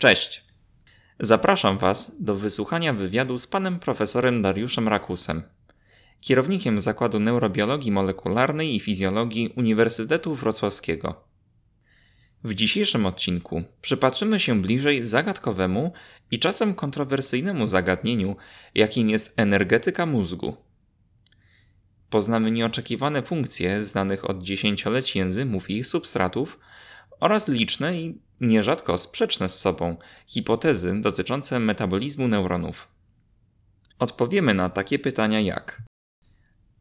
Cześć. 0.00 0.44
Zapraszam 1.18 1.78
Was 1.78 2.12
do 2.20 2.36
wysłuchania 2.36 2.92
wywiadu 2.92 3.38
z 3.38 3.46
panem 3.46 3.78
profesorem 3.78 4.42
Dariuszem 4.42 4.88
Rakusem, 4.88 5.42
kierownikiem 6.20 6.80
Zakładu 6.80 7.20
Neurobiologii 7.20 7.92
Molekularnej 7.92 8.76
i 8.76 8.80
Fizjologii 8.80 9.52
Uniwersytetu 9.56 10.34
Wrocławskiego. 10.34 11.24
W 12.44 12.54
dzisiejszym 12.54 13.06
odcinku 13.06 13.62
przypatrzymy 13.82 14.40
się 14.40 14.62
bliżej 14.62 15.04
zagadkowemu 15.04 15.92
i 16.30 16.38
czasem 16.38 16.74
kontrowersyjnemu 16.74 17.66
zagadnieniu, 17.66 18.36
jakim 18.74 19.10
jest 19.10 19.38
energetyka 19.38 20.06
mózgu. 20.06 20.56
Poznamy 22.10 22.50
nieoczekiwane 22.50 23.22
funkcje 23.22 23.84
znanych 23.84 24.30
od 24.30 24.42
dziesięcioleci 24.42 25.18
enzymów 25.18 25.70
i 25.70 25.76
ich 25.78 25.86
substratów 25.86 26.58
oraz 27.20 27.48
liczne 27.48 28.00
i 28.00 28.20
nierzadko 28.40 28.98
sprzeczne 28.98 29.48
z 29.48 29.60
sobą 29.60 29.96
hipotezy 30.26 31.00
dotyczące 31.00 31.60
metabolizmu 31.60 32.28
neuronów. 32.28 32.88
Odpowiemy 33.98 34.54
na 34.54 34.70
takie 34.70 34.98
pytania 34.98 35.40
jak: 35.40 35.82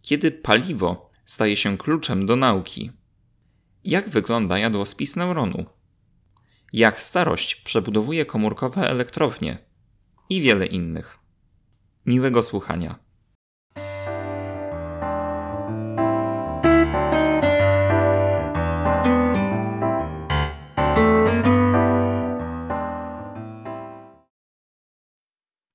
kiedy 0.01 0.31
paliwo 0.31 1.11
staje 1.25 1.57
się 1.57 1.77
kluczem 1.77 2.25
do 2.25 2.35
nauki? 2.35 2.91
Jak 3.83 4.09
wygląda 4.09 4.57
jadłospis 4.57 5.15
neuronu? 5.15 5.65
Jak 6.73 7.01
starość 7.01 7.55
przebudowuje 7.55 8.25
komórkowe 8.25 8.89
elektrownie? 8.89 9.57
I 10.29 10.41
wiele 10.41 10.65
innych. 10.65 11.19
Miłego 12.05 12.43
słuchania. 12.43 12.99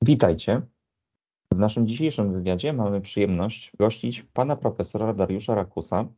Witajcie. 0.07 0.63
W 1.53 1.59
naszym 1.59 1.87
dzisiejszym 1.87 2.33
wywiadzie 2.33 2.73
mamy 2.73 3.01
przyjemność 3.01 3.73
gościć 3.79 4.23
pana 4.23 4.57
profesora 4.57 5.15
Dariusza 5.15 5.55
Rakusa, 5.55 6.09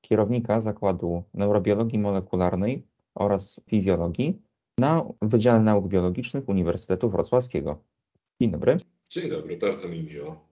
kierownika 0.00 0.60
Zakładu 0.60 1.22
Neurobiologii 1.34 1.98
Molekularnej 1.98 2.86
oraz 3.14 3.60
Fizjologii 3.68 4.42
na 4.78 5.04
Wydziale 5.22 5.60
Nauk 5.60 5.88
Biologicznych 5.88 6.48
Uniwersytetu 6.48 7.10
Wrocławskiego. 7.10 7.82
Dzień 8.40 8.50
dobry. 8.50 8.76
Dzień 9.08 9.30
dobry, 9.30 9.56
bardzo 9.56 9.88
mi 9.88 10.02
miło. 10.02 10.48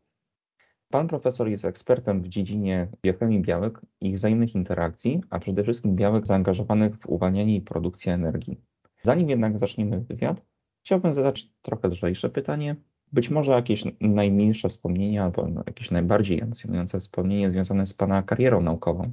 Pan 0.91 1.09
profesor 1.09 1.49
jest 1.49 1.65
ekspertem 1.65 2.23
w 2.23 2.29
dziedzinie 2.29 2.89
biochemii 3.03 3.41
białek 3.41 3.81
i 4.01 4.09
ich 4.09 4.17
wzajemnych 4.17 4.55
interakcji, 4.55 5.21
a 5.31 5.39
przede 5.39 5.62
wszystkim 5.62 5.97
białek 5.97 6.27
zaangażowanych 6.27 6.97
w 6.97 7.07
uwalnianie 7.07 7.57
i 7.57 7.61
produkcję 7.61 8.12
energii. 8.12 8.61
Zanim 9.03 9.31
jednak 9.31 9.59
zaczniemy 9.59 10.01
wywiad, 10.01 10.43
chciałbym 10.85 11.13
zadać 11.13 11.49
trochę 11.63 11.89
lżejsze 11.89 12.29
pytanie. 12.31 12.77
Być 13.13 13.31
może 13.31 13.53
jakieś 13.53 13.85
najmilsze 14.01 14.69
wspomnienia 14.69 15.25
albo 15.25 15.49
jakieś 15.67 15.91
najbardziej 15.91 16.41
emocjonujące 16.41 17.01
wspomnienie 17.01 17.51
związane 17.51 17.87
z 17.87 17.95
Pana 17.95 18.23
karierą 18.23 18.63
naukową. 18.63 19.12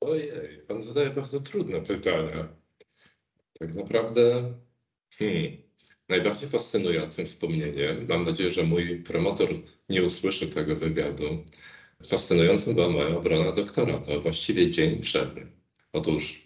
Ojej, 0.00 0.30
Pan 0.68 0.82
zadaje 0.82 1.10
bardzo 1.10 1.40
trudne 1.40 1.80
pytania. 1.80 2.48
Tak 3.58 3.74
naprawdę 3.74 4.52
hmm, 5.18 5.52
najbardziej 6.08 6.48
fascynującym 6.48 7.26
wspomnieniem, 7.26 8.06
mam 8.08 8.24
nadzieję, 8.24 8.50
że 8.50 8.62
mój 8.62 9.02
promotor 9.02 9.48
nie 9.88 10.02
usłyszy 10.02 10.48
tego 10.48 10.76
wywiadu, 10.76 11.24
fascynującym 12.04 12.74
była 12.74 12.90
moja 12.90 13.16
obrona 13.16 13.52
doktorata, 13.52 14.18
właściwie 14.18 14.70
dzień 14.70 15.00
przed. 15.00 15.30
Otóż 15.92 16.41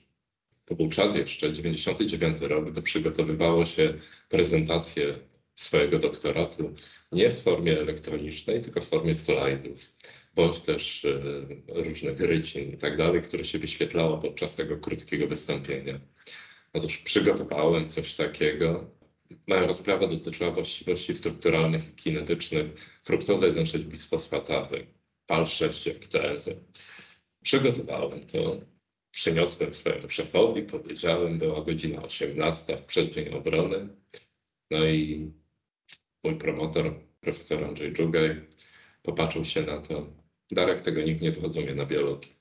to 0.66 0.74
był 0.74 0.90
czas 0.90 1.16
jeszcze, 1.16 1.52
99 1.52 2.40
rok, 2.40 2.70
gdy 2.70 2.82
przygotowywało 2.82 3.66
się 3.66 3.94
prezentację 4.28 5.18
swojego 5.56 5.98
doktoratu 5.98 6.74
nie 7.12 7.30
w 7.30 7.42
formie 7.42 7.80
elektronicznej, 7.80 8.60
tylko 8.60 8.80
w 8.80 8.88
formie 8.88 9.14
slajdów, 9.14 9.96
bądź 10.34 10.60
też 10.60 11.04
e, 11.04 11.20
różnych 11.82 12.20
rycin 12.20 12.72
i 12.72 12.76
tak 12.76 12.96
dalej, 12.96 13.22
które 13.22 13.44
się 13.44 13.58
wyświetlało 13.58 14.18
podczas 14.18 14.56
tego 14.56 14.76
krótkiego 14.76 15.26
wystąpienia. 15.26 16.00
Otóż 16.72 16.98
przygotowałem 16.98 17.88
coś 17.88 18.14
takiego. 18.14 18.90
Moja 19.46 19.66
rozprawa 19.66 20.06
dotyczyła 20.06 20.50
właściwości 20.50 21.14
strukturalnych 21.14 21.88
i 21.88 21.92
kinetycznych 21.92 22.66
fruktozy 23.02 23.46
1,6 23.46 23.78
bisfosfatazy, 23.78 24.86
PAL6 25.28 25.88
jak 25.88 26.06
to 26.06 26.24
enzym. 26.24 26.64
Przygotowałem 27.42 28.26
to, 28.26 28.60
przyniosłem 29.16 29.74
swojemu 29.74 30.10
szefowi, 30.10 30.62
powiedziałem, 30.62 31.38
była 31.38 31.60
godzina 31.62 32.02
18 32.02 32.76
w 32.76 32.84
przeddzień 32.84 33.34
obrony. 33.34 33.88
No 34.70 34.86
i 34.86 35.30
mój 36.24 36.36
promotor, 36.36 36.94
profesor 37.20 37.64
Andrzej 37.64 37.92
Dżugaj, 37.92 38.40
popatrzył 39.02 39.44
się 39.44 39.62
na 39.62 39.80
to. 39.80 40.06
Darek, 40.50 40.80
tego 40.80 41.02
nikt 41.02 41.20
nie 41.20 41.32
zrozumie 41.32 41.74
na 41.74 41.86
biologii. 41.86 42.32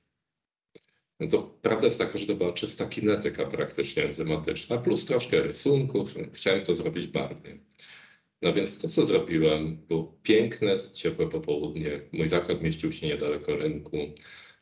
No 1.20 1.28
to 1.28 1.42
prawda 1.62 1.86
jest 1.86 2.00
taka, 2.00 2.18
że 2.18 2.26
to 2.26 2.36
była 2.36 2.54
czysta 2.54 2.86
kinetyka 2.86 3.46
praktycznie 3.46 4.06
enzymatyczna, 4.06 4.78
plus 4.78 5.06
troszkę 5.06 5.42
rysunków. 5.42 6.14
Chciałem 6.34 6.64
to 6.66 6.76
zrobić 6.76 7.08
barwnie. 7.08 7.58
No 8.42 8.54
więc 8.54 8.78
to, 8.78 8.90
co 8.90 9.06
zrobiłem, 9.06 9.78
było 9.78 10.18
piękne, 10.24 10.78
ciepłe 10.94 11.30
popołudnie. 11.30 12.02
Mój 12.12 12.28
zakład 12.28 12.62
mieścił 12.62 12.92
się 12.92 13.08
niedaleko 13.08 13.56
rynku. 13.56 13.98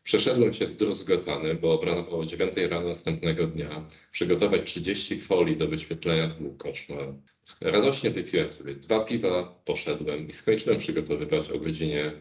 Przeszedłem 0.03 0.53
się 0.53 0.67
zdruzgotany, 0.67 1.55
bo 1.55 1.73
obrano 1.73 2.09
o 2.09 2.25
9 2.25 2.57
rano 2.57 2.87
następnego 2.87 3.47
dnia. 3.47 3.87
Przygotować 4.11 4.63
30 4.63 5.17
folii 5.17 5.57
do 5.57 5.67
wyświetlenia 5.67 6.27
był 6.27 6.55
koszmar. 6.57 7.13
Radośnie 7.61 8.09
wypiłem 8.09 8.49
sobie 8.49 8.75
dwa 8.75 9.05
piwa, 9.05 9.61
poszedłem 9.65 10.27
i 10.27 10.33
skończyłem 10.33 10.79
przygotowywać 10.79 11.49
o 11.49 11.59
godzinie 11.59 12.11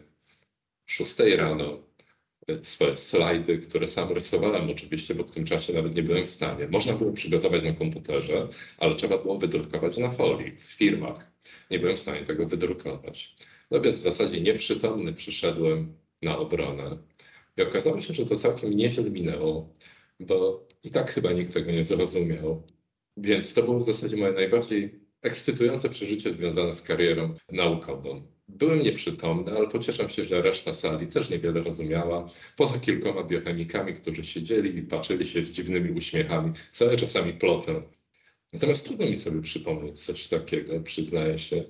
6 0.85 1.19
rano 1.35 1.79
swoje 2.61 2.97
slajdy, 2.97 3.57
które 3.57 3.87
sam 3.87 4.11
rysowałem 4.11 4.69
oczywiście, 4.69 5.15
bo 5.15 5.23
w 5.23 5.31
tym 5.31 5.45
czasie 5.45 5.73
nawet 5.73 5.95
nie 5.95 6.03
byłem 6.03 6.25
w 6.25 6.27
stanie. 6.27 6.67
Można 6.67 6.93
było 6.93 7.11
przygotować 7.13 7.63
na 7.63 7.73
komputerze, 7.73 8.47
ale 8.77 8.95
trzeba 8.95 9.17
było 9.17 9.37
wydrukować 9.37 9.97
na 9.97 10.11
folii 10.11 10.51
w 10.51 10.61
firmach. 10.61 11.31
Nie 11.71 11.79
byłem 11.79 11.95
w 11.95 11.99
stanie 11.99 12.21
tego 12.23 12.45
wydrukować. 12.45 13.35
No 13.71 13.81
więc 13.81 13.95
w 13.95 14.01
zasadzie 14.01 14.41
nieprzytomny 14.41 15.13
przyszedłem 15.13 15.97
na 16.21 16.37
obronę. 16.37 16.97
I 17.57 17.61
okazało 17.61 18.01
się, 18.01 18.13
że 18.13 18.25
to 18.25 18.35
całkiem 18.35 18.73
nieźle 18.73 19.09
minęło, 19.09 19.73
bo 20.19 20.67
i 20.83 20.91
tak 20.91 21.11
chyba 21.11 21.31
nikt 21.31 21.53
tego 21.53 21.71
nie 21.71 21.83
zrozumiał. 21.83 22.63
Więc 23.17 23.53
to 23.53 23.63
było 23.63 23.79
w 23.79 23.83
zasadzie 23.83 24.17
moje 24.17 24.33
najbardziej 24.33 24.99
ekscytujące 25.21 25.89
przeżycie 25.89 26.33
związane 26.33 26.73
z 26.73 26.81
karierą 26.81 27.35
naukową. 27.51 28.27
Byłem 28.47 28.83
nieprzytomny, 28.83 29.51
ale 29.51 29.67
pocieszam 29.67 30.09
się, 30.09 30.23
że 30.23 30.41
reszta 30.41 30.73
sali 30.73 31.07
też 31.07 31.29
niewiele 31.29 31.61
rozumiała, 31.61 32.27
poza 32.57 32.79
kilkoma 32.79 33.23
biochemikami, 33.23 33.93
którzy 33.93 34.23
siedzieli 34.23 34.77
i 34.77 34.81
patrzyli 34.81 35.25
się 35.25 35.45
z 35.45 35.49
dziwnymi 35.49 35.91
uśmiechami, 35.91 36.51
cały 36.71 36.95
czasami 36.95 37.33
plotem. 37.33 37.83
Natomiast 38.53 38.85
trudno 38.85 39.05
mi 39.05 39.17
sobie 39.17 39.41
przypomnieć 39.41 39.99
coś 39.99 40.27
takiego, 40.27 40.79
przyznaję 40.79 41.39
się. 41.39 41.63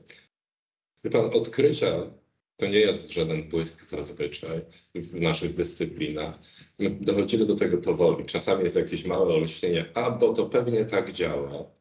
Wie 1.03 1.11
pan, 1.11 1.25
odkrycia 1.25 2.13
to 2.57 2.67
nie 2.67 2.79
jest 2.79 3.11
żaden 3.11 3.49
błysk 3.49 3.89
zazwyczaj 3.89 4.61
w 4.95 5.21
naszych 5.21 5.55
dyscyplinach. 5.55 6.39
My 6.79 6.97
dochodzimy 7.01 7.45
do 7.45 7.55
tego 7.55 7.77
powoli. 7.77 8.25
Czasami 8.25 8.63
jest 8.63 8.75
jakieś 8.75 9.05
małe 9.05 9.33
olśnienie, 9.33 9.91
a 9.93 10.11
bo 10.11 10.33
to 10.33 10.45
pewnie 10.45 10.85
tak 10.85 11.11
działa. 11.11 11.71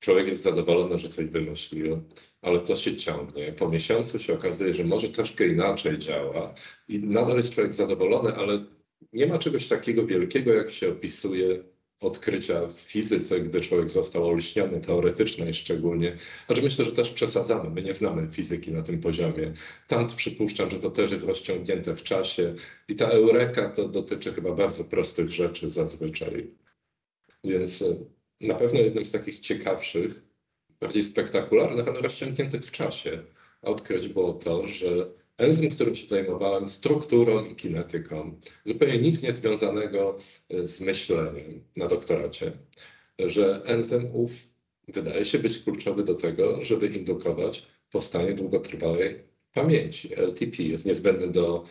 Człowiek 0.00 0.28
jest 0.28 0.42
zadowolony, 0.42 0.98
że 0.98 1.08
coś 1.08 1.26
wymyślił, 1.26 2.02
ale 2.42 2.60
to 2.60 2.76
się 2.76 2.96
ciągnie. 2.96 3.52
Po 3.52 3.68
miesiącu 3.68 4.18
się 4.18 4.34
okazuje, 4.34 4.74
że 4.74 4.84
może 4.84 5.08
troszkę 5.08 5.48
inaczej 5.48 5.98
działa 5.98 6.54
i 6.88 6.98
nadal 6.98 7.36
jest 7.36 7.54
człowiek 7.54 7.72
zadowolony, 7.72 8.34
ale 8.34 8.64
nie 9.12 9.26
ma 9.26 9.38
czegoś 9.38 9.68
takiego 9.68 10.06
wielkiego, 10.06 10.54
jak 10.54 10.70
się 10.70 10.88
opisuje 10.88 11.64
odkrycia 12.00 12.66
w 12.66 12.72
fizyce, 12.72 13.40
gdy 13.40 13.60
człowiek 13.60 13.90
został 13.90 14.28
olśniony 14.28 14.80
teoretycznej 14.80 15.54
szczególnie. 15.54 16.16
Znaczy 16.46 16.62
myślę, 16.62 16.84
że 16.84 16.92
też 16.92 17.10
przesadzamy. 17.10 17.70
My 17.70 17.82
nie 17.82 17.94
znamy 17.94 18.30
fizyki 18.30 18.72
na 18.72 18.82
tym 18.82 19.00
poziomie. 19.00 19.52
Tam 19.88 20.06
przypuszczam, 20.16 20.70
że 20.70 20.78
to 20.78 20.90
też 20.90 21.10
jest 21.10 21.26
rozciągnięte 21.26 21.96
w 21.96 22.02
czasie 22.02 22.54
i 22.88 22.94
ta 22.94 23.06
eureka 23.06 23.68
to 23.68 23.88
dotyczy 23.88 24.32
chyba 24.32 24.54
bardzo 24.54 24.84
prostych 24.84 25.28
rzeczy 25.28 25.70
zazwyczaj. 25.70 26.50
Więc 27.44 27.82
e, 27.82 27.96
na 28.40 28.54
pewno 28.54 28.80
jednym 28.80 29.04
z 29.04 29.12
takich 29.12 29.40
ciekawszych, 29.40 30.22
bardziej 30.80 31.02
spektakularnych, 31.02 31.88
ale 31.88 32.00
rozciągniętych 32.00 32.66
w 32.66 32.70
czasie 32.70 33.22
odkryć 33.62 34.08
było 34.08 34.32
to, 34.32 34.66
że 34.66 35.17
enzym, 35.38 35.70
którym 35.70 35.94
się 35.94 36.08
zajmowałem, 36.08 36.68
strukturą 36.68 37.44
i 37.44 37.54
kinetyką, 37.54 38.40
zupełnie 38.64 38.98
nic 38.98 39.22
nie 39.22 39.32
związanego 39.32 40.16
e, 40.50 40.66
z 40.66 40.80
myśleniem 40.80 41.64
na 41.76 41.86
doktoracie, 41.86 42.52
że 43.18 43.62
enzym 43.64 44.14
ów 44.14 44.30
wydaje 44.88 45.24
się 45.24 45.38
być 45.38 45.58
kluczowy 45.58 46.04
do 46.04 46.14
tego, 46.14 46.62
żeby 46.62 46.86
indukować 46.86 47.66
powstanie 47.92 48.32
długotrwałej 48.32 49.22
pamięci. 49.52 50.14
LTP 50.14 50.62
jest 50.62 50.86
niezbędny 50.86 51.32
do 51.32 51.64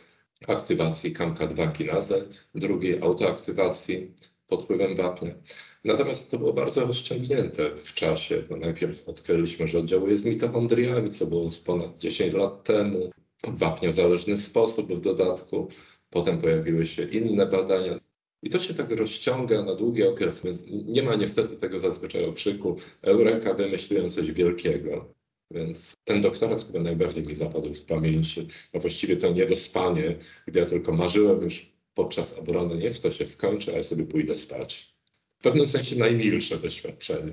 aktywacji 0.47 1.13
CAMK2 1.13 1.71
kinazy, 1.71 2.27
drugiej 2.55 3.01
autoaktywacji 3.01 4.11
pod 4.47 4.63
wpływem 4.63 4.95
wapnia. 4.95 5.35
Natomiast 5.83 6.31
to 6.31 6.37
było 6.37 6.53
bardzo 6.53 6.85
rozciągnięte 6.85 7.75
w 7.75 7.93
czasie. 7.93 8.43
Bo 8.49 8.57
najpierw 8.57 9.09
odkryliśmy, 9.09 9.67
że 9.67 9.79
oddziałuje 9.79 10.17
z 10.17 10.25
mitochondriami, 10.25 11.09
co 11.09 11.25
było 11.25 11.49
ponad 11.65 11.97
10 11.97 12.33
lat 12.33 12.63
temu, 12.63 13.11
wapniozależny 13.43 14.37
sposób 14.37 14.93
w 14.93 14.99
dodatku. 14.99 15.67
Potem 16.09 16.37
pojawiły 16.37 16.85
się 16.85 17.03
inne 17.03 17.45
badania. 17.45 17.99
I 18.43 18.49
to 18.49 18.59
się 18.59 18.73
tak 18.73 18.91
rozciąga 18.91 19.63
na 19.63 19.75
długi 19.75 20.03
okres. 20.03 20.43
Nie 20.67 21.03
ma 21.03 21.15
niestety 21.15 21.55
tego 21.55 21.79
zazwyczaj 21.79 22.25
okrzyku 22.25 22.75
Eureka, 23.01 23.53
wymyśliłem 23.53 24.09
coś 24.09 24.31
wielkiego. 24.31 25.13
Więc 25.51 25.95
ten 26.03 26.21
doktorat 26.21 26.65
chyba 26.65 26.79
najbardziej 26.79 27.27
mi 27.27 27.35
zapadł 27.35 27.73
z 27.73 27.81
pamięci. 27.81 28.47
A 28.73 28.79
właściwie 28.79 29.17
to 29.17 29.33
niedospanie, 29.33 30.17
gdy 30.47 30.59
ja 30.59 30.65
tylko 30.65 30.91
marzyłem 30.91 31.41
już 31.41 31.71
podczas 31.93 32.33
obrony, 32.33 32.77
niech 32.77 32.99
to 32.99 33.11
się 33.11 33.25
skończy, 33.25 33.73
a 33.73 33.77
ja 33.77 33.83
sobie 33.83 34.05
pójdę 34.05 34.35
spać. 34.35 34.95
W 35.39 35.43
pewnym 35.43 35.67
sensie 35.67 35.95
najmilsze 35.95 36.57
doświadczenie. 36.57 37.31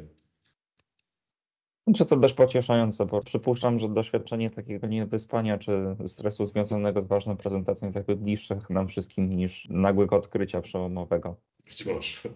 Czy 1.96 2.06
to 2.06 2.16
dość 2.16 2.34
pocieszające, 2.34 3.06
bo 3.06 3.20
przypuszczam, 3.20 3.78
że 3.78 3.88
doświadczenie 3.88 4.50
takiego 4.50 4.86
niewyspania 4.86 5.58
czy 5.58 5.96
stresu 6.06 6.44
związanego 6.44 7.02
z 7.02 7.06
ważną 7.06 7.36
prezentacją 7.36 7.86
jest 7.86 7.96
jakby 7.96 8.16
bliższe 8.16 8.58
nam 8.70 8.88
wszystkim 8.88 9.36
niż 9.36 9.68
nagłego 9.70 10.16
odkrycia 10.16 10.60
przełomowego. 10.60 11.36
Być 11.64 11.86
może. 11.86 12.28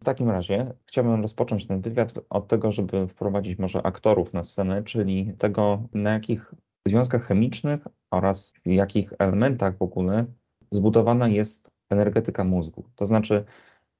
W 0.00 0.04
takim 0.04 0.30
razie 0.30 0.72
chciałbym 0.86 1.22
rozpocząć 1.22 1.66
ten 1.66 1.80
wywiad 1.80 2.12
od 2.30 2.48
tego, 2.48 2.72
żeby 2.72 3.08
wprowadzić 3.08 3.58
może 3.58 3.82
aktorów 3.82 4.32
na 4.32 4.44
scenę, 4.44 4.82
czyli 4.82 5.32
tego, 5.38 5.82
na 5.94 6.12
jakich 6.12 6.54
związkach 6.86 7.26
chemicznych 7.26 7.80
oraz 8.10 8.54
w 8.66 8.70
jakich 8.70 9.12
elementach 9.18 9.78
w 9.78 9.82
ogóle 9.82 10.26
zbudowana 10.70 11.28
jest 11.28 11.70
energetyka 11.90 12.44
mózgu. 12.44 12.84
To 12.96 13.06
znaczy, 13.06 13.44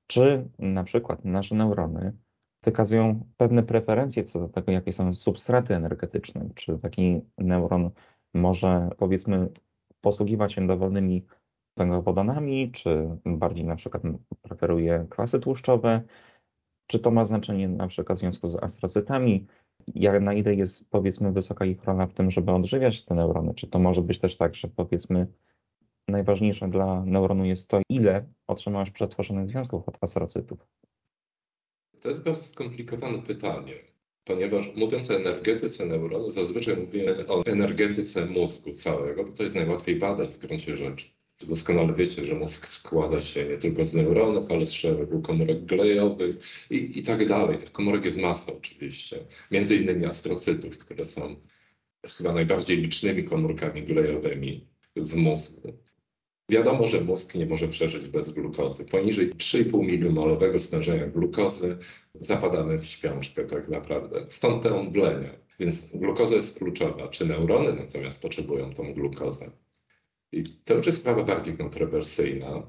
czy 0.06 0.48
na 0.58 0.84
przykład 0.84 1.24
nasze 1.24 1.54
neurony 1.54 2.12
wykazują 2.62 3.24
pewne 3.36 3.62
preferencje 3.62 4.24
co 4.24 4.40
do 4.40 4.48
tego, 4.48 4.72
jakie 4.72 4.92
są 4.92 5.12
substraty 5.12 5.74
energetyczne, 5.74 6.48
czy 6.54 6.78
taki 6.78 7.20
neuron 7.38 7.90
może 8.34 8.90
powiedzmy 8.98 9.48
posługiwać 10.00 10.52
się 10.52 10.66
dowolnymi 10.66 11.26
węglowodanami, 11.76 12.72
czy 12.72 13.08
bardziej 13.26 13.64
na 13.64 13.76
przykład 13.76 14.02
preferuje 14.42 15.06
kwasy 15.10 15.40
tłuszczowe, 15.40 16.02
czy 16.86 16.98
to 16.98 17.10
ma 17.10 17.24
znaczenie 17.24 17.68
na 17.68 17.86
przykład 17.86 18.18
w 18.18 18.20
związku 18.20 18.46
z 18.46 18.56
astrocytami, 18.56 19.46
jak 19.94 20.22
na 20.22 20.34
ile 20.34 20.54
jest 20.54 20.90
powiedzmy 20.90 21.32
wysoka 21.32 21.64
ich 21.64 21.84
rola 21.84 22.06
w 22.06 22.14
tym, 22.14 22.30
żeby 22.30 22.52
odżywiać 22.52 23.04
te 23.04 23.14
neurony, 23.14 23.54
czy 23.54 23.66
to 23.66 23.78
może 23.78 24.02
być 24.02 24.18
też 24.18 24.36
tak, 24.36 24.54
że 24.54 24.68
powiedzmy 24.68 25.26
najważniejsze 26.08 26.68
dla 26.68 27.04
neuronu 27.04 27.44
jest 27.44 27.70
to, 27.70 27.80
ile 27.88 28.24
otrzymałeś 28.46 28.90
przetworzonych 28.90 29.48
związków 29.48 29.88
od 29.88 29.98
astrocytów. 30.00 30.66
To 32.00 32.08
jest 32.08 32.22
bardzo 32.22 32.44
skomplikowane 32.44 33.18
pytanie, 33.18 33.74
ponieważ 34.24 34.66
mówiąc 34.76 35.10
o 35.10 35.16
energetyce 35.16 35.86
neuronu, 35.86 36.30
zazwyczaj 36.30 36.76
mówimy 36.76 37.28
o 37.28 37.44
energetyce 37.46 38.26
mózgu 38.26 38.72
całego, 38.72 39.24
bo 39.24 39.32
to 39.32 39.42
jest 39.42 39.56
najłatwiej 39.56 39.96
badać 39.96 40.30
w 40.30 40.38
gruncie 40.38 40.76
rzeczy. 40.76 41.06
Doskonale 41.48 41.94
wiecie, 41.94 42.24
że 42.24 42.34
mózg 42.34 42.66
składa 42.66 43.22
się 43.22 43.44
nie 43.44 43.58
tylko 43.58 43.84
z 43.84 43.94
neuronów, 43.94 44.50
ale 44.50 44.66
z 44.66 44.72
szeregu 44.72 45.22
komórek 45.22 45.64
glejowych 45.64 46.36
i, 46.70 46.98
i 46.98 47.02
tak 47.02 47.28
dalej. 47.28 47.58
Tych 47.58 47.72
komórek 47.72 48.04
jest 48.04 48.18
masa 48.18 48.52
oczywiście. 48.52 49.24
Między 49.50 49.76
innymi 49.76 50.06
astrocytów, 50.06 50.78
które 50.78 51.04
są 51.04 51.36
chyba 52.16 52.32
najbardziej 52.32 52.76
licznymi 52.76 53.24
komórkami 53.24 53.82
glejowymi 53.82 54.66
w 54.96 55.14
mózgu. 55.14 55.72
Wiadomo, 56.50 56.86
że 56.86 57.00
mózg 57.00 57.34
nie 57.34 57.46
może 57.46 57.68
przeżyć 57.68 58.08
bez 58.08 58.30
glukozy. 58.30 58.84
Poniżej 58.84 59.30
3,5 59.34 59.86
milimolowego 59.86 60.58
stężenia 60.58 61.06
glukozy 61.06 61.76
zapadamy 62.14 62.78
w 62.78 62.86
śpiączkę 62.86 63.44
tak 63.44 63.68
naprawdę. 63.68 64.24
Stąd 64.28 64.62
te 64.62 64.74
omdlenia. 64.74 65.30
Więc 65.60 65.90
glukoza 65.94 66.34
jest 66.34 66.58
kluczowa. 66.58 67.08
Czy 67.08 67.26
neurony 67.26 67.72
natomiast 67.72 68.22
potrzebują 68.22 68.72
tą 68.72 68.94
glukozę? 68.94 69.50
I 70.32 70.42
to 70.64 70.74
już 70.74 70.86
jest 70.86 70.98
sprawa 70.98 71.24
bardziej 71.24 71.56
kontrowersyjna. 71.56 72.62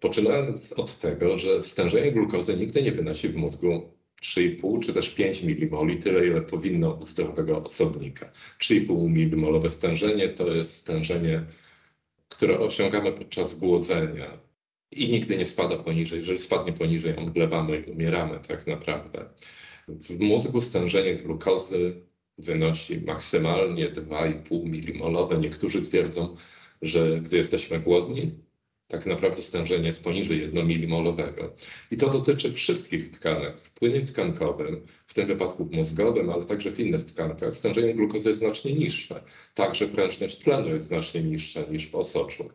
Poczynając 0.00 0.72
od 0.72 0.98
tego, 0.98 1.38
że 1.38 1.62
stężenie 1.62 2.12
glukozy 2.12 2.56
nigdy 2.56 2.82
nie 2.82 2.92
wynosi 2.92 3.28
w 3.28 3.36
mózgu 3.36 3.94
3,5 4.22 4.80
czy 4.80 4.92
też 4.92 5.10
5 5.10 5.42
milimoli, 5.42 5.96
tyle 5.96 6.26
ile 6.26 6.42
powinno 6.42 6.90
u 6.90 7.06
zdrowego 7.06 7.58
osobnika. 7.58 8.30
3,5 8.60 9.08
milimolowe 9.08 9.70
stężenie 9.70 10.28
to 10.28 10.54
jest 10.54 10.74
stężenie 10.74 11.46
które 12.28 12.58
osiągamy 12.58 13.12
podczas 13.12 13.54
głodzenia 13.54 14.38
i 14.92 15.08
nigdy 15.08 15.36
nie 15.36 15.46
spada 15.46 15.76
poniżej. 15.76 16.18
Jeżeli 16.18 16.38
spadnie 16.38 16.72
poniżej, 16.72 17.16
omdlewamy 17.16 17.78
i 17.80 17.90
umieramy 17.90 18.40
tak 18.48 18.66
naprawdę. 18.66 19.28
W 19.88 20.20
mózgu 20.20 20.60
stężenie 20.60 21.16
glukozy 21.16 22.00
wynosi 22.38 23.00
maksymalnie 23.00 23.90
2,5 23.90 24.64
milimolowe. 24.64 25.38
Niektórzy 25.38 25.82
twierdzą, 25.82 26.34
że 26.82 27.20
gdy 27.20 27.36
jesteśmy 27.36 27.80
głodni, 27.80 28.43
tak 28.94 29.06
naprawdę 29.06 29.42
stężenie 29.42 29.86
jest 29.86 30.04
poniżej 30.04 30.40
1 30.40 30.66
milimolowego. 30.66 31.54
I 31.90 31.96
to 31.96 32.08
dotyczy 32.08 32.52
wszystkich 32.52 33.10
tkanek. 33.10 33.60
W 33.60 33.70
płynie 33.70 34.00
tkankowym, 34.00 34.82
w 35.06 35.14
tym 35.14 35.26
wypadku 35.26 35.64
w 35.64 35.70
mózgowym, 35.70 36.30
ale 36.30 36.44
także 36.44 36.72
w 36.72 36.80
innych 36.80 37.02
tkankach, 37.02 37.54
stężenie 37.54 37.94
glukozy 37.94 38.28
jest 38.28 38.40
znacznie 38.40 38.72
niższe. 38.72 39.22
Także 39.54 39.88
prężność 39.88 40.38
tlenu 40.38 40.68
jest 40.68 40.84
znacznie 40.84 41.22
niższa 41.22 41.60
niż 41.70 41.90
w 41.90 41.94
osoczu. 41.94 42.50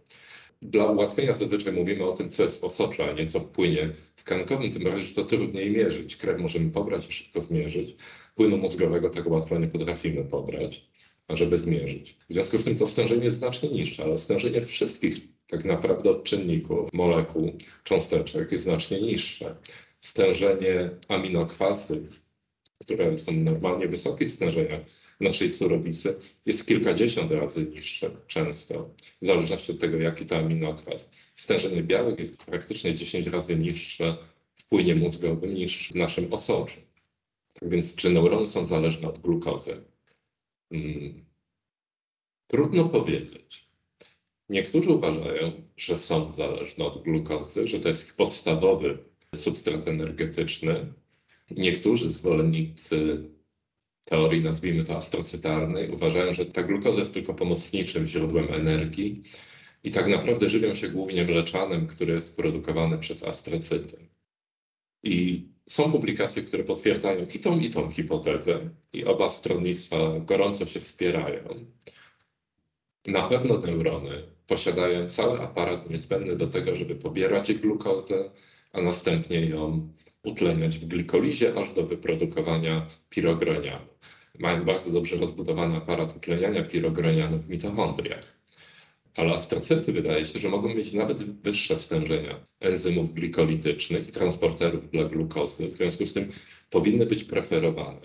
Dla 0.62 0.86
ułatwienia 0.86 1.34
zazwyczaj 1.34 1.74
mówimy 1.74 2.06
o 2.06 2.12
tym, 2.12 2.30
co 2.30 2.44
jest 2.44 2.62
w 2.62 2.64
osoczu, 2.64 3.04
a 3.04 3.12
nie 3.12 3.28
co 3.28 3.40
w 3.40 3.52
płynie 3.52 3.90
tkankowym, 4.16 4.72
tym 4.72 4.84
bardziej, 4.84 5.02
że 5.02 5.14
to 5.14 5.24
trudniej 5.24 5.72
mierzyć. 5.72 6.16
Krew 6.16 6.40
możemy 6.40 6.72
pobrać 6.72 7.10
i 7.10 7.12
szybko 7.12 7.42
zmierzyć. 7.42 7.96
Płynu 8.36 8.58
mózgowego 8.58 9.10
tak 9.10 9.28
łatwo 9.28 9.60
nie 9.60 9.68
potrafimy 9.68 10.26
pobrać, 10.26 10.90
ażeby 11.28 11.58
zmierzyć. 11.58 12.18
W 12.30 12.34
związku 12.34 12.58
z 12.58 12.64
tym 12.64 12.78
to 12.78 12.88
stężenie 12.88 13.24
jest 13.24 13.38
znacznie 13.38 13.70
niższe, 13.70 14.04
ale 14.04 14.18
stężenie 14.18 14.62
wszystkich 14.62 15.39
tak 15.50 15.66
naprawdę 15.66 16.12
od 16.12 16.24
czynników, 16.24 16.90
molekuł, 16.94 17.58
cząsteczek 17.84 18.52
jest 18.52 18.64
znacznie 18.64 19.02
niższe. 19.02 19.56
Stężenie 20.02 20.90
aminokwasów, 21.08 22.22
które 22.80 23.18
są 23.18 23.34
normalnie 23.34 23.88
w 23.88 23.98
stężeniach 24.30 24.82
naszej 25.20 25.50
surowicy, 25.50 26.16
jest 26.46 26.68
kilkadziesiąt 26.68 27.32
razy 27.32 27.66
niższe 27.66 28.12
często, 28.28 28.90
w 29.22 29.26
zależności 29.26 29.72
od 29.72 29.80
tego, 29.80 29.98
jaki 29.98 30.26
to 30.26 30.38
aminokwas. 30.38 31.10
Stężenie 31.36 31.84
białek 31.84 32.20
jest 32.20 32.44
praktycznie 32.44 32.96
10 32.96 33.28
razy 33.28 33.56
niższe 33.56 34.18
w 34.56 34.64
płynie 34.64 34.96
mózgowym 34.96 35.54
niż 35.54 35.92
w 35.92 35.96
naszym 35.96 36.34
osoczu. 36.34 36.80
Tak 37.54 37.70
więc, 37.70 37.96
czy 37.96 38.10
neurony 38.10 38.48
są 38.48 38.66
zależne 38.66 39.08
od 39.08 39.20
glukozy? 39.20 39.82
Hmm. 40.70 41.26
Trudno 42.48 42.90
powiedzieć. 42.90 43.69
Niektórzy 44.50 44.90
uważają, 44.90 45.52
że 45.78 45.98
są 45.98 46.30
zależne 46.30 46.86
od 46.86 47.04
glukozy, 47.04 47.68
że 47.68 47.80
to 47.80 47.88
jest 47.88 48.04
ich 48.08 48.14
podstawowy 48.14 48.98
substrat 49.36 49.88
energetyczny. 49.88 50.94
Niektórzy 51.58 52.12
zwolennicy 52.12 53.30
teorii, 54.04 54.42
nazwijmy 54.44 54.84
to 54.84 54.96
astrocytarnej, 54.96 55.92
uważają, 55.92 56.34
że 56.34 56.46
ta 56.46 56.64
glukoza 56.64 57.00
jest 57.00 57.14
tylko 57.14 57.34
pomocniczym 57.34 58.08
źródłem 58.08 58.54
energii 58.54 59.24
i 59.84 59.92
tak 59.92 60.08
naprawdę 60.08 60.50
żywią 60.50 60.74
się 60.74 60.90
głównie 60.90 61.26
mleczanem, 61.26 61.88
który 61.88 62.14
jest 62.14 62.36
produkowany 62.36 62.98
przez 62.98 63.24
astrocyty. 63.24 63.98
I 65.04 65.48
są 65.68 65.92
publikacje, 65.92 66.44
które 66.44 66.64
potwierdzają 66.64 67.26
i 67.36 67.40
tą, 67.40 67.60
i 67.60 67.70
tą 67.70 67.92
hipotezę, 67.92 68.70
i 68.94 69.06
oba 69.06 69.30
stronnictwa 69.30 70.20
gorąco 70.20 70.66
się 70.66 70.80
wspierają. 70.80 71.66
Na 73.08 73.28
pewno 73.28 73.58
neurony 73.58 74.39
posiadają 74.50 75.10
cały 75.10 75.40
aparat 75.40 75.90
niezbędny 75.90 76.36
do 76.36 76.48
tego, 76.48 76.76
żeby 76.76 76.96
pobierać 76.96 77.54
glukozę, 77.54 78.30
a 78.74 78.82
następnie 78.82 79.40
ją 79.46 79.90
utleniać 80.24 80.78
w 80.78 80.86
glikolizie 80.86 81.56
aż 81.56 81.74
do 81.74 81.84
wyprodukowania 81.84 82.88
pirogranianu. 83.10 83.86
Mają 84.40 84.66
bardzo 84.66 84.92
dobrze 84.92 85.16
rozbudowany 85.16 85.76
aparat 85.76 86.16
utleniania 86.18 86.64
pirogranianu 86.64 87.38
w 87.38 87.50
mitochondriach. 87.50 88.40
Ale 89.16 89.34
astrocyty 89.34 89.94
wydaje 89.94 90.26
się, 90.26 90.40
że 90.40 90.50
mogą 90.50 90.74
mieć 90.74 90.94
nawet 90.94 91.42
wyższe 91.42 91.78
stężenia 91.78 92.46
enzymów 92.60 93.14
glikolitycznych 93.14 94.10
i 94.10 94.12
transporterów 94.12 94.90
dla 94.90 95.04
glukozy, 95.04 95.68
w 95.68 95.72
związku 95.72 96.06
z 96.06 96.14
tym 96.14 96.30
powinny 96.70 97.06
być 97.06 97.24
preferowane. 97.24 98.02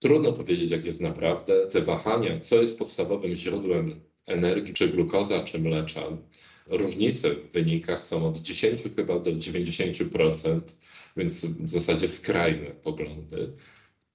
Trudno 0.00 0.32
powiedzieć, 0.32 0.70
jak 0.70 0.84
jest 0.86 1.00
naprawdę. 1.00 1.66
Te 1.66 1.82
wahania, 1.82 2.40
co 2.40 2.62
jest 2.62 2.78
podstawowym 2.78 3.34
źródłem 3.34 4.00
energii, 4.28 4.74
czy 4.74 4.88
glukoza, 4.88 5.44
czy 5.44 5.58
mleczan. 5.58 6.16
Różnice 6.66 7.34
w 7.34 7.52
wynikach 7.52 8.02
są 8.02 8.26
od 8.26 8.38
10 8.38 8.82
chyba 8.96 9.18
do 9.18 9.30
90%, 9.30 10.60
więc 11.16 11.46
w 11.46 11.70
zasadzie 11.70 12.08
skrajne 12.08 12.66
poglądy. 12.66 13.52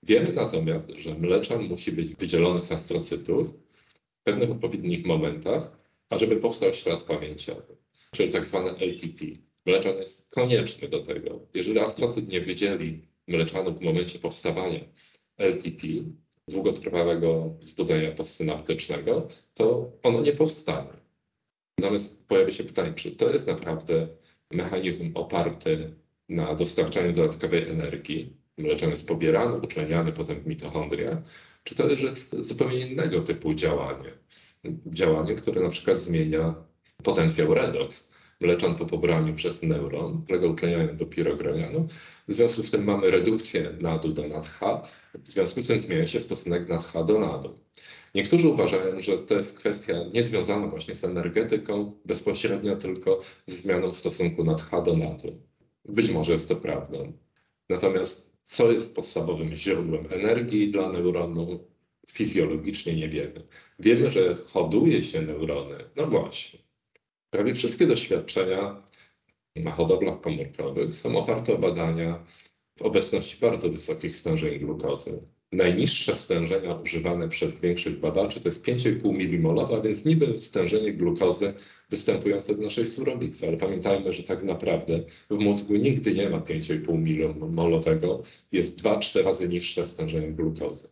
Wiemy 0.04 0.34
natomiast, 0.34 0.92
że 0.96 1.16
mleczan 1.16 1.64
musi 1.64 1.92
być 1.92 2.16
wydzielony 2.16 2.62
z 2.62 2.72
astrocytów 2.72 3.48
w 3.50 4.24
pewnych 4.24 4.52
odpowiednich 4.52 5.06
momentach, 5.06 5.78
ażeby 6.10 6.36
powstał 6.38 6.74
ślad 6.74 7.04
pamięciowy, 7.04 7.76
czyli 8.12 8.32
tak 8.32 8.46
zwane 8.46 8.70
LTP. 8.70 9.26
Mleczan 9.66 9.98
jest 9.98 10.32
konieczny 10.32 10.88
do 10.88 11.00
tego. 11.00 11.40
Jeżeli 11.54 11.80
astrocyt 11.80 12.28
nie 12.28 12.42
wydzieli 12.42 13.02
mleczanu 13.28 13.74
w 13.74 13.82
momencie 13.82 14.20
powstawania 14.20 14.80
LTP, 15.38 15.88
długotrwałego 16.48 17.56
wzbudzenia 17.60 18.12
postsynaptycznego, 18.12 19.28
to 19.54 19.92
ono 20.04 20.22
nie 20.22 20.34
powstanie. 20.34 20.94
Natomiast 21.80 22.28
pojawia 22.28 22.54
się 22.54 22.64
pytanie, 22.64 22.94
czy 22.94 23.12
to 23.12 23.30
jest 23.30 23.48
naprawdę 23.48 24.08
mechanizm 24.52 25.12
oparty 25.16 25.94
na 26.30 26.56
dostarczaniu 26.56 27.14
dodatkowej 27.14 27.70
energii, 27.70 28.34
mleczan 28.58 28.90
jest 28.90 29.08
pobierany, 29.08 29.58
utleniany 29.58 30.12
potem 30.12 30.42
w 30.42 30.48
mitochondriach, 30.48 31.18
czy 31.64 31.76
to 31.76 31.88
jest 31.90 32.36
zupełnie 32.40 32.80
innego 32.80 33.22
typu 33.22 33.54
działanie. 33.54 34.12
Działanie, 34.86 35.34
które 35.34 35.62
na 35.62 35.70
przykład 35.70 36.00
zmienia 36.00 36.56
potencjał 37.04 37.54
redox. 37.54 38.13
Mleczan 38.44 38.76
po 38.76 38.86
pobraniu 38.86 39.34
przez 39.34 39.64
neuron 39.64 40.26
ulega 40.30 40.48
utlenianiu 40.48 40.96
do 40.96 41.06
pirogranianu. 41.06 41.88
W 42.28 42.34
związku 42.34 42.64
z 42.64 42.72
tym 42.72 42.84
mamy 42.84 43.12
redukcję 43.12 43.78
nadu 43.82 44.14
do 44.14 44.28
nadH, 44.28 44.60
w 45.14 45.30
związku 45.30 45.62
z 45.62 45.68
tym 45.68 45.80
zmienia 45.80 46.08
się 46.08 46.20
stosunek 46.20 46.70
nadH 46.70 47.06
do 47.06 47.20
nadu. 47.20 47.60
Niektórzy 48.16 48.48
uważają, 48.48 49.00
że 49.00 49.18
to 49.18 49.36
jest 49.36 49.58
kwestia 49.58 49.94
niezwiązana 50.14 50.68
właśnie 50.68 50.96
z 50.96 51.04
energetyką, 51.04 51.92
bezpośrednio 52.06 52.76
tylko 52.76 53.20
ze 53.48 53.56
zmianą 53.56 53.94
stosunku 53.94 54.44
nadH 54.44 54.84
do 54.86 54.98
nadu. 54.98 55.40
Być 55.86 56.10
może 56.10 56.32
jest 56.32 56.50
to 56.50 56.56
prawdą. 56.56 57.14
Natomiast 57.70 58.34
co 58.44 58.72
jest 58.72 58.96
podstawowym 58.96 59.52
źródłem 59.56 60.06
energii 60.10 60.72
dla 60.72 60.90
neuronu, 60.90 61.60
fizjologicznie 62.08 62.96
nie 62.96 63.10
wiemy. 63.10 63.48
Wiemy, 63.80 64.10
że 64.10 64.36
hoduje 64.36 65.04
się 65.04 65.22
neurony. 65.22 65.76
No 65.96 66.08
właśnie. 66.08 66.60
Prawie 67.34 67.54
wszystkie 67.54 67.88
doświadczenia 67.88 68.84
na 69.56 69.72
hodowlach 69.72 70.22
komórkowych 70.22 70.96
są 70.96 71.18
oparte 71.18 71.54
o 71.54 71.58
badania 71.58 72.26
w 72.78 72.82
obecności 72.82 73.38
bardzo 73.42 73.70
wysokich 73.70 74.16
stężeń 74.16 74.60
glukozy. 74.60 75.22
Najniższe 75.52 76.16
stężenia 76.16 76.76
używane 76.76 77.30
przez 77.30 77.56
większość 77.56 77.96
badaczy 77.96 78.40
to 78.40 78.48
jest 78.48 78.66
5,5 78.66 79.40
mmol, 79.40 79.60
a 79.60 79.82
więc 79.82 80.06
niby 80.06 80.38
stężenie 80.38 80.94
glukozy 80.94 81.54
występujące 81.90 82.56
w 82.56 82.60
naszej 82.60 82.86
surowicy, 82.86 83.48
ale 83.48 83.58
pamiętajmy, 83.58 84.12
że 84.12 84.24
tak 84.24 84.44
naprawdę 84.44 85.04
w 85.30 85.40
mózgu 85.40 85.76
nigdy 85.76 86.14
nie 86.14 86.30
ma 86.30 86.40
5,5 86.40 87.50
mmolowego, 87.50 88.22
jest 88.52 88.84
2-3 88.84 89.24
razy 89.24 89.50
niższe 89.50 89.86
stężenie 89.86 90.32
glukozy. 90.32 90.88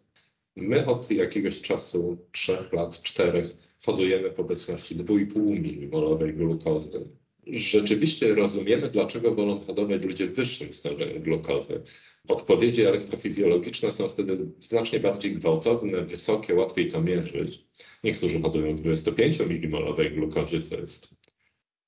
My 0.55 0.85
od 0.85 1.11
jakiegoś 1.11 1.61
czasu, 1.61 2.17
3 2.31 2.57
lat, 2.71 3.01
4, 3.01 3.41
hodujemy 3.85 4.31
w 4.31 4.39
obecności 4.39 4.95
2,5 4.95 5.87
mmolowej 5.87 6.33
glukozy 6.33 7.05
rzeczywiście 7.47 8.35
rozumiemy, 8.35 8.89
dlaczego 8.89 9.35
wolą 9.35 9.59
hodować 9.59 10.01
ludzie 10.01 10.27
w 10.27 10.35
wyższym 10.35 10.73
stężeniu 10.73 11.21
glukozy. 11.21 11.81
Odpowiedzi 12.27 12.81
elektrofizjologiczne 12.81 13.91
są 13.91 14.07
wtedy 14.07 14.51
znacznie 14.59 14.99
bardziej 14.99 15.33
gwałtowne, 15.33 16.01
wysokie, 16.01 16.55
łatwiej 16.55 16.87
to 16.87 17.01
mierzyć. 17.01 17.65
Niektórzy 18.03 18.41
hodują 18.41 18.75
w 18.75 18.81
25 18.81 19.39
mmolowej 19.39 20.11
glukozie, 20.11 20.61
co 20.61 20.77
jest 20.77 21.15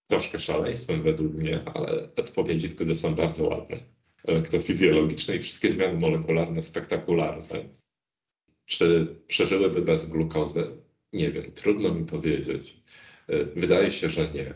troszkę 0.07 0.39
szaleństwem 0.39 1.03
według 1.03 1.33
mnie, 1.33 1.59
ale 1.73 2.09
odpowiedzi 2.17 2.69
wtedy 2.69 2.95
są 2.95 3.15
bardzo 3.15 3.47
ładne. 3.47 3.77
Elektrofizjologiczne 4.27 5.35
i 5.35 5.39
wszystkie 5.39 5.69
zmiany 5.69 5.99
molekularne 5.99 6.61
spektakularne. 6.61 7.82
Czy 8.65 9.15
przeżyłyby 9.27 9.81
bez 9.81 10.05
glukozy? 10.05 10.63
Nie 11.13 11.31
wiem, 11.31 11.51
trudno 11.51 11.93
mi 11.93 12.05
powiedzieć. 12.05 12.83
Wydaje 13.55 13.91
się, 13.91 14.09
że 14.09 14.31
nie. 14.33 14.53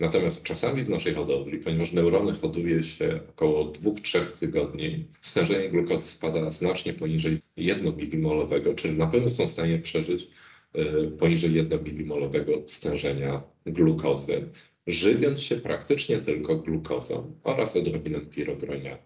Natomiast 0.00 0.42
czasami 0.42 0.82
w 0.82 0.88
naszej 0.88 1.14
hodowli, 1.14 1.58
ponieważ 1.58 1.92
neurony 1.92 2.32
hoduje 2.32 2.82
się 2.82 3.20
około 3.30 3.72
2-3 3.72 4.38
tygodni, 4.38 5.06
stężenie 5.20 5.70
glukozy 5.70 6.08
spada 6.08 6.50
znacznie 6.50 6.92
poniżej 6.92 7.36
1 7.56 7.96
milimolowego, 7.96 8.74
czyli 8.74 8.98
na 8.98 9.06
pewno 9.06 9.30
są 9.30 9.46
w 9.46 9.50
stanie 9.50 9.78
przeżyć 9.78 10.28
y, 10.76 11.10
poniżej 11.18 11.54
1 11.54 11.84
milimolowego 11.84 12.52
stężenia 12.66 13.42
glukozy, 13.66 14.48
żywiąc 14.86 15.40
się 15.40 15.56
praktycznie 15.56 16.18
tylko 16.18 16.56
glukozą 16.56 17.40
oraz 17.42 17.76
odrobiną 17.76 18.20
pirogronianu. 18.20 19.02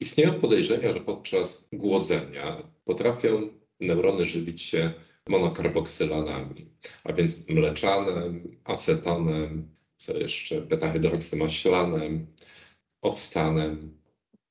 Istnieją 0.00 0.34
podejrzenia, 0.34 0.92
że 0.92 1.00
podczas 1.00 1.68
głodzenia 1.72 2.56
potrafią 2.90 3.48
neurony 3.80 4.24
żywić 4.24 4.62
się 4.62 4.92
monokarboksylanami, 5.28 6.66
a 7.04 7.12
więc 7.12 7.48
mleczanem, 7.48 8.56
acetonem, 8.64 9.68
co 9.96 10.18
jeszcze, 10.18 10.60
beta-hydroksymaślanem, 10.62 12.26
owstanem. 13.02 14.00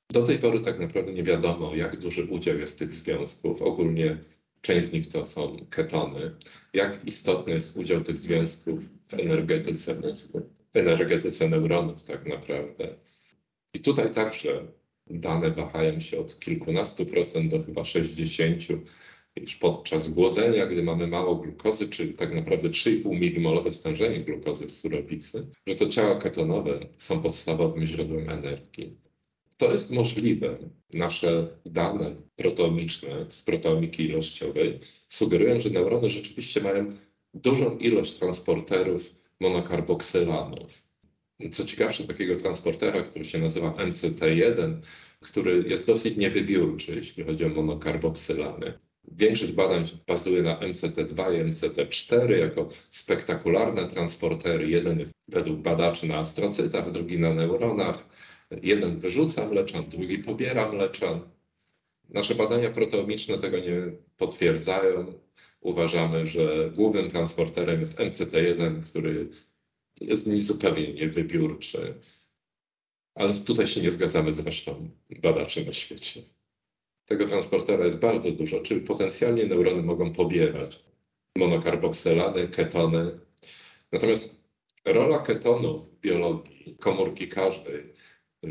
Do 0.10 0.24
tej 0.24 0.40
pory 0.40 0.60
tak 0.60 0.80
naprawdę 0.80 1.14
nie 1.14 1.24
wiadomo, 1.24 1.76
jak 1.76 1.98
duży 1.98 2.26
udział 2.26 2.58
jest 2.58 2.80
tych 2.80 2.94
związków. 2.94 3.62
Ogólnie 3.62 4.18
część 4.62 4.88
z 4.88 4.94
nich 4.94 5.08
to 5.08 5.26
są 5.26 5.66
ketony. 5.70 6.36
Jak 6.74 7.06
istotny 7.06 7.54
jest 7.54 7.78
udział 7.78 8.02
tych 8.02 8.18
związków 8.18 8.84
w 9.08 9.14
energetyce 9.14 9.96
mózgu, 9.96 10.42
energetyce 10.74 11.50
neuronów 11.50 12.04
tak 12.04 12.26
naprawdę. 12.26 12.96
I 13.74 13.80
tutaj 13.80 14.12
także 14.12 14.79
dane 15.10 15.52
wahają 15.52 16.00
się 16.00 16.20
od 16.20 16.40
kilkunastu 16.40 17.06
procent 17.06 17.52
do 17.52 17.64
chyba 17.64 17.84
60 17.84 18.62
już 19.36 19.56
podczas 19.56 20.10
głodzenia, 20.10 20.66
gdy 20.66 20.84
mamy 20.84 21.08
mało 21.08 21.36
glukozy, 21.36 21.90
czyli 21.90 22.14
tak 22.14 22.34
naprawdę 22.34 22.70
3,5 22.70 23.20
milimolowe 23.20 23.72
stężenie 23.72 24.20
glukozy 24.20 24.66
w 24.68 24.72
surowicy, 24.72 25.48
że 25.68 25.76
to 25.76 25.88
ciała 25.88 26.16
ketonowe 26.18 26.80
są 26.98 27.22
podstawowym 27.22 27.86
źródłem 27.86 28.30
energii. 28.30 28.98
To 29.58 29.72
jest 29.72 29.92
możliwe. 29.92 30.58
Nasze 30.94 31.48
dane 31.66 32.16
proteomiczne 32.36 33.26
z 33.30 33.42
proteomiki 33.42 34.06
ilościowej 34.06 34.80
sugerują, 35.08 35.60
że 35.60 35.70
neurony 35.70 36.10
rzeczywiście 36.10 36.62
mają 36.62 36.88
dużą 37.34 37.78
ilość 37.78 38.20
transporterów 38.20 39.14
monokarboksylanów. 39.40 40.89
Co 41.52 41.66
ciekawsze, 41.66 42.04
takiego 42.04 42.36
transportera, 42.36 43.02
który 43.02 43.26
się 43.26 43.38
nazywa 43.38 43.72
MCT1, 43.72 44.74
który 45.20 45.64
jest 45.68 45.88
dosyć 45.88 46.18
niewybiórczy, 46.18 46.96
jeśli 46.96 47.24
chodzi 47.24 47.46
o 47.46 47.50
monokarboksylany. 47.50 48.74
Większość 49.12 49.52
badań 49.52 49.86
bazuje 50.08 50.42
na 50.42 50.56
MCT2 50.56 51.34
i 51.34 51.52
MCT4 51.52 52.30
jako 52.30 52.68
spektakularne 52.90 53.88
transportery. 53.88 54.70
Jeden 54.70 55.00
jest 55.00 55.14
według 55.28 55.60
badaczy 55.60 56.08
na 56.08 56.18
astrocytach, 56.18 56.92
drugi 56.92 57.20
na 57.20 57.34
neuronach. 57.34 58.06
Jeden 58.64 59.00
wyrzuca 59.00 59.48
mleczan, 59.48 59.90
drugi 59.90 60.18
pobiera 60.18 60.72
mleczan. 60.72 61.22
Nasze 62.10 62.36
badania 62.36 62.72
proteomiczne 62.72 63.38
tego 63.38 63.58
nie 63.58 63.92
potwierdzają. 64.18 65.14
Uważamy, 65.62 66.26
że 66.26 66.70
głównym 66.76 67.10
transporterem 67.10 67.80
jest 67.80 68.00
MCT1, 68.00 68.82
który 68.90 69.30
jest 70.02 70.38
zupełnie 70.38 70.94
niewybiórczy. 70.94 71.96
Ale 73.16 73.34
tutaj 73.34 73.68
się 73.68 73.82
nie 73.82 73.92
zgadzamy 73.92 74.34
z 74.34 74.42
badaczy 75.22 75.66
na 75.66 75.74
świecie. 75.74 76.22
Tego 77.06 77.26
transportera 77.26 77.86
jest 77.86 78.00
bardzo 78.00 78.32
dużo, 78.32 78.60
czyli 78.60 78.82
potencjalnie 78.82 79.46
neurony 79.46 79.84
mogą 79.84 80.14
pobierać 80.14 80.84
monokarboksylany, 81.36 82.48
ketony. 82.48 83.20
Natomiast 83.92 84.44
rola 84.86 85.20
ketonów 85.20 85.90
w 85.90 86.00
biologii 86.00 86.76
komórki 86.80 87.28
każdej, 87.28 87.94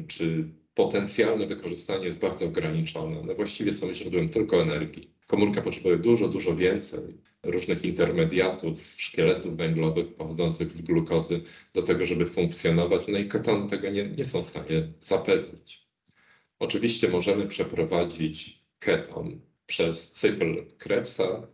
czy 0.09 0.49
potencjalne 0.75 1.47
wykorzystanie 1.47 2.05
jest 2.05 2.21
bardzo 2.21 2.47
ograniczone. 2.47 3.21
One 3.21 3.35
właściwie 3.35 3.75
są 3.75 3.93
źródłem 3.93 4.29
tylko 4.29 4.63
energii. 4.63 5.15
Komórka 5.27 5.63
potrzebuje 5.63 5.97
dużo, 5.97 6.29
dużo 6.29 6.57
więcej 6.57 7.01
różnych 7.43 7.85
intermediatów, 7.85 8.95
szkieletów 8.97 9.57
węglowych 9.57 10.15
pochodzących 10.15 10.73
z 10.73 10.81
glukozy 10.81 11.41
do 11.75 11.83
tego, 11.83 12.07
żeby 12.07 12.27
funkcjonować. 12.27 13.03
No 13.09 13.19
i 13.19 13.29
ketony 13.29 13.69
tego 13.69 13.91
nie, 13.91 14.09
nie 14.09 14.25
są 14.25 14.43
w 14.43 14.47
stanie 14.47 14.93
zapewnić. 15.01 15.89
Oczywiście 16.59 17.09
możemy 17.09 17.47
przeprowadzić 17.47 18.65
keton 18.79 19.41
przez 19.67 20.13
cykl 20.13 20.67
Krebsa, 20.79 21.47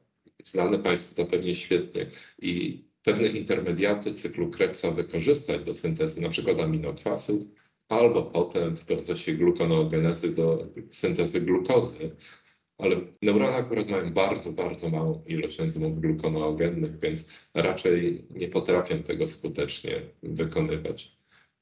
znany 0.45 0.79
Państwu 0.79 1.15
zapewne 1.15 1.55
świetnie, 1.55 2.07
i 2.39 2.85
pewne 3.03 3.29
intermediaty 3.29 4.15
cyklu 4.15 4.51
Krebsa 4.51 4.91
wykorzystać 4.91 5.63
do 5.63 5.75
syntezy 5.75 6.21
np. 6.21 6.63
aminokwasów, 6.63 7.43
albo 7.89 8.23
potem 8.23 8.77
w 8.77 8.85
procesie 8.85 9.33
glukoneogenezy 9.33 10.29
do 10.35 10.67
syntezy 10.91 11.41
glukozy. 11.41 12.17
Ale 12.85 12.97
neurony 13.23 13.55
akurat 13.55 13.89
mają 13.89 14.13
bardzo, 14.13 14.53
bardzo 14.53 14.91
małą 14.91 15.23
ilość 15.27 15.61
enzymów 15.61 15.97
glukoneogennych, 15.97 16.99
więc 17.01 17.27
raczej 17.55 18.25
nie 18.31 18.49
potrafią 18.49 19.03
tego 19.03 19.27
skutecznie 19.27 20.03
wykonywać. 20.23 21.19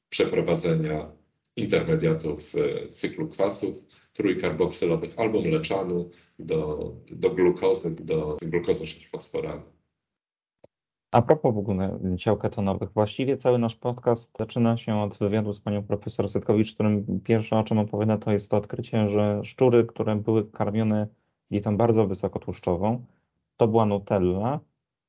Przeprowadzenia 0.09 1.11
intermediatów 1.55 2.55
e, 2.55 2.87
cyklu 2.87 3.27
kwasów 3.27 3.75
trójkarboksylowych 4.13 5.13
albo 5.17 5.41
mleczanu 5.41 6.09
do, 6.39 6.91
do 7.11 7.29
glukozy, 7.29 7.91
do 7.91 8.37
glukozy 8.41 8.83
6-fosforanu. 8.83 9.72
A 11.13 11.21
propos 11.21 11.55
w 11.55 11.57
ogóle 11.57 11.99
ciał 12.17 12.37
ketonowych, 12.37 12.91
właściwie 12.93 13.37
cały 13.37 13.59
nasz 13.59 13.75
podcast 13.75 14.37
zaczyna 14.39 14.77
się 14.77 14.97
od 14.97 15.17
wywiadu 15.17 15.53
z 15.53 15.61
panią 15.61 15.83
profesor 15.83 16.29
Setkowicz, 16.29 16.73
którym 16.73 17.19
pierwsze 17.23 17.57
o 17.57 17.63
czym 17.63 17.79
opowiada 17.79 18.17
to 18.17 18.31
jest 18.31 18.51
to 18.51 18.57
odkrycie, 18.57 19.09
że 19.09 19.39
szczury, 19.43 19.85
które 19.85 20.15
były 20.15 20.51
karmione 20.51 21.07
dietą 21.51 21.77
bardzo 21.77 22.07
wysokotłuszczową, 22.07 23.05
to 23.57 23.67
była 23.67 23.85
Nutella, 23.85 24.59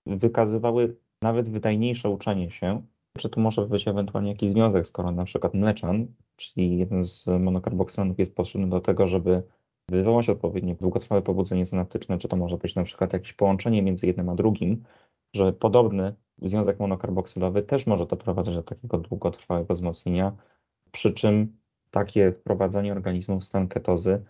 wykazywały 0.06 0.96
nawet 1.22 1.48
wydajniejsze 1.48 2.10
uczenie 2.10 2.50
się. 2.50 2.82
Czy 3.18 3.28
tu 3.28 3.40
może 3.40 3.66
być 3.66 3.88
ewentualnie 3.88 4.30
jakiś 4.30 4.52
związek, 4.52 4.86
skoro 4.86 5.10
na 5.10 5.24
przykład 5.24 5.54
mleczan, 5.54 6.06
czyli 6.36 6.78
jeden 6.78 7.04
z 7.04 7.26
monokarboksylanów 7.26 8.18
jest 8.18 8.34
potrzebny 8.34 8.68
do 8.68 8.80
tego, 8.80 9.06
żeby 9.06 9.42
wywołać 9.88 10.28
odpowiednie 10.28 10.74
długotrwałe 10.74 11.22
pobudzenie 11.22 11.66
synaptyczne, 11.66 12.18
czy 12.18 12.28
to 12.28 12.36
może 12.36 12.56
być 12.56 12.74
na 12.74 12.82
przykład 12.82 13.12
jakieś 13.12 13.32
połączenie 13.32 13.82
między 13.82 14.06
jednym 14.06 14.28
a 14.28 14.34
drugim, 14.34 14.84
że 15.34 15.52
podobny 15.52 16.14
związek 16.42 16.80
monokarboksylowy 16.80 17.62
też 17.62 17.86
może 17.86 18.06
doprowadzać 18.06 18.54
do 18.54 18.62
takiego 18.62 18.98
długotrwałego 18.98 19.74
wzmocnienia, 19.74 20.32
przy 20.92 21.12
czym 21.12 21.56
takie 21.90 22.32
wprowadzanie 22.32 22.92
organizmu 22.92 23.40
w 23.40 23.44
stan 23.44 23.68
ketozy 23.68 24.24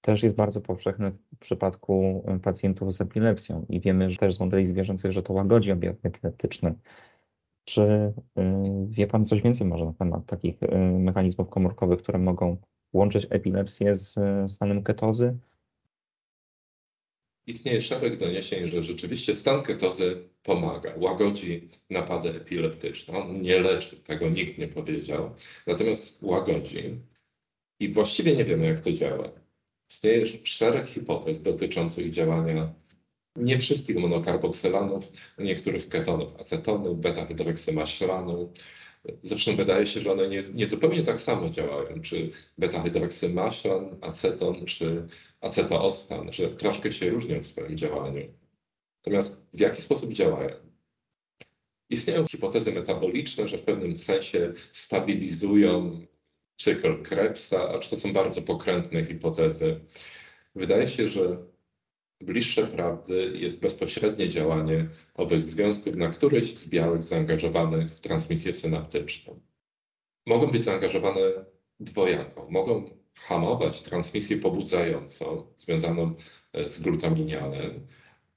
też 0.00 0.22
jest 0.22 0.36
bardzo 0.36 0.60
powszechne 0.60 1.10
w 1.10 1.38
przypadku 1.38 2.24
pacjentów 2.42 2.94
z 2.94 3.00
epilepsją 3.00 3.66
i 3.68 3.80
wiemy 3.80 4.10
że 4.10 4.18
też 4.18 4.34
z 4.34 4.40
modeli 4.40 4.66
zwierzęcych, 4.66 5.12
że 5.12 5.22
to 5.22 5.32
łagodzi 5.32 5.72
objawy 5.72 5.98
epileptyczne. 6.02 6.74
Czy 7.64 7.82
y, 7.82 8.12
wie 8.88 9.06
Pan 9.06 9.26
coś 9.26 9.42
więcej 9.42 9.66
może 9.66 9.84
na 9.84 9.92
temat 9.92 10.26
takich 10.26 10.62
y, 10.62 10.68
mechanizmów 10.98 11.48
komórkowych, 11.48 11.98
które 11.98 12.18
mogą 12.18 12.56
łączyć 12.92 13.26
epilepsję 13.30 13.96
z 13.96 14.18
stanem 14.50 14.82
ketozy? 14.82 15.38
Istnieje 17.46 17.80
szereg 17.80 18.16
doniesień, 18.16 18.68
że 18.68 18.82
rzeczywiście 18.82 19.34
stan 19.34 19.62
ketozy 19.62 20.28
pomaga, 20.42 20.94
łagodzi 20.96 21.68
napady 21.90 22.28
epileptyczne. 22.28 23.18
On 23.18 23.42
nie 23.42 23.60
leczy, 23.60 23.98
tego 23.98 24.28
nikt 24.28 24.58
nie 24.58 24.68
powiedział, 24.68 25.34
natomiast 25.66 26.22
łagodzi. 26.22 27.00
I 27.80 27.92
właściwie 27.92 28.36
nie 28.36 28.44
wiemy, 28.44 28.66
jak 28.66 28.80
to 28.80 28.92
działa. 28.92 29.28
Istnieje 29.90 30.24
szereg 30.44 30.86
hipotez 30.86 31.42
dotyczących 31.42 32.10
działania 32.10 32.74
nie 33.36 33.58
wszystkich 33.58 33.96
monokarboksylanów, 33.96 35.12
niektórych 35.38 35.88
ketonów, 35.88 36.36
acetonu, 36.36 36.96
beta-hydroksymaślanu. 36.96 38.52
Zresztą 39.22 39.56
wydaje 39.56 39.86
się, 39.86 40.00
że 40.00 40.12
one 40.12 40.28
nie, 40.28 40.42
nie 40.54 40.66
zupełnie 40.66 41.02
tak 41.02 41.20
samo 41.20 41.50
działają, 41.50 42.00
czy 42.00 42.30
beta-hydroksymaślan, 42.58 43.96
aceton, 44.00 44.64
czy 44.64 45.06
acetoostan, 45.40 46.32
że 46.32 46.50
troszkę 46.50 46.92
się 46.92 47.10
różnią 47.10 47.42
w 47.42 47.46
swoim 47.46 47.76
działaniu. 47.76 48.32
Natomiast 48.98 49.46
w 49.54 49.60
jaki 49.60 49.82
sposób 49.82 50.12
działają? 50.12 50.56
Istnieją 51.90 52.26
hipotezy 52.26 52.72
metaboliczne, 52.72 53.48
że 53.48 53.58
w 53.58 53.62
pewnym 53.62 53.96
sensie 53.96 54.52
stabilizują 54.72 56.00
cykl 56.56 57.02
Krebsa, 57.02 57.68
acz 57.68 57.88
to 57.88 57.96
są 57.96 58.12
bardzo 58.12 58.42
pokrętne 58.42 59.04
hipotezy. 59.04 59.80
Wydaje 60.54 60.86
się, 60.86 61.08
że 61.08 61.53
bliższe 62.20 62.66
prawdy 62.66 63.32
jest 63.34 63.60
bezpośrednie 63.60 64.28
działanie 64.28 64.88
owych 65.14 65.44
związków 65.44 65.96
na 65.96 66.08
któryś 66.08 66.56
z 66.56 66.68
białek 66.68 67.02
zaangażowanych 67.02 67.88
w 67.90 68.00
transmisję 68.00 68.52
synaptyczną. 68.52 69.40
Mogą 70.26 70.46
być 70.46 70.64
zaangażowane 70.64 71.20
dwojako. 71.80 72.46
Mogą 72.50 72.90
hamować 73.14 73.82
transmisję 73.82 74.36
pobudzającą 74.36 75.46
związaną 75.56 76.14
e, 76.52 76.68
z 76.68 76.78
glutaminianem, 76.78 77.86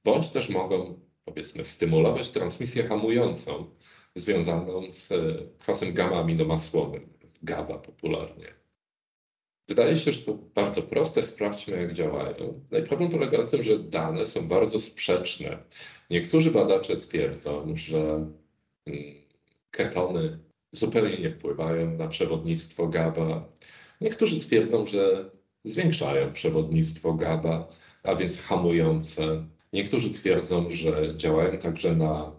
bądź 0.03 0.29
też 0.29 0.49
mogą, 0.49 0.99
powiedzmy, 1.25 1.65
stymulować 1.65 2.31
transmisję 2.31 2.83
hamującą 2.83 3.73
związaną 4.15 4.91
z 4.91 5.13
kwasem 5.57 5.93
gamma-aminomasłowym, 5.93 7.09
GABA 7.43 7.77
popularnie. 7.77 8.66
Wydaje 9.67 9.97
się, 9.97 10.11
że 10.11 10.21
to 10.21 10.33
bardzo 10.33 10.81
proste. 10.81 11.23
Sprawdźmy, 11.23 11.77
jak 11.77 11.93
działają. 11.93 12.61
No 12.71 12.77
i 12.77 12.83
problem 12.83 13.09
polega 13.09 13.37
na 13.37 13.47
tym, 13.47 13.63
że 13.63 13.79
dane 13.79 14.25
są 14.25 14.47
bardzo 14.47 14.79
sprzeczne. 14.79 15.57
Niektórzy 16.09 16.51
badacze 16.51 16.97
twierdzą, 16.97 17.73
że 17.75 17.97
mm, 18.85 19.15
ketony 19.71 20.39
zupełnie 20.71 21.17
nie 21.17 21.29
wpływają 21.29 21.91
na 21.97 22.07
przewodnictwo 22.07 22.87
GABA. 22.87 23.45
Niektórzy 24.01 24.39
twierdzą, 24.39 24.85
że 24.85 25.29
zwiększają 25.63 26.33
przewodnictwo 26.33 27.13
GABA, 27.13 27.67
a 28.03 28.15
więc 28.15 28.41
hamujące. 28.41 29.45
Niektórzy 29.73 30.11
twierdzą, 30.11 30.69
że 30.69 31.17
działają 31.17 31.57
także 31.57 31.95
na 31.95 32.31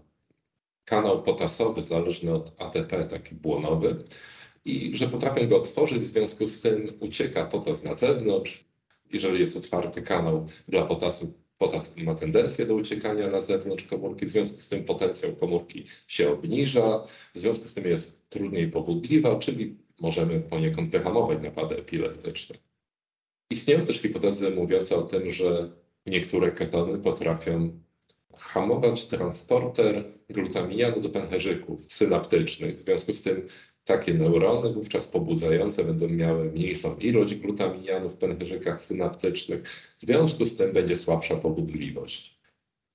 kanał 0.84 1.22
potasowy 1.22 1.82
zależny 1.82 2.34
od 2.34 2.62
ATP, 2.62 3.04
taki 3.04 3.34
błonowy 3.34 4.04
i 4.68 4.96
że 4.96 5.08
potrafię 5.08 5.46
go 5.46 5.56
otworzyć, 5.56 6.02
w 6.02 6.06
związku 6.06 6.46
z 6.46 6.60
tym 6.60 6.92
ucieka 7.00 7.44
potas 7.44 7.84
na 7.84 7.94
zewnątrz. 7.94 8.64
Jeżeli 9.12 9.40
jest 9.40 9.56
otwarty 9.56 10.02
kanał 10.02 10.46
dla 10.68 10.82
potasu, 10.82 11.32
potas 11.58 11.96
ma 11.96 12.14
tendencję 12.14 12.66
do 12.66 12.74
uciekania 12.74 13.28
na 13.28 13.42
zewnątrz 13.42 13.84
komórki, 13.84 14.26
w 14.26 14.30
związku 14.30 14.60
z 14.60 14.68
tym 14.68 14.84
potencjał 14.84 15.36
komórki 15.36 15.84
się 16.06 16.30
obniża, 16.30 17.02
w 17.34 17.38
związku 17.38 17.64
z 17.64 17.74
tym 17.74 17.84
jest 17.84 18.28
trudniej 18.28 18.70
pobudliwa, 18.70 19.38
czyli 19.38 19.76
możemy 20.00 20.40
poniekąd 20.40 20.90
wyhamować 20.90 21.42
napady 21.42 21.76
epileptyczne. 21.76 22.56
Istnieją 23.50 23.84
też 23.84 23.96
hipotezy 23.96 24.50
mówiące 24.50 24.96
o 24.96 25.02
tym, 25.02 25.30
że 25.30 25.70
niektóre 26.06 26.52
ketony 26.52 26.98
potrafią 26.98 27.80
hamować 28.36 29.06
transporter 29.06 30.04
glutaminianu 30.30 31.00
do 31.00 31.08
pęcherzyków 31.08 31.92
synaptycznych. 31.92 32.74
W 32.74 32.78
związku 32.78 33.12
z 33.12 33.22
tym 33.22 33.46
takie 33.88 34.14
neurony 34.14 34.72
wówczas 34.72 35.06
pobudzające 35.06 35.84
będą 35.84 36.08
miały 36.08 36.52
mniejszą 36.52 36.96
ilość 36.96 37.34
glutaminianu 37.34 38.08
w 38.08 38.16
pęcherzykach 38.16 38.82
synaptycznych. 38.82 39.68
W 39.98 40.00
związku 40.00 40.44
z 40.44 40.56
tym 40.56 40.72
będzie 40.72 40.96
słabsza 40.96 41.36
pobudliwość. 41.36 42.38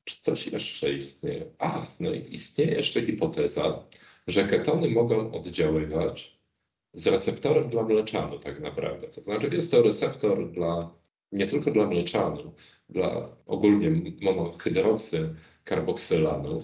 Czy 0.04 0.22
coś 0.22 0.48
jeszcze 0.48 0.94
istnieje? 0.94 1.46
A, 1.60 1.88
no 2.00 2.14
i 2.14 2.34
istnieje 2.34 2.72
jeszcze 2.72 3.02
hipoteza, 3.02 3.86
że 4.28 4.44
ketony 4.44 4.90
mogą 4.90 5.32
oddziaływać 5.32 6.40
z 6.94 7.08
receptorem 7.08 7.70
dla 7.70 7.84
mleczanu 7.84 8.40
tak 8.40 8.60
naprawdę. 8.60 9.08
To 9.08 9.22
znaczy 9.22 9.50
jest 9.54 9.72
to 9.72 9.82
receptor 9.82 10.52
dla, 10.52 10.96
nie 11.32 11.46
tylko 11.46 11.72
dla 11.72 11.88
mleczanu, 11.88 12.54
dla 12.90 13.38
ogólnie 13.46 14.14
monohydroksy 14.22 15.34
karboksylanów. 15.64 16.64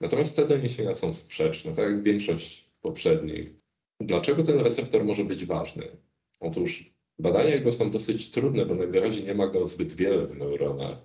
Natomiast 0.00 0.36
te 0.36 0.46
doniesienia 0.46 0.94
są 0.94 1.12
sprzeczne, 1.12 1.74
tak 1.74 1.84
jak 1.84 2.02
większość 2.02 2.70
poprzednich. 2.80 3.63
Dlaczego 4.06 4.42
ten 4.42 4.58
receptor 4.60 5.04
może 5.04 5.24
być 5.24 5.44
ważny? 5.44 5.82
Otóż 6.40 6.94
badania 7.18 7.50
jego 7.50 7.70
są 7.70 7.90
dosyć 7.90 8.30
trudne, 8.30 8.66
bo 8.66 8.74
najwyraźniej 8.74 9.24
nie 9.24 9.34
ma 9.34 9.46
go 9.46 9.66
zbyt 9.66 9.92
wiele 9.92 10.26
w 10.26 10.36
neuronach. 10.36 10.98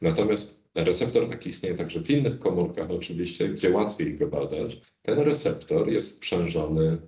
Natomiast 0.00 0.62
receptor 0.74 1.28
taki 1.28 1.50
istnieje 1.50 1.76
także 1.76 2.00
w 2.00 2.10
innych 2.10 2.38
komórkach 2.38 2.90
oczywiście, 2.90 3.48
gdzie 3.48 3.70
łatwiej 3.70 4.16
go 4.16 4.26
badać. 4.26 4.80
Ten 5.02 5.18
receptor 5.18 5.88
jest 5.92 6.16
sprzężony 6.16 6.98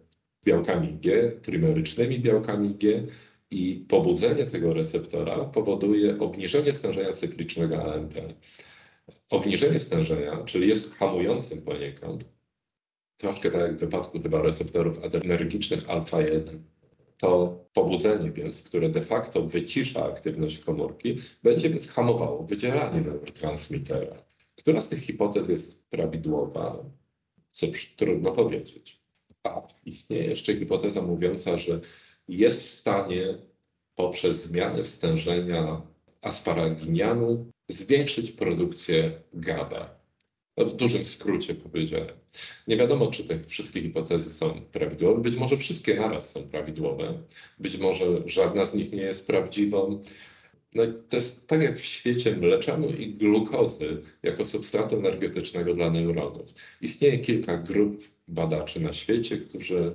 białkami 0.44 0.92
G, 0.92 1.32
trimerycznymi 1.42 2.20
białkami 2.20 2.74
G 2.74 3.06
i 3.50 3.84
pobudzenie 3.88 4.44
tego 4.44 4.74
receptora 4.74 5.44
powoduje 5.44 6.18
obniżenie 6.18 6.72
stężenia 6.72 7.12
cyklicznego 7.12 7.94
AMP. 7.94 8.14
Obniżenie 9.30 9.78
stężenia, 9.78 10.44
czyli 10.44 10.68
jest 10.68 10.94
hamującym 10.94 11.62
poniekąd, 11.62 12.24
troszkę 13.20 13.50
tak 13.50 13.60
jak 13.60 13.76
w 13.76 13.80
wypadku 13.80 14.22
chyba 14.22 14.42
receptorów 14.42 15.04
adrenergicznych 15.04 15.88
alfa-1. 15.88 16.58
To 17.18 17.60
pobudzenie 17.72 18.30
więc, 18.30 18.62
które 18.62 18.88
de 18.88 19.02
facto 19.02 19.42
wycisza 19.42 20.04
aktywność 20.04 20.58
komórki, 20.58 21.14
będzie 21.42 21.70
więc 21.70 21.88
hamowało 21.88 22.42
wydzielanie 22.42 23.00
neurotransmitera. 23.00 24.24
Która 24.56 24.80
z 24.80 24.88
tych 24.88 25.00
hipotez 25.00 25.48
jest 25.48 25.90
prawidłowa? 25.90 26.84
Cóż, 27.50 27.94
trudno 27.96 28.32
powiedzieć. 28.32 29.00
A 29.42 29.62
istnieje 29.84 30.24
jeszcze 30.24 30.56
hipoteza 30.56 31.02
mówiąca, 31.02 31.58
że 31.58 31.80
jest 32.28 32.64
w 32.64 32.68
stanie 32.68 33.38
poprzez 33.94 34.42
zmiany 34.42 34.84
stężenia 34.84 35.82
asparaginianu 36.22 37.52
zwiększyć 37.68 38.30
produkcję 38.30 39.22
GABA. 39.32 39.99
No, 40.60 40.66
w 40.66 40.76
dużym 40.76 41.04
skrócie 41.04 41.54
powiedziałem. 41.54 42.14
Nie 42.68 42.76
wiadomo, 42.76 43.10
czy 43.10 43.24
te 43.24 43.38
wszystkie 43.44 43.82
hipotezy 43.82 44.32
są 44.32 44.62
prawidłowe. 44.72 45.22
Być 45.22 45.36
może 45.36 45.56
wszystkie 45.56 45.94
naraz 45.94 46.30
są 46.30 46.42
prawidłowe. 46.42 47.22
Być 47.58 47.78
może 47.78 48.04
żadna 48.26 48.64
z 48.64 48.74
nich 48.74 48.92
nie 48.92 49.02
jest 49.02 49.26
prawdziwą. 49.26 50.00
No 50.74 50.82
to 51.08 51.16
jest 51.16 51.46
tak 51.46 51.62
jak 51.62 51.78
w 51.78 51.84
świecie 51.84 52.36
mleczanu 52.36 52.88
i 52.88 53.14
glukozy 53.14 54.00
jako 54.22 54.44
substratu 54.44 54.96
energetycznego 54.96 55.74
dla 55.74 55.90
neuronów. 55.90 56.54
Istnieje 56.80 57.18
kilka 57.18 57.58
grup 57.58 58.02
badaczy 58.28 58.80
na 58.80 58.92
świecie, 58.92 59.38
którzy 59.38 59.94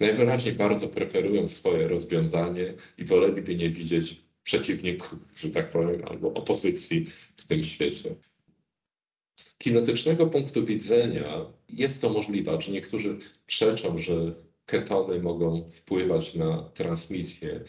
najwyraźniej 0.00 0.54
bardzo 0.54 0.88
preferują 0.88 1.48
swoje 1.48 1.88
rozwiązanie 1.88 2.74
i 2.98 3.04
woleliby 3.04 3.56
nie 3.56 3.70
widzieć 3.70 4.20
przeciwników, 4.42 5.18
że 5.36 5.50
tak 5.50 5.70
powiem, 5.70 6.02
albo 6.04 6.32
opozycji 6.32 7.06
w 7.36 7.46
tym 7.46 7.64
świecie. 7.64 8.14
Z 9.40 9.56
kinetycznego 9.58 10.26
punktu 10.26 10.64
widzenia 10.64 11.46
jest 11.68 12.02
to 12.02 12.10
możliwe, 12.10 12.60
że 12.60 12.72
niektórzy 12.72 13.18
przeczą, 13.46 13.98
że 13.98 14.14
ketony 14.66 15.20
mogą 15.20 15.64
wpływać 15.68 16.34
na 16.34 16.70
transmisję. 16.74 17.60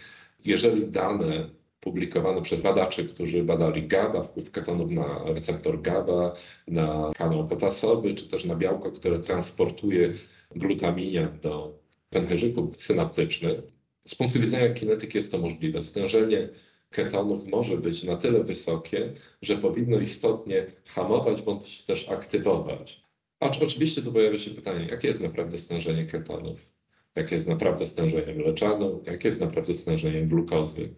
Jeżeli 0.45 0.87
dane 0.87 1.49
publikowane 1.79 2.41
przez 2.41 2.61
badaczy, 2.61 3.05
którzy 3.05 3.43
badali 3.43 3.87
GABA, 3.87 4.23
wpływ 4.23 4.51
ketonów 4.51 4.91
na 4.91 5.23
receptor 5.25 5.81
GABA, 5.81 6.33
na 6.67 7.11
kanał 7.15 7.47
potasowy, 7.47 8.15
czy 8.15 8.27
też 8.27 8.45
na 8.45 8.55
białko, 8.55 8.91
które 8.91 9.19
transportuje 9.19 10.13
glutaminian 10.55 11.39
do 11.39 11.79
pęcherzyków 12.09 12.81
synaptycznych. 12.81 13.59
Z 14.05 14.15
punktu 14.15 14.39
widzenia 14.39 14.73
kinetyki 14.73 15.17
jest 15.17 15.31
to 15.31 15.37
możliwe. 15.37 15.83
Stężenie 15.83 16.49
ketonów 16.91 17.45
może 17.45 17.77
być 17.77 18.03
na 18.03 18.17
tyle 18.17 18.43
wysokie, 18.43 19.13
że 19.41 19.57
powinno 19.57 19.99
istotnie 19.99 20.65
hamować 20.85 21.41
bądź 21.41 21.83
też 21.83 22.09
aktywować. 22.09 23.03
Acz 23.39 23.61
oczywiście 23.61 24.01
tu 24.01 24.13
pojawia 24.13 24.39
się 24.39 24.51
pytanie, 24.51 24.87
jakie 24.91 25.07
jest 25.07 25.21
naprawdę 25.21 25.57
stężenie 25.57 26.05
ketonów? 26.05 26.69
Jakie 27.15 27.35
jest 27.35 27.47
naprawdę 27.47 27.85
stężenie 27.85 28.33
mleczanu? 28.33 29.01
Jakie 29.05 29.27
jest 29.27 29.41
naprawdę 29.41 29.73
stężenie 29.73 30.25
glukozy? 30.25 30.89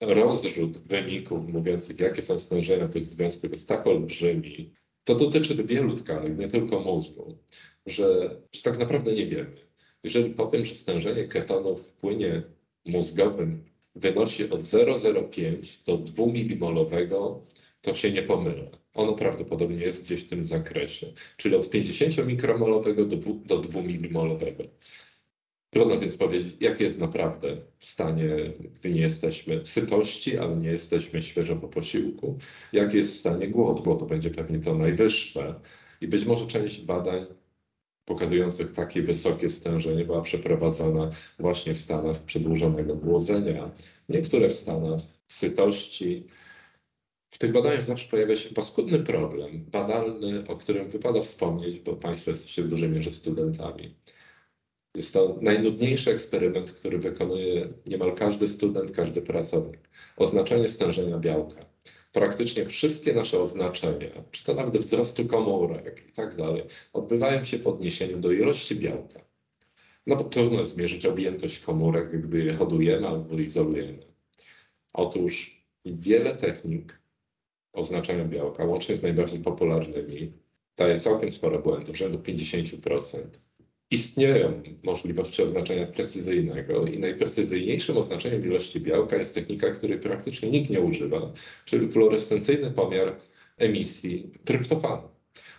rozrzut 0.00 0.78
wyników 0.78 1.48
mówiących, 1.48 2.00
jakie 2.00 2.22
są 2.22 2.38
stężenia 2.38 2.88
tych 2.88 3.06
związków, 3.06 3.50
jest 3.50 3.68
tak 3.68 3.86
olbrzymi, 3.86 4.74
to 5.04 5.14
dotyczy 5.14 5.64
wielu 5.64 5.94
tkanek, 5.94 6.38
nie 6.38 6.48
tylko 6.48 6.80
mózgu, 6.80 7.38
że, 7.86 8.36
że 8.52 8.62
tak 8.62 8.78
naprawdę 8.78 9.12
nie 9.12 9.26
wiemy. 9.26 9.56
Jeżeli 10.02 10.34
powiem, 10.34 10.64
że 10.64 10.74
stężenie 10.74 11.24
ketonów 11.24 11.88
w 11.88 11.92
płynie 11.92 12.42
mózgowym 12.84 13.67
wynosi 14.00 14.50
od 14.50 14.60
0,05 14.60 15.84
do 15.86 15.98
2 15.98 16.26
milimolowego, 16.26 17.42
to 17.80 17.94
się 17.94 18.10
nie 18.10 18.22
pomylę. 18.22 18.70
Ono 18.94 19.12
prawdopodobnie 19.12 19.82
jest 19.82 20.04
gdzieś 20.04 20.24
w 20.24 20.28
tym 20.28 20.44
zakresie, 20.44 21.12
czyli 21.36 21.56
od 21.56 21.70
50 21.70 22.26
mikromolowego 22.26 23.04
do 23.04 23.16
2, 23.16 23.32
do 23.46 23.58
2 23.58 23.82
milimolowego. 23.82 24.64
Trudno 25.70 25.98
więc 25.98 26.16
powiedzieć, 26.16 26.56
jakie 26.60 26.84
jest 26.84 27.00
naprawdę 27.00 27.56
w 27.78 27.86
stanie, 27.86 28.28
gdy 28.74 28.90
nie 28.90 29.00
jesteśmy 29.00 29.66
sytości, 29.66 30.38
ale 30.38 30.56
nie 30.56 30.68
jesteśmy 30.68 31.22
świeżo 31.22 31.56
po 31.56 31.68
posiłku, 31.68 32.38
jakie 32.72 32.96
jest 32.96 33.14
w 33.14 33.18
stanie 33.18 33.48
głodu. 33.48 33.82
Głodu 33.82 34.06
będzie 34.06 34.30
pewnie 34.30 34.58
to 34.58 34.74
najwyższe 34.74 35.60
i 36.00 36.08
być 36.08 36.24
może 36.24 36.46
część 36.46 36.80
badań 36.80 37.26
pokazujących 38.08 38.70
takie 38.70 39.02
wysokie 39.02 39.48
stężenie 39.48 40.04
była 40.04 40.20
przeprowadzona 40.20 41.10
właśnie 41.38 41.74
w 41.74 41.78
stanach 41.78 42.18
przedłużonego 42.18 42.94
głodzenia, 42.94 43.70
niektóre 44.08 44.48
w 44.48 44.52
stanach 44.52 45.00
sytości. 45.28 46.26
W 47.30 47.38
tych 47.38 47.52
badaniach 47.52 47.84
zawsze 47.84 48.08
pojawia 48.08 48.36
się 48.36 48.54
paskudny 48.54 48.98
problem 48.98 49.64
badalny, 49.72 50.44
o 50.48 50.56
którym 50.56 50.88
wypada 50.88 51.20
wspomnieć, 51.20 51.78
bo 51.78 51.96
Państwo 51.96 52.30
jesteście 52.30 52.62
w 52.62 52.68
dużej 52.68 52.88
mierze 52.88 53.10
studentami. 53.10 53.94
Jest 54.98 55.12
to 55.12 55.38
najnudniejszy 55.42 56.10
eksperyment, 56.10 56.72
który 56.72 56.98
wykonuje 56.98 57.68
niemal 57.86 58.14
każdy 58.14 58.48
student, 58.48 58.90
każdy 58.90 59.22
pracownik. 59.22 59.88
Oznaczenie 60.16 60.68
stężenia 60.68 61.18
białka. 61.18 61.64
Praktycznie 62.12 62.66
wszystkie 62.66 63.14
nasze 63.14 63.40
oznaczenia, 63.40 64.24
czy 64.30 64.44
to 64.44 64.54
nawet 64.54 64.76
wzrostu 64.76 65.26
komórek 65.26 66.08
i 66.08 66.12
tak 66.12 66.36
dalej, 66.36 66.62
odbywają 66.92 67.44
się 67.44 67.58
w 67.58 67.66
odniesieniu 67.66 68.18
do 68.18 68.32
ilości 68.32 68.76
białka. 68.76 69.20
No 70.06 70.16
bo 70.16 70.24
trudno 70.24 70.64
zmierzyć 70.64 71.06
objętość 71.06 71.58
komórek, 71.58 72.20
gdy 72.20 72.44
je 72.44 72.54
hodujemy 72.54 73.08
albo 73.08 73.34
izolujemy. 73.34 74.02
Otóż 74.92 75.64
wiele 75.84 76.34
technik 76.34 77.00
oznaczania 77.72 78.24
białka, 78.24 78.64
łącznie 78.64 78.96
z 78.96 79.02
najbardziej 79.02 79.40
popularnymi, 79.40 80.32
daje 80.76 80.98
całkiem 80.98 81.30
sporo 81.30 81.58
błędów, 81.58 81.96
rzędu 81.96 82.18
50% 82.18 83.47
istnieją 83.90 84.62
możliwości 84.82 85.42
oznaczenia 85.42 85.86
precyzyjnego 85.86 86.86
i 86.86 86.98
najprecyzyjniejszym 86.98 87.96
oznaczeniem 87.96 88.44
ilości 88.44 88.80
białka 88.80 89.16
jest 89.16 89.34
technika, 89.34 89.70
której 89.70 89.98
praktycznie 89.98 90.50
nikt 90.50 90.70
nie 90.70 90.80
używa, 90.80 91.32
czyli 91.64 91.92
fluorescencyjny 91.92 92.70
pomiar 92.70 93.18
emisji 93.56 94.30
tryptofanu. 94.44 95.08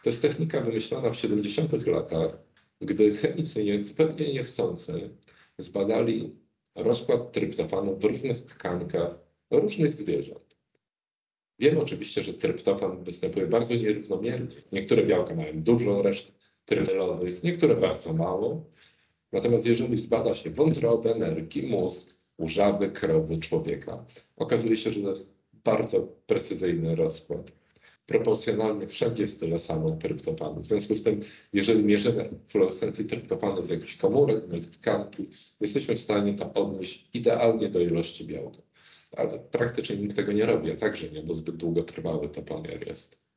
To 0.04 0.10
jest 0.10 0.22
technika 0.22 0.62
wymyślona 0.62 1.12
w 1.12 1.18
70 1.18 1.88
latach, 1.88 2.40
gdy 2.82 3.12
chemicy 3.12 3.64
nie, 3.64 3.84
zupełnie 3.84 4.34
niechcący 4.34 5.10
zbadali 5.58 6.36
rozkład 6.76 7.32
tryptofanu 7.32 7.98
w 7.98 8.04
różnych 8.04 8.38
tkankach 8.38 9.20
różnych 9.52 9.94
zwierząt. 9.94 10.58
Wiemy 11.60 11.82
oczywiście, 11.82 12.24
że 12.24 12.34
tryptofan 12.34 13.04
występuje 13.04 13.48
bardzo 13.48 13.76
nierównomiernie. 13.76 14.56
Niektóre 14.72 15.06
białka 15.06 15.36
mają 15.36 15.64
dużo, 15.64 16.02
resztę 16.02 16.32
trymelowych, 16.70 17.44
niektóre 17.44 17.76
bardzo 17.76 18.14
mało. 18.14 18.66
Natomiast 19.32 19.66
jeżeli 19.66 19.98
zbada 19.98 20.36
się 20.36 20.50
wątrobę, 20.50 21.16
nerki, 21.16 21.64
mózg 21.64 22.10
u 22.38 22.48
żaby, 22.48 22.92
krowy, 22.92 23.38
człowieka, 23.38 24.06
okazuje 24.38 24.78
się, 24.78 24.92
że 24.92 25.02
to 25.02 25.10
jest 25.10 25.34
bardzo 25.54 26.02
precyzyjny 26.28 26.96
rozkład. 26.96 27.52
Proporcjonalnie 28.06 28.88
wszędzie 28.88 29.24
jest 29.24 29.40
tyle 29.40 29.60
samo 29.60 29.92
tryptofanu. 29.92 30.62
W 30.62 30.66
związku 30.66 30.96
z 30.96 31.04
tym, 31.04 31.20
jeżeli 31.54 31.84
mierzymy 31.84 32.30
fluorescencję 32.48 33.06
tryptofanu 33.06 33.62
z 33.62 33.70
jakichś 33.70 33.98
komórek, 33.98 34.44
tkanki, 34.72 35.28
jesteśmy 35.60 35.96
w 35.96 36.00
stanie 36.00 36.34
to 36.34 36.54
odnieść 36.54 37.10
idealnie 37.14 37.70
do 37.70 37.80
ilości 37.80 38.26
białka. 38.26 38.62
Ale 39.18 39.40
praktycznie 39.40 39.96
nikt 39.96 40.16
tego 40.16 40.32
nie 40.32 40.46
robi, 40.46 40.72
a 40.72 40.76
także 40.76 41.10
nie, 41.10 41.24
bo 41.24 41.34
zbyt 41.34 41.56
długotrwały 41.56 42.30
to 42.30 42.42
pomiar 42.42 42.88
jest. 42.88 43.29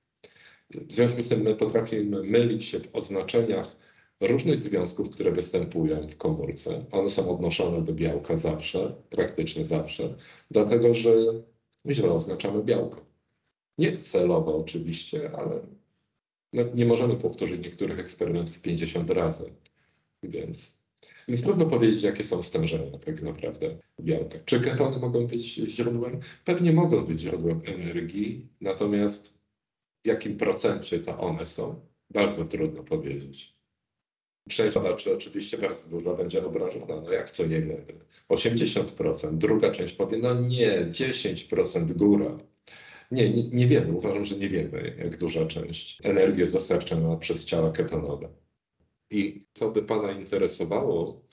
W 0.75 0.93
związku 0.93 1.23
z 1.23 1.29
tym 1.29 1.41
my 1.41 1.55
potrafimy 1.55 2.23
mylić 2.23 2.65
się 2.65 2.81
w 2.81 2.95
oznaczeniach 2.97 3.77
różnych 4.21 4.59
związków, 4.61 5.11
które 5.11 5.33
występują 5.33 6.09
w 6.09 6.17
komórce. 6.17 6.85
One 6.91 7.11
są 7.11 7.31
odnoszone 7.31 7.85
do 7.85 7.93
białka 7.93 8.39
zawsze, 8.39 8.95
praktycznie 9.11 9.67
zawsze, 9.67 10.15
dlatego 10.51 10.95
że 10.95 11.15
źle 11.91 12.11
oznaczamy 12.11 12.63
białko. 12.63 13.07
Nie 13.79 13.97
celowo 13.97 14.57
oczywiście, 14.57 15.31
ale 15.31 15.61
no 16.53 16.63
nie 16.75 16.87
możemy 16.87 17.17
powtórzyć 17.17 17.65
niektórych 17.65 17.99
eksperymentów 17.99 18.61
50 18.61 19.11
razy. 19.11 19.53
Więc, 20.23 20.77
więc 21.29 21.43
trudno 21.43 21.67
powiedzieć, 21.67 22.03
jakie 22.03 22.25
są 22.25 22.43
stężenia 22.43 22.99
tak 22.99 23.23
naprawdę 23.23 23.79
białka. 24.01 24.39
Czy 24.45 24.61
ketony 24.61 24.99
mogą 24.99 25.27
być 25.27 25.43
źródłem? 25.55 26.21
Pewnie 26.45 26.73
mogą 26.73 27.07
być 27.07 27.21
źródłem 27.21 27.61
energii, 27.67 28.49
natomiast 28.61 29.42
w 30.05 30.09
jakim 30.09 30.37
procencie 30.37 30.99
to 30.99 31.19
one 31.19 31.47
są, 31.47 31.81
bardzo 32.11 32.45
trudno 32.45 32.83
powiedzieć. 32.83 33.57
Część 34.49 34.75
badaczy 34.75 35.13
oczywiście 35.13 35.59
bardzo 35.59 35.89
dużo 35.89 36.17
będzie 36.17 36.47
obrażona. 36.47 37.01
No 37.01 37.13
jak 37.13 37.31
to 37.31 37.47
nie 37.47 37.61
wiemy? 37.61 37.85
80%. 38.29 39.39
Druga 39.39 39.71
część 39.71 39.95
powie, 39.95 40.19
no 40.19 40.35
nie, 40.35 40.87
10% 40.87 41.93
góra. 41.93 42.37
Nie, 43.11 43.31
nie, 43.31 43.49
nie 43.49 43.67
wiemy. 43.67 43.93
Uważam, 43.93 44.25
że 44.25 44.37
nie 44.37 44.49
wiemy, 44.49 44.97
jak 44.99 45.17
duża 45.17 45.47
część 45.47 45.99
energii 46.05 46.41
jest 46.41 46.53
dostarczana 46.53 47.17
przez 47.17 47.45
ciała 47.45 47.71
ketonowe. 47.71 48.29
I 49.11 49.47
co 49.53 49.71
by 49.71 49.83
Pana 49.83 50.13
interesowało, 50.13 51.25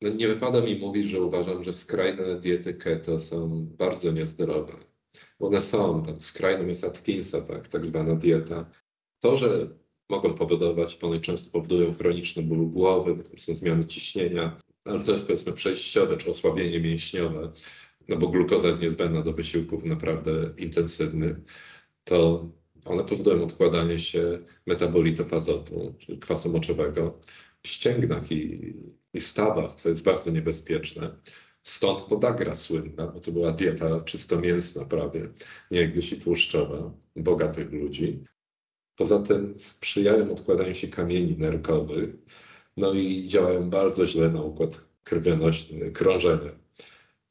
no 0.00 0.08
nie 0.08 0.28
wypada 0.28 0.60
mi 0.60 0.78
mówić, 0.78 1.08
że 1.08 1.22
uważam, 1.22 1.64
że 1.64 1.72
skrajne 1.72 2.40
diety 2.40 2.74
keto 2.74 3.20
są 3.20 3.66
bardzo 3.66 4.12
niezdrowe 4.12 4.72
one 5.38 5.60
są, 5.60 6.02
tam 6.02 6.20
skrajną 6.20 6.66
jest 6.66 6.84
Atkinsa, 6.84 7.40
tak, 7.40 7.66
tak 7.66 7.86
zwana 7.86 8.14
dieta. 8.16 8.70
To, 9.20 9.36
że 9.36 9.68
mogą 10.08 10.34
powodować, 10.34 10.98
one 11.02 11.20
często 11.20 11.50
powodują 11.50 11.94
chroniczny 11.94 12.42
ból 12.42 12.70
głowy, 12.70 13.14
bo 13.14 13.22
są 13.38 13.54
zmiany 13.54 13.84
ciśnienia, 13.84 14.58
ale 14.84 15.04
to 15.04 15.12
jest 15.12 15.26
powiedzmy 15.26 15.52
przejściowe 15.52 16.16
czy 16.16 16.30
osłabienie 16.30 16.80
mięśniowe, 16.80 17.52
no 18.08 18.16
bo 18.16 18.28
glukoza 18.28 18.68
jest 18.68 18.80
niezbędna 18.80 19.22
do 19.22 19.32
wysiłków 19.32 19.84
naprawdę 19.84 20.32
intensywnych, 20.58 21.36
to 22.04 22.48
one 22.84 23.04
powodują 23.04 23.42
odkładanie 23.42 23.98
się 23.98 24.38
metabolitów 24.66 25.32
azotu, 25.32 25.94
czyli 25.98 26.18
kwasu 26.18 26.52
moczowego 26.52 27.18
w 27.62 27.68
ścięgnach 27.68 28.32
i, 28.32 28.74
i 29.14 29.20
stawach, 29.20 29.74
co 29.74 29.88
jest 29.88 30.02
bardzo 30.02 30.30
niebezpieczne. 30.30 31.16
Stąd 31.66 32.02
podagra 32.02 32.54
słynna, 32.54 33.06
bo 33.06 33.20
to 33.20 33.32
była 33.32 33.52
dieta 33.52 34.00
czysto 34.00 34.40
mięsna 34.40 34.84
prawie, 34.84 35.28
niegdyś 35.70 36.12
i 36.12 36.20
tłuszczowa, 36.20 36.92
bogatych 37.16 37.72
ludzi. 37.72 38.22
Poza 38.96 39.18
tym 39.18 39.58
sprzyjają 39.58 40.30
odkładaniu 40.30 40.74
się 40.74 40.88
kamieni 40.88 41.36
nerkowych, 41.38 42.14
no 42.76 42.92
i 42.92 43.28
działają 43.28 43.70
bardzo 43.70 44.06
źle 44.06 44.30
na 44.30 44.42
układ 44.42 44.88
krwionośny, 45.04 45.90
krążenie. 45.90 46.50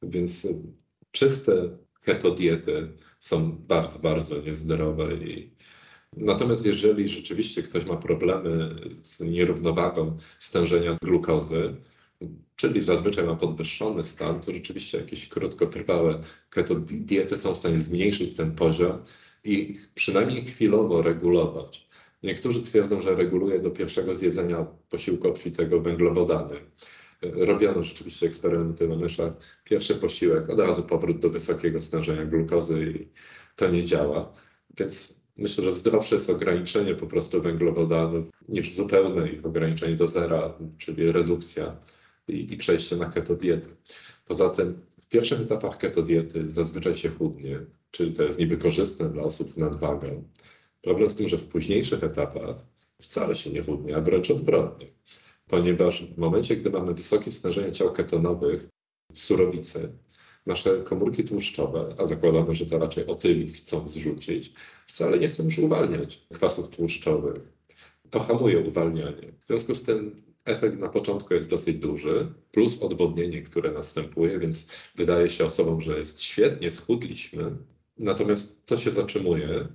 Więc 0.02 0.46
czyste 1.10 1.78
keto 2.02 2.30
diety 2.30 2.92
są 3.20 3.52
bardzo, 3.52 3.98
bardzo 3.98 4.42
niezdrowe. 4.42 5.14
I... 5.14 5.54
Natomiast 6.12 6.66
jeżeli 6.66 7.08
rzeczywiście 7.08 7.62
ktoś 7.62 7.84
ma 7.84 7.96
problemy 7.96 8.74
z 9.02 9.20
nierównowagą 9.20 10.16
stężenia 10.38 10.96
glukozy, 11.02 11.76
czyli 12.56 12.82
zazwyczaj 12.82 13.26
ma 13.26 13.36
podwyższony 13.36 14.02
stan, 14.02 14.40
to 14.40 14.54
rzeczywiście 14.54 14.98
jakieś 14.98 15.28
krótkotrwałe 15.28 16.20
diety 16.90 17.38
są 17.38 17.54
w 17.54 17.58
stanie 17.58 17.78
zmniejszyć 17.78 18.34
ten 18.34 18.54
poziom 18.54 19.02
i 19.44 19.74
przynajmniej 19.94 20.40
chwilowo 20.40 21.02
regulować. 21.02 21.88
Niektórzy 22.22 22.62
twierdzą, 22.62 23.00
że 23.00 23.16
reguluje 23.16 23.58
do 23.58 23.70
pierwszego 23.70 24.16
zjedzenia 24.16 24.66
posiłku 24.90 25.28
obfitego 25.28 25.80
węglowodany. 25.80 26.54
Robiono 27.22 27.82
rzeczywiście 27.82 28.26
eksperymenty 28.26 28.88
na 28.88 28.96
myszach. 28.96 29.32
Pierwszy 29.64 29.94
posiłek, 29.94 30.50
od 30.50 30.60
razu 30.60 30.82
powrót 30.82 31.18
do 31.18 31.30
wysokiego 31.30 31.80
stężenia 31.80 32.24
glukozy 32.24 32.94
i 32.96 33.08
to 33.56 33.68
nie 33.68 33.84
działa. 33.84 34.32
Więc 34.78 35.14
myślę, 35.36 35.64
że 35.64 35.72
zdrowsze 35.72 36.14
jest 36.14 36.30
ograniczenie 36.30 36.94
po 36.94 37.06
prostu 37.06 37.42
węglowodanów 37.42 38.26
niż 38.48 38.74
zupełne 38.74 39.28
ich 39.28 39.46
ograniczenie 39.46 39.96
do 39.96 40.06
zera, 40.06 40.54
czyli 40.78 41.12
redukcja 41.12 41.76
i, 42.28 42.52
i 42.52 42.56
przejście 42.56 42.96
na 42.96 43.08
keto 43.08 43.34
dietę. 43.34 43.68
Poza 44.24 44.50
tym 44.50 44.80
w 45.02 45.08
pierwszych 45.08 45.40
etapach 45.40 45.78
keto 45.78 46.02
diety 46.02 46.50
zazwyczaj 46.50 46.94
się 46.94 47.10
chudnie, 47.10 47.60
czyli 47.90 48.12
to 48.12 48.22
jest 48.22 48.38
niby 48.38 48.56
korzystne 48.56 49.08
dla 49.10 49.22
osób 49.22 49.52
z 49.52 49.56
nadwagą. 49.56 50.24
Problem 50.82 51.10
w 51.10 51.14
tym, 51.14 51.28
że 51.28 51.38
w 51.38 51.46
późniejszych 51.46 52.04
etapach 52.04 52.56
wcale 53.02 53.36
się 53.36 53.50
nie 53.50 53.62
chudnie, 53.62 53.96
a 53.96 54.00
wręcz 54.00 54.30
odwrotnie. 54.30 54.86
Ponieważ 55.46 56.04
w 56.04 56.18
momencie, 56.18 56.56
gdy 56.56 56.70
mamy 56.70 56.94
wysokie 56.94 57.32
stężenie 57.32 57.72
ciał 57.72 57.92
ketonowych 57.92 58.68
w 59.12 59.18
surowicy, 59.18 59.92
nasze 60.46 60.82
komórki 60.82 61.24
tłuszczowe, 61.24 61.94
a 61.98 62.06
zakładamy, 62.06 62.54
że 62.54 62.66
to 62.66 62.78
raczej 62.78 63.06
otyli 63.06 63.50
chcą 63.50 63.86
zrzucić, 63.86 64.52
wcale 64.86 65.18
nie 65.18 65.28
chcą 65.28 65.44
już 65.44 65.58
uwalniać 65.58 66.26
kwasów 66.34 66.68
tłuszczowych. 66.68 67.52
To 68.10 68.20
hamuje 68.20 68.58
uwalnianie. 68.58 69.32
W 69.44 69.46
związku 69.46 69.74
z 69.74 69.82
tym 69.82 70.16
efekt 70.46 70.78
na 70.78 70.88
początku 70.88 71.34
jest 71.34 71.50
dosyć 71.50 71.76
duży, 71.76 72.26
plus 72.52 72.82
odwodnienie, 72.82 73.42
które 73.42 73.72
następuje, 73.72 74.38
więc 74.38 74.66
wydaje 74.94 75.30
się 75.30 75.44
osobom, 75.44 75.80
że 75.80 75.98
jest 75.98 76.20
świetnie, 76.20 76.70
schudliśmy. 76.70 77.56
Natomiast 77.98 78.66
to 78.66 78.76
się 78.76 78.90
zatrzymuje 78.90 79.68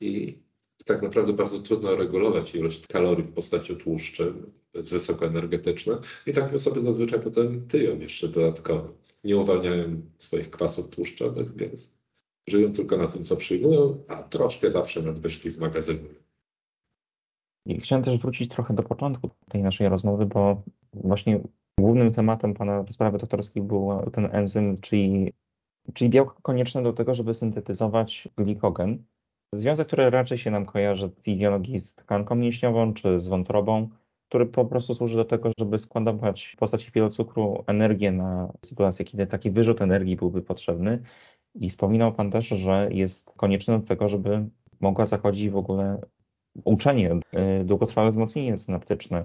i 0.00 0.38
tak 0.84 1.02
naprawdę 1.02 1.32
bardzo 1.32 1.58
trudno 1.58 1.96
regulować 1.96 2.54
ilość 2.54 2.86
kalorii 2.86 3.24
w 3.24 3.32
postaci 3.32 3.76
tłuszczy, 3.76 4.34
wysokoenergetyczne 4.74 5.98
i 6.26 6.32
takie 6.32 6.56
osoby 6.56 6.80
zazwyczaj 6.80 7.20
potem 7.20 7.66
tyją 7.66 7.98
jeszcze 7.98 8.28
dodatkowo. 8.28 8.94
Nie 9.24 9.36
uwalniają 9.36 10.02
swoich 10.18 10.50
kwasów 10.50 10.88
tłuszczowych, 10.88 11.56
więc 11.56 11.90
żyją 12.46 12.72
tylko 12.72 12.96
na 12.96 13.06
tym, 13.06 13.22
co 13.22 13.36
przyjmują, 13.36 14.02
a 14.08 14.22
troszkę 14.22 14.70
zawsze 14.70 15.02
nadwyżki 15.02 15.50
zmagazynują. 15.50 16.27
I 17.68 17.80
chciałem 17.80 18.02
też 18.02 18.18
wrócić 18.18 18.50
trochę 18.50 18.74
do 18.74 18.82
początku 18.82 19.30
tej 19.48 19.62
naszej 19.62 19.88
rozmowy, 19.88 20.26
bo 20.26 20.62
właśnie 20.94 21.40
głównym 21.80 22.12
tematem 22.12 22.54
Pana 22.54 22.84
sprawy 22.90 23.18
doktorskiej 23.18 23.62
był 23.62 23.90
ten 24.12 24.28
enzym, 24.32 24.80
czyli, 24.80 25.32
czyli 25.94 26.10
białko 26.10 26.34
konieczne 26.42 26.82
do 26.82 26.92
tego, 26.92 27.14
żeby 27.14 27.34
syntetyzować 27.34 28.28
glikogen. 28.36 29.04
Związek, 29.54 29.86
który 29.86 30.10
raczej 30.10 30.38
się 30.38 30.50
nam 30.50 30.66
kojarzy 30.66 31.08
w 31.08 31.14
fizjologii 31.22 31.80
z 31.80 31.94
tkanką 31.94 32.34
mięśniową 32.34 32.94
czy 32.94 33.18
z 33.18 33.28
wątrobą, 33.28 33.88
który 34.28 34.46
po 34.46 34.64
prostu 34.64 34.94
służy 34.94 35.16
do 35.16 35.24
tego, 35.24 35.50
żeby 35.58 35.78
składować 35.78 36.44
w 36.46 36.56
postaci 36.56 36.90
fielocukru 36.90 37.64
energię 37.66 38.12
na 38.12 38.52
sytuację, 38.64 39.04
kiedy 39.04 39.26
taki 39.26 39.50
wyrzut 39.50 39.82
energii 39.82 40.16
byłby 40.16 40.42
potrzebny. 40.42 41.02
I 41.54 41.70
wspominał 41.70 42.12
Pan 42.12 42.30
też, 42.30 42.46
że 42.46 42.88
jest 42.90 43.30
konieczny 43.36 43.78
do 43.78 43.86
tego, 43.86 44.08
żeby 44.08 44.48
mogła 44.80 45.06
zachodzić 45.06 45.50
w 45.50 45.56
ogóle 45.56 46.00
uczenie, 46.64 47.20
y, 47.60 47.64
długotrwałe 47.64 48.10
wzmocnienie 48.10 48.58
synaptyczne. 48.58 49.24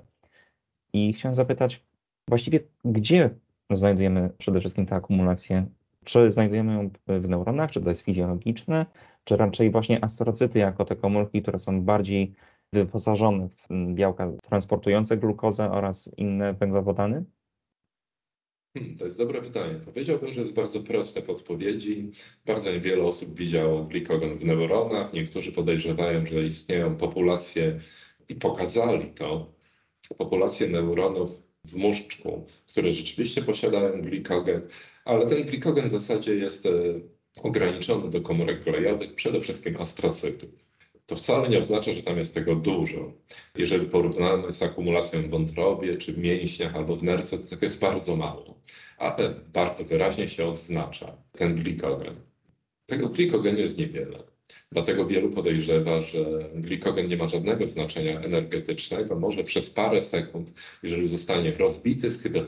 I 0.94 1.14
chciałem 1.14 1.36
zapytać, 1.36 1.84
właściwie 2.28 2.60
gdzie 2.86 3.30
znajdujemy 3.72 4.30
przede 4.38 4.60
wszystkim 4.60 4.86
tę 4.86 4.96
akumulację? 4.96 5.66
Czy 6.04 6.32
znajdujemy 6.32 6.74
ją 6.74 6.90
w 7.08 7.30
neuronach, 7.30 7.72
czy 7.72 7.82
to 7.82 7.90
jest 7.90 8.02
fizjologiczne, 8.02 8.86
czy 9.24 9.38
raczej 9.38 9.72
właśnie 9.72 10.04
astrocyty 10.04 10.60
jako 10.60 10.86
te 10.86 10.96
komórki, 10.96 11.42
które 11.42 11.60
są 11.60 11.82
bardziej 11.82 12.34
wyposażone 12.74 13.50
w 13.50 13.94
białka 13.94 14.32
transportujące 14.44 15.18
glukozę 15.18 15.72
oraz 15.72 16.10
inne 16.18 16.54
węglowodany? 16.54 17.24
Hmm, 18.74 18.96
to 18.98 19.06
jest 19.06 19.18
dobre 19.18 19.42
pytanie. 19.42 19.80
Powiedziałbym, 19.86 20.34
że 20.34 20.40
jest 20.40 20.54
bardzo 20.54 20.80
proste 20.80 21.22
w 21.22 21.30
odpowiedzi. 21.30 22.12
Bardzo 22.46 22.72
niewiele 22.72 23.04
osób 23.04 23.36
widziało 23.36 23.84
glikogen 23.84 24.38
w 24.38 24.46
neuronach. 24.46 25.14
Niektórzy 25.14 25.52
podejrzewają, 25.52 26.26
że 26.26 26.44
istnieją 26.44 26.98
populacje 26.98 27.80
i 28.30 28.36
pokazali 28.36 29.10
to, 29.10 29.54
populacje 30.18 30.68
neuronów 30.68 31.30
w 31.66 31.76
muszczku, 31.76 32.46
które 32.68 32.92
rzeczywiście 32.92 33.42
posiadają 33.42 34.02
glikogen, 34.02 34.62
ale 35.06 35.26
ten 35.26 35.44
glikogen 35.44 35.88
w 35.88 35.92
zasadzie 35.92 36.36
jest 36.36 36.66
e, 36.66 36.70
ograniczony 37.44 38.10
do 38.10 38.22
komórek 38.22 38.64
glejowych, 38.64 39.16
przede 39.16 39.40
wszystkim 39.40 39.78
astrocytów 39.78 40.73
to 41.06 41.16
wcale 41.16 41.50
nie 41.50 41.60
oznacza, 41.60 41.94
że 41.94 42.02
tam 42.04 42.18
jest 42.18 42.34
tego 42.34 42.56
dużo. 42.56 43.14
Jeżeli 43.56 43.88
porównamy 43.88 44.54
z 44.54 44.64
akumulacją 44.64 45.22
w 45.22 45.30
wątrobie, 45.30 45.98
czy 45.98 46.14
w 46.14 46.18
mięśniach, 46.18 46.76
albo 46.76 46.96
w 46.96 47.04
nerce, 47.04 47.38
to 47.38 47.50
tego 47.50 47.66
jest 47.66 47.80
bardzo 47.80 48.16
mało. 48.16 48.62
Ale 48.98 49.36
bardzo 49.54 49.84
wyraźnie 49.84 50.28
się 50.28 50.46
odznacza 50.46 51.18
ten 51.36 51.56
glikogen. 51.56 52.16
Tego 52.86 53.10
glikogenu 53.10 53.60
jest 53.60 53.78
niewiele. 53.78 54.33
Dlatego 54.74 55.06
wielu 55.06 55.30
podejrzewa, 55.30 56.02
że 56.02 56.20
glikogen 56.56 57.06
nie 57.08 57.18
ma 57.18 57.28
żadnego 57.28 57.68
znaczenia 57.68 58.20
energetycznego. 58.20 59.20
Może 59.20 59.44
przez 59.44 59.70
parę 59.70 60.02
sekund, 60.02 60.54
jeżeli 60.84 61.08
zostanie 61.08 61.52
rozbity, 61.52 62.10
schydro, 62.10 62.42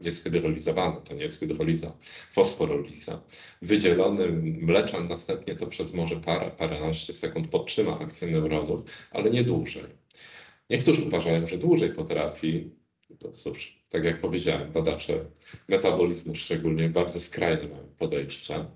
nie 0.00 0.12
schydrolizowany, 0.12 0.96
to 1.04 1.14
nie 1.14 1.22
jest 1.22 1.40
hydroliza, 1.40 1.96
fosforoliza, 2.32 3.22
wydzielony 3.62 4.28
mleczan, 4.42 5.08
następnie 5.08 5.54
to 5.56 5.66
przez 5.66 5.94
może 5.94 6.16
parę, 6.16 6.50
paręnaście 6.50 7.12
sekund 7.12 7.48
podtrzyma 7.48 7.98
akcję 7.98 8.28
neuronów, 8.28 8.84
ale 9.10 9.30
nie 9.30 9.42
dłużej. 9.42 9.84
Niektórzy 10.70 11.02
uważają, 11.02 11.46
że 11.46 11.58
dłużej 11.58 11.92
potrafi, 11.92 12.70
to 13.18 13.30
cóż, 13.30 13.82
tak 13.90 14.04
jak 14.04 14.20
powiedziałem, 14.20 14.72
badacze 14.72 15.24
metabolizmu 15.68 16.34
szczególnie 16.34 16.88
bardzo 16.88 17.20
skrajne 17.20 17.68
mają 17.68 17.86
podejścia 17.98 18.70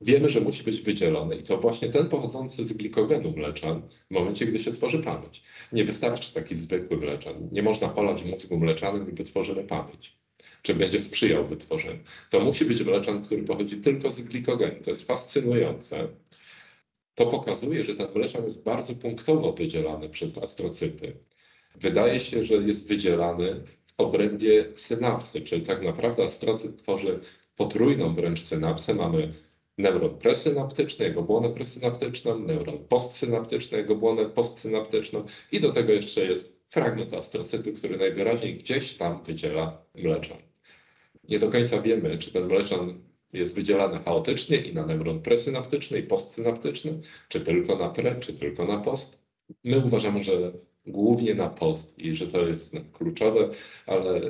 wiemy, 0.00 0.28
że 0.28 0.40
musi 0.40 0.64
być 0.64 0.80
wydzielony 0.80 1.36
i 1.36 1.42
to 1.42 1.56
właśnie 1.56 1.88
ten 1.88 2.08
pochodzący 2.08 2.68
z 2.68 2.72
glikogenu 2.72 3.32
mleczan 3.36 3.82
w 4.10 4.14
momencie, 4.14 4.46
gdy 4.46 4.58
się 4.58 4.72
tworzy 4.72 4.98
pamięć. 4.98 5.42
Nie 5.72 5.84
wystarczy 5.84 6.34
taki 6.34 6.56
zwykły 6.56 6.96
mleczan. 6.96 7.48
Nie 7.52 7.62
można 7.62 7.88
polać 7.88 8.24
mózgu 8.24 8.56
mleczanym 8.56 9.10
i 9.12 9.14
wytworzymy 9.14 9.64
pamięć. 9.64 10.16
Czy 10.62 10.74
będzie 10.74 10.98
sprzyjał 10.98 11.46
wytworzeniu. 11.46 12.00
To 12.30 12.40
musi 12.40 12.64
być 12.64 12.82
mleczan, 12.82 13.24
który 13.24 13.42
pochodzi 13.42 13.76
tylko 13.76 14.10
z 14.10 14.20
glikogenu. 14.20 14.82
To 14.82 14.90
jest 14.90 15.06
fascynujące. 15.06 16.08
To 17.14 17.26
pokazuje, 17.26 17.84
że 17.84 17.94
ten 17.94 18.08
mleczan 18.14 18.44
jest 18.44 18.62
bardzo 18.62 18.94
punktowo 18.94 19.52
wydzielany 19.52 20.08
przez 20.08 20.38
astrocyty. 20.38 21.16
Wydaje 21.74 22.20
się, 22.20 22.44
że 22.44 22.54
jest 22.54 22.88
wydzielany 22.88 23.62
w 23.86 23.94
obrębie 24.00 24.70
synapsy, 24.74 25.40
czyli 25.40 25.62
tak 25.62 25.82
naprawdę 25.82 26.22
astrocyt 26.22 26.82
tworzy 26.82 27.18
potrójną 27.56 28.14
wręcz 28.14 28.42
synapsę. 28.42 28.94
Mamy 28.94 29.32
neuron 29.78 30.18
presynaptyczny, 30.18 31.04
jego 31.04 31.22
błonę 31.22 31.48
presynaptyczną, 31.48 32.38
neuron 32.38 32.78
postsynaptyczny, 32.88 33.78
jego 33.78 33.96
błonę 33.96 34.24
postsynaptyczną 34.24 35.24
i 35.52 35.60
do 35.60 35.72
tego 35.72 35.92
jeszcze 35.92 36.24
jest 36.24 36.64
fragment 36.68 37.14
astrocytu, 37.14 37.72
który 37.72 37.96
najwyraźniej 37.96 38.56
gdzieś 38.58 38.96
tam 38.96 39.22
wydziela 39.22 39.84
mleczan. 39.94 40.38
Nie 41.28 41.38
do 41.38 41.48
końca 41.48 41.80
wiemy, 41.80 42.18
czy 42.18 42.32
ten 42.32 42.46
mleczan 42.46 43.00
jest 43.32 43.54
wydzielany 43.54 43.98
chaotycznie 43.98 44.56
i 44.56 44.74
na 44.74 44.86
neuron 44.86 45.22
presynaptyczny 45.22 45.98
i 45.98 46.02
postsynaptyczny, 46.02 47.00
czy 47.28 47.40
tylko 47.40 47.76
na 47.76 47.88
pre, 47.88 48.20
czy 48.20 48.32
tylko 48.32 48.64
na 48.64 48.78
post. 48.78 49.24
My 49.64 49.78
uważamy, 49.78 50.22
że 50.22 50.52
głównie 50.86 51.34
na 51.34 51.48
post 51.48 51.98
i 51.98 52.14
że 52.14 52.26
to 52.26 52.46
jest 52.46 52.76
kluczowe, 52.92 53.48
ale, 53.86 54.20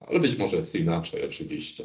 ale 0.00 0.20
być 0.20 0.38
może 0.38 0.56
jest 0.56 0.74
inaczej 0.74 1.24
oczywiście. 1.24 1.84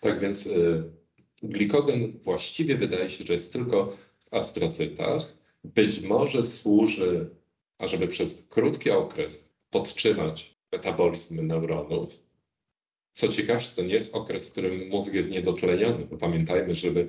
Tak 0.00 0.20
więc 0.20 0.46
y, 0.46 0.97
glikogen 1.42 2.18
właściwie 2.22 2.76
wydaje 2.76 3.10
się, 3.10 3.24
że 3.24 3.32
jest 3.32 3.52
tylko 3.52 3.86
w 4.20 4.34
astrocytach. 4.34 5.38
Być 5.64 6.00
może 6.00 6.42
służy, 6.42 7.30
ażeby 7.78 8.08
przez 8.08 8.44
krótki 8.48 8.90
okres 8.90 9.52
podtrzymać 9.70 10.54
metabolizm 10.72 11.46
neuronów. 11.46 12.18
Co 13.12 13.28
ciekawsze, 13.28 13.76
to 13.76 13.82
nie 13.82 13.94
jest 13.94 14.14
okres, 14.14 14.48
w 14.48 14.52
którym 14.52 14.88
mózg 14.88 15.12
jest 15.12 15.30
niedotleniony, 15.30 16.06
bo 16.06 16.16
pamiętajmy, 16.16 16.74
żeby 16.74 17.06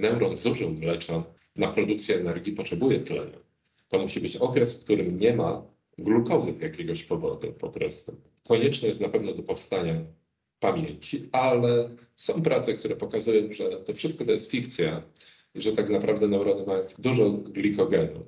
neuron 0.00 0.36
zużył 0.36 0.70
mleczan 0.70 1.22
na 1.56 1.68
produkcję 1.68 2.16
energii, 2.16 2.52
potrzebuje 2.52 3.00
tlenu. 3.00 3.38
To 3.88 3.98
musi 3.98 4.20
być 4.20 4.36
okres, 4.36 4.74
w 4.74 4.84
którym 4.84 5.16
nie 5.16 5.36
ma 5.36 5.66
glukozy 5.98 6.52
z 6.52 6.60
jakiegoś 6.60 7.04
powodu 7.04 7.52
po 7.52 7.70
prostu. 7.70 8.16
Konieczne 8.48 8.88
jest 8.88 9.00
na 9.00 9.08
pewno 9.08 9.34
do 9.34 9.42
powstania 9.42 9.94
pamięci, 10.62 11.28
ale 11.32 11.96
są 12.16 12.42
prace, 12.42 12.74
które 12.74 12.96
pokazują, 12.96 13.52
że 13.52 13.64
to 13.64 13.94
wszystko 13.94 14.24
to 14.24 14.32
jest 14.32 14.50
fikcja 14.50 15.02
i 15.54 15.60
że 15.60 15.72
tak 15.72 15.90
naprawdę 15.90 16.28
neurony 16.28 16.66
mają 16.66 16.84
dużo 16.98 17.30
glikogenu. 17.30 18.26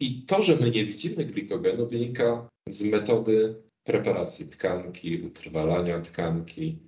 I 0.00 0.22
to, 0.26 0.42
że 0.42 0.56
my 0.56 0.70
nie 0.70 0.84
widzimy 0.84 1.24
glikogenu, 1.24 1.86
wynika 1.86 2.48
z 2.68 2.82
metody 2.82 3.62
preparacji 3.84 4.48
tkanki, 4.48 5.22
utrwalania 5.22 6.00
tkanki. 6.00 6.78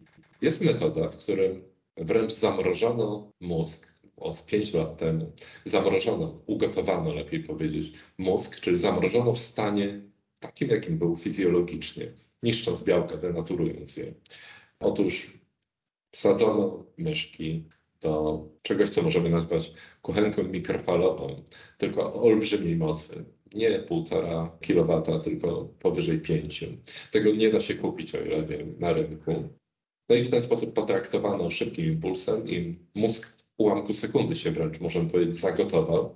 Jest 0.43 0.61
metoda, 0.61 1.09
w 1.09 1.17
którym 1.17 1.63
wręcz 1.97 2.35
zamrożono 2.35 3.33
mózg 3.41 3.95
o 4.17 4.35
5 4.47 4.75
lat 4.75 4.99
temu, 4.99 5.33
zamrożono, 5.67 6.43
ugotowano 6.47 7.15
lepiej 7.15 7.43
powiedzieć, 7.43 7.93
mózg, 8.19 8.61
czyli 8.61 8.77
zamrożono 8.77 9.33
w 9.33 9.39
stanie 9.39 10.01
takim, 10.41 10.69
jakim 10.69 10.99
był 10.99 11.17
fizjologicznie, 11.17 12.13
niszcząc 12.43 12.83
białka, 12.83 13.17
denaturując 13.17 13.97
je. 13.97 14.15
Otóż 14.81 15.39
wsadzono 16.11 16.85
myszki 16.97 17.69
do 18.01 18.45
czegoś, 18.63 18.89
co 18.89 19.03
możemy 19.03 19.31
nazwać 19.31 19.73
kuchenką 20.03 20.43
mikrofalową, 20.43 21.43
tylko 21.79 22.15
olbrzymiej 22.15 22.77
mocy. 22.77 23.25
Nie 23.55 23.71
1,5 23.71 24.49
kW, 24.61 25.21
tylko 25.25 25.65
powyżej 25.65 26.21
5. 26.21 26.65
Tego 27.11 27.33
nie 27.33 27.51
da 27.51 27.61
się 27.61 27.75
kupić, 27.75 28.15
o 28.15 28.21
ile 28.21 28.45
wiem, 28.45 28.75
na 28.79 28.93
rynku. 28.93 29.49
No 30.09 30.17
i 30.17 30.23
w 30.23 30.31
ten 30.31 30.43
sposób 30.43 30.75
potraktowano 30.75 31.51
szybkim 31.51 31.87
impulsem 31.87 32.49
i 32.49 32.79
mózg 32.95 33.27
w 33.27 33.61
ułamku 33.61 33.95
sekundy 33.95 34.37
się 34.37 34.51
wręcz, 34.51 34.81
możemy 34.81 35.11
powiedzieć, 35.11 35.35
zagotował. 35.35 36.15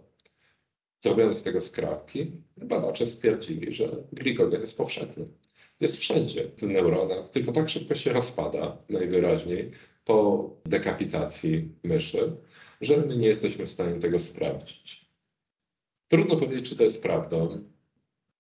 Zrobiono 1.01 1.35
z 1.35 1.43
tego 1.43 1.61
skrawki. 1.61 2.33
Badacze 2.57 3.07
stwierdzili, 3.07 3.73
że 3.73 4.05
glikogen 4.13 4.61
jest 4.61 4.77
powszechny. 4.77 5.25
Jest 5.81 5.97
wszędzie 5.97 6.51
w 6.59 6.63
neuronach, 6.63 7.29
tylko 7.29 7.53
tak 7.53 7.71
szybko 7.71 7.95
się 7.95 8.13
rozpada 8.13 8.77
najwyraźniej 8.89 9.71
po 10.05 10.51
dekapitacji 10.65 11.69
myszy, 11.83 12.37
że 12.81 12.97
my 12.97 13.17
nie 13.17 13.27
jesteśmy 13.27 13.67
w 13.67 13.71
stanie 13.71 14.01
tego 14.01 14.19
sprawdzić. 14.19 15.11
Trudno 16.09 16.37
powiedzieć, 16.37 16.69
czy 16.69 16.77
to 16.77 16.85
jest 16.85 17.03
prawdą. 17.03 17.65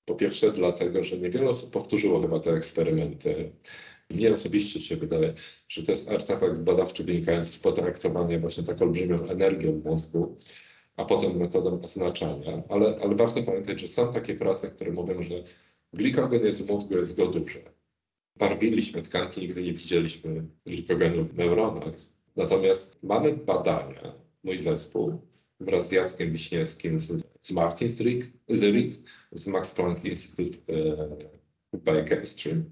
Po 0.04 0.14
pierwsze, 0.14 0.52
dlatego, 0.52 1.04
że 1.04 1.18
niewiele 1.18 1.48
osób 1.48 1.70
powtórzyło 1.70 2.20
chyba 2.20 2.40
te 2.40 2.50
eksperymenty. 2.50 3.52
Mnie 4.10 4.32
osobiście 4.32 4.80
się 4.80 4.96
wydaje, 4.96 5.34
że 5.68 5.82
to 5.82 5.92
jest 5.92 6.10
artefakt 6.10 6.58
badawczy 6.58 7.04
wynikający 7.04 7.52
z 7.52 7.58
potraktowania 7.58 8.38
właśnie 8.38 8.64
tak 8.64 8.82
olbrzymią 8.82 9.24
energią 9.24 9.82
mózgu, 9.84 10.36
a 10.96 11.04
potem 11.04 11.36
metodą 11.36 11.80
oznaczania. 11.80 12.62
Ale, 12.68 12.98
ale 13.02 13.14
warto 13.14 13.42
pamiętać, 13.42 13.80
że 13.80 13.88
są 13.88 14.12
takie 14.12 14.34
prace, 14.34 14.68
które 14.68 14.92
mówią, 14.92 15.22
że 15.22 15.42
glikogen 15.92 16.44
jest 16.44 16.62
w 16.62 16.68
mózgu, 16.68 16.96
jest 16.96 17.16
go 17.16 17.26
dużo. 17.26 17.58
Barwiliśmy 18.36 19.02
tkanki, 19.02 19.40
nigdy 19.40 19.62
nie 19.62 19.72
widzieliśmy 19.72 20.46
glikogenu 20.66 21.24
w 21.24 21.34
neuronach. 21.34 21.94
Natomiast 22.36 23.02
mamy 23.02 23.36
badania, 23.36 24.14
mój 24.44 24.58
zespół, 24.58 25.28
wraz 25.60 25.88
z 25.88 25.92
Jackiem 25.92 26.32
Wiśniewskim 26.32 26.98
z, 26.98 27.24
z 27.40 27.52
Martin 27.52 27.88
Zurich, 28.48 29.00
z 29.32 29.46
Max 29.46 29.70
Planck 29.70 30.04
Institute 30.04 30.58
Biochemistry, 31.76 32.64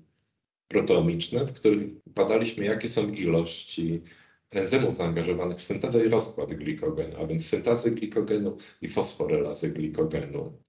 proteomiczne, 0.69 1.47
w 1.47 1.53
których 1.53 1.83
badaliśmy, 2.07 2.65
jakie 2.65 2.89
są 2.89 3.09
ilości 3.13 4.03
enzymów 4.51 4.95
zaangażowanych 4.95 5.59
w 5.59 5.63
syntezę 5.63 6.07
i 6.07 6.09
rozkład 6.09 6.53
glikogenu, 6.53 7.17
a 7.23 7.27
więc 7.27 7.47
syntezy 7.47 7.91
glikogenu 7.91 8.57
i 8.83 8.89
fosforylazy 8.89 9.71
glikogenu. 9.71 10.63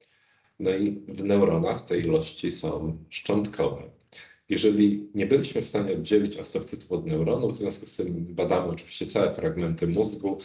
No 0.59 0.75
i 0.75 0.91
w 1.07 1.23
neuronach 1.23 1.81
te 1.81 1.99
ilości 1.99 2.51
są 2.51 2.97
szczątkowe. 3.09 3.89
Jeżeli 4.49 5.09
nie 5.15 5.25
byliśmy 5.25 5.61
w 5.61 5.65
stanie 5.65 5.93
oddzielić 5.93 6.37
astrocytów 6.37 6.91
od 6.91 7.05
neuronów, 7.05 7.53
w 7.53 7.57
związku 7.57 7.85
z 7.85 7.95
tym 7.95 8.35
badamy 8.35 8.67
oczywiście 8.67 9.05
całe 9.05 9.33
fragmenty 9.33 9.87
mózgu, 9.87 10.37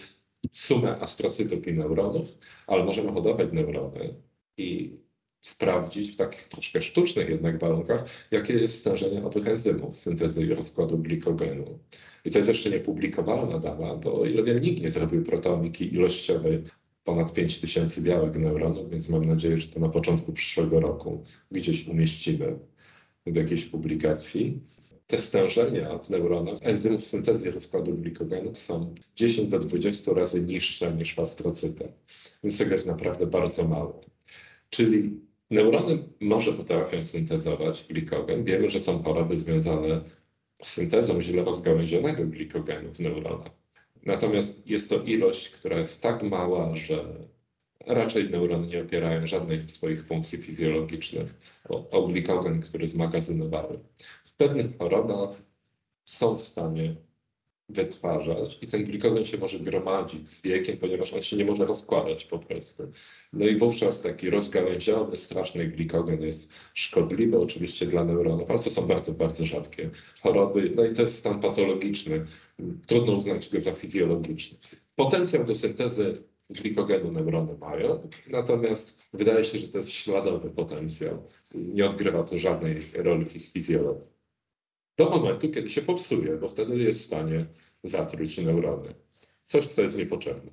sumę 0.50 1.00
astrocytów 1.00 1.68
i 1.68 1.72
neuronów, 1.72 2.38
ale 2.66 2.84
możemy 2.84 3.12
hodować 3.12 3.48
neurony 3.52 4.14
i 4.56 4.98
sprawdzić 5.42 6.10
w 6.10 6.16
takich 6.16 6.48
troszkę 6.48 6.80
sztucznych 6.80 7.28
jednak 7.28 7.58
warunkach, 7.58 8.04
jakie 8.30 8.52
jest 8.52 8.78
stężenie 8.78 9.24
owych 9.24 9.48
enzymów 9.48 9.96
syntezy 9.96 10.42
i 10.46 10.54
rozkładu 10.54 10.98
glikogenu. 10.98 11.78
I 12.24 12.30
to 12.30 12.38
jest 12.38 12.48
jeszcze 12.48 12.70
niepublikowana 12.70 13.58
dana, 13.58 13.94
bo 13.94 14.20
o 14.20 14.26
ile 14.26 14.42
wiem, 14.42 14.60
nikt 14.60 14.82
nie 14.82 14.90
zrobił 14.90 15.22
proteomiki 15.22 15.94
ilościowej 15.94 16.62
ponad 17.04 17.32
5000 17.32 18.00
białek 18.02 18.36
neuronów, 18.36 18.90
więc 18.90 19.08
mam 19.08 19.24
nadzieję, 19.24 19.56
że 19.56 19.68
to 19.68 19.80
na 19.80 19.88
początku 19.88 20.32
przyszłego 20.32 20.80
roku 20.80 21.22
gdzieś 21.50 21.88
umieścimy 21.88 22.58
w 23.26 23.36
jakiejś 23.36 23.64
publikacji. 23.64 24.60
Te 25.06 25.18
stężenia 25.18 25.98
w 25.98 26.10
neuronach 26.10 26.58
enzymów 26.62 27.04
syntezy 27.04 27.48
i 27.48 27.50
rozkładu 27.50 27.94
glikogenu 27.94 28.54
są 28.54 28.94
10 29.16 29.50
do 29.50 29.58
20 29.58 30.12
razy 30.12 30.42
niższe 30.42 30.92
niż 30.92 31.14
w 31.14 31.18
astrocytach, 31.18 31.90
więc 32.42 32.58
tego 32.58 32.72
jest 32.72 32.86
naprawdę 32.86 33.26
bardzo 33.26 33.68
mało. 33.68 34.00
Czyli 34.70 35.24
Neurony 35.50 36.08
może 36.20 36.52
potrafią 36.52 37.04
syntezować 37.04 37.86
glikogen. 37.88 38.44
Wiemy, 38.44 38.70
że 38.70 38.80
są 38.80 39.02
choroby 39.02 39.36
związane 39.36 40.00
z 40.62 40.72
syntezą 40.72 41.20
źle 41.20 41.44
rozgałęzionego 41.44 42.26
glikogenu 42.26 42.92
w 42.92 43.00
neuronach. 43.00 43.63
Natomiast 44.06 44.66
jest 44.66 44.90
to 44.90 45.02
ilość, 45.02 45.50
która 45.50 45.78
jest 45.78 46.02
tak 46.02 46.22
mała, 46.22 46.76
że 46.76 47.04
raczej 47.86 48.30
neurony 48.30 48.66
nie 48.66 48.82
opierają 48.82 49.26
żadnej 49.26 49.58
z 49.58 49.70
swoich 49.74 50.06
funkcji 50.06 50.38
fizjologicznych 50.38 51.34
o, 51.68 51.88
o 51.88 52.06
glikogen, 52.08 52.60
który 52.60 52.86
zmagazynowały. 52.86 53.78
W 54.24 54.32
pewnych 54.32 54.78
chorobach 54.78 55.30
są 56.04 56.36
w 56.36 56.40
stanie 56.40 56.94
wytwarzać 57.68 58.58
i 58.62 58.66
ten 58.66 58.84
glikogen 58.84 59.24
się 59.24 59.38
może 59.38 59.58
gromadzić 59.58 60.28
z 60.28 60.42
wiekiem, 60.42 60.76
ponieważ 60.78 61.12
on 61.12 61.22
się 61.22 61.36
nie 61.36 61.44
może 61.44 61.66
rozkładać 61.66 62.24
po 62.24 62.38
prostu. 62.38 62.82
No 63.32 63.46
i 63.46 63.56
wówczas 63.56 64.00
taki 64.00 64.30
rozgałęziony, 64.30 65.16
straszny 65.16 65.66
glikogen 65.66 66.22
jest 66.22 66.52
szkodliwy 66.74 67.38
oczywiście 67.38 67.86
dla 67.86 68.04
neuronów, 68.04 68.50
ale 68.50 68.58
to 68.58 68.70
są 68.70 68.86
bardzo, 68.86 69.12
bardzo 69.12 69.46
rzadkie 69.46 69.90
choroby. 70.22 70.72
No 70.76 70.84
i 70.84 70.92
to 70.92 71.02
jest 71.02 71.16
stan 71.16 71.40
patologiczny. 71.40 72.22
Trudno 72.86 73.12
uznać 73.12 73.50
go 73.50 73.60
za 73.60 73.72
fizjologiczny. 73.72 74.58
Potencjał 74.96 75.44
do 75.44 75.54
syntezy 75.54 76.22
glikogenu 76.50 77.12
neurony 77.12 77.58
mają, 77.58 78.08
natomiast 78.30 78.98
wydaje 79.12 79.44
się, 79.44 79.58
że 79.58 79.68
to 79.68 79.78
jest 79.78 79.90
śladowy 79.90 80.50
potencjał. 80.50 81.22
Nie 81.54 81.86
odgrywa 81.86 82.22
to 82.22 82.36
żadnej 82.36 82.82
roli 82.94 83.26
w 83.26 83.36
ich 83.36 83.52
fizjologii 83.52 84.13
do 84.96 85.10
momentu, 85.10 85.50
kiedy 85.50 85.68
się 85.68 85.82
popsuje, 85.82 86.36
bo 86.36 86.48
wtedy 86.48 86.76
jest 86.76 86.98
w 86.98 87.02
stanie 87.02 87.46
zatruć 87.82 88.38
neurony. 88.38 88.94
Coś, 89.44 89.66
co 89.66 89.82
jest 89.82 89.98
niepotrzebne. 89.98 90.52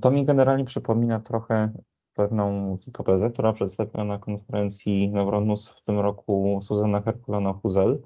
To 0.00 0.10
mi 0.10 0.24
generalnie 0.24 0.64
przypomina 0.64 1.20
trochę 1.20 1.72
pewną 2.14 2.78
hipotezę, 2.80 3.30
która 3.30 3.52
przedstawiła 3.52 4.04
na 4.04 4.18
konferencji 4.18 5.08
Neuronus 5.08 5.68
w 5.68 5.84
tym 5.84 5.98
roku 5.98 6.60
Suzanna 6.62 7.00
Herkulano-Huzel, 7.00 7.98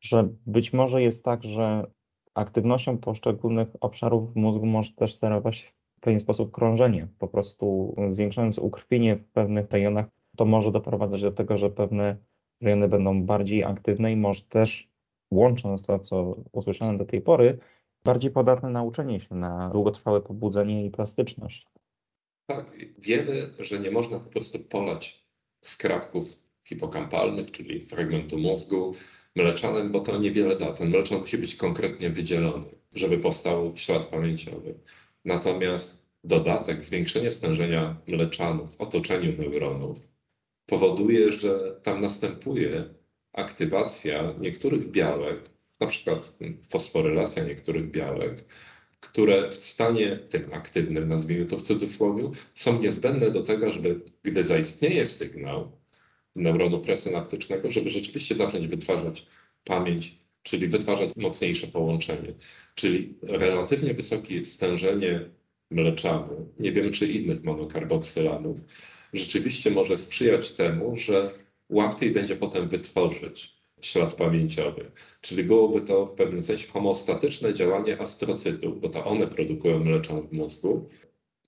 że 0.00 0.28
być 0.46 0.72
może 0.72 1.02
jest 1.02 1.24
tak, 1.24 1.44
że 1.44 1.86
aktywnością 2.34 2.98
poszczególnych 2.98 3.68
obszarów 3.80 4.36
mózgu 4.36 4.66
może 4.66 4.92
też 4.92 5.14
sterować 5.14 5.74
w 5.96 6.00
pewien 6.00 6.20
sposób 6.20 6.52
krążenie. 6.52 7.08
Po 7.18 7.28
prostu 7.28 7.96
zwiększając 8.08 8.58
ukrwienie 8.58 9.16
w 9.16 9.24
pewnych 9.24 9.70
rejonach, 9.70 10.06
to 10.36 10.44
może 10.44 10.72
doprowadzać 10.72 11.22
do 11.22 11.32
tego, 11.32 11.58
że 11.58 11.70
pewne 11.70 12.16
rejony 12.64 12.88
będą 12.88 13.22
bardziej 13.22 13.64
aktywne 13.64 14.12
i 14.12 14.16
może 14.16 14.42
też, 14.42 14.88
łącząc 15.30 15.82
to, 15.82 15.98
co 15.98 16.36
usłyszałem 16.52 16.98
do 16.98 17.04
tej 17.04 17.20
pory, 17.20 17.58
bardziej 18.04 18.30
podatne 18.30 18.70
na 18.70 18.82
uczenie 18.82 19.20
się, 19.20 19.34
na 19.34 19.70
długotrwałe 19.70 20.20
pobudzenie 20.20 20.86
i 20.86 20.90
plastyczność. 20.90 21.66
Tak, 22.46 22.76
wiemy, 22.98 23.32
że 23.60 23.78
nie 23.78 23.90
można 23.90 24.20
po 24.20 24.30
prostu 24.30 24.58
polać 24.58 25.26
skrawków 25.60 26.44
hipokampalnych, 26.64 27.50
czyli 27.50 27.80
fragmentu 27.80 28.38
mózgu, 28.38 28.92
mleczanem, 29.36 29.92
bo 29.92 30.00
to 30.00 30.18
niewiele 30.18 30.56
da. 30.56 30.72
Ten 30.72 30.90
mleczan 30.90 31.18
musi 31.18 31.38
być 31.38 31.56
konkretnie 31.56 32.10
wydzielony, 32.10 32.66
żeby 32.94 33.18
powstał 33.18 33.72
ślad 33.76 34.06
pamięciowy. 34.06 34.74
Natomiast 35.24 36.06
dodatek, 36.24 36.82
zwiększenie 36.82 37.30
stężenia 37.30 37.96
mleczanu 38.06 38.66
w 38.66 38.80
otoczeniu 38.80 39.32
neuronów 39.38 40.13
powoduje, 40.66 41.32
że 41.32 41.80
tam 41.82 42.00
następuje 42.00 42.84
aktywacja 43.32 44.34
niektórych 44.40 44.90
białek, 44.90 45.40
na 45.80 45.86
przykład 45.86 46.36
fosforylacja 46.70 47.44
niektórych 47.44 47.90
białek, 47.90 48.44
które 49.00 49.50
w 49.50 49.54
stanie 49.54 50.16
tym 50.16 50.52
aktywnym, 50.52 51.08
nazwijmy 51.08 51.46
to 51.46 51.56
w 51.56 51.62
cudzysłowie, 51.62 52.30
są 52.54 52.80
niezbędne 52.80 53.30
do 53.30 53.42
tego, 53.42 53.72
żeby 53.72 54.00
gdy 54.22 54.44
zaistnieje 54.44 55.06
sygnał 55.06 55.72
neuronu 56.36 56.80
presynaptycznego, 56.80 57.70
żeby 57.70 57.90
rzeczywiście 57.90 58.36
zacząć 58.36 58.66
wytwarzać 58.68 59.26
pamięć, 59.64 60.18
czyli 60.42 60.68
wytwarzać 60.68 61.10
mocniejsze 61.16 61.66
połączenie. 61.66 62.34
Czyli 62.74 63.14
relatywnie 63.22 63.94
wysokie 63.94 64.44
stężenie 64.44 65.20
mleczanu, 65.70 66.52
nie 66.60 66.72
wiem 66.72 66.92
czy 66.92 67.06
innych 67.06 67.44
monokarboksylanów, 67.44 68.60
rzeczywiście 69.14 69.70
może 69.70 69.96
sprzyjać 69.96 70.52
temu, 70.52 70.96
że 70.96 71.30
łatwiej 71.68 72.10
będzie 72.10 72.36
potem 72.36 72.68
wytworzyć 72.68 73.54
ślad 73.80 74.14
pamięciowy. 74.14 74.90
Czyli 75.20 75.44
byłoby 75.44 75.80
to 75.80 76.06
w 76.06 76.14
pewnym 76.14 76.44
sensie 76.44 76.68
homostatyczne 76.68 77.54
działanie 77.54 78.00
astrocytów, 78.00 78.80
bo 78.80 78.88
to 78.88 79.04
one 79.04 79.26
produkują 79.26 79.78
mleczan 79.78 80.22
w 80.22 80.32
mózgu, 80.32 80.88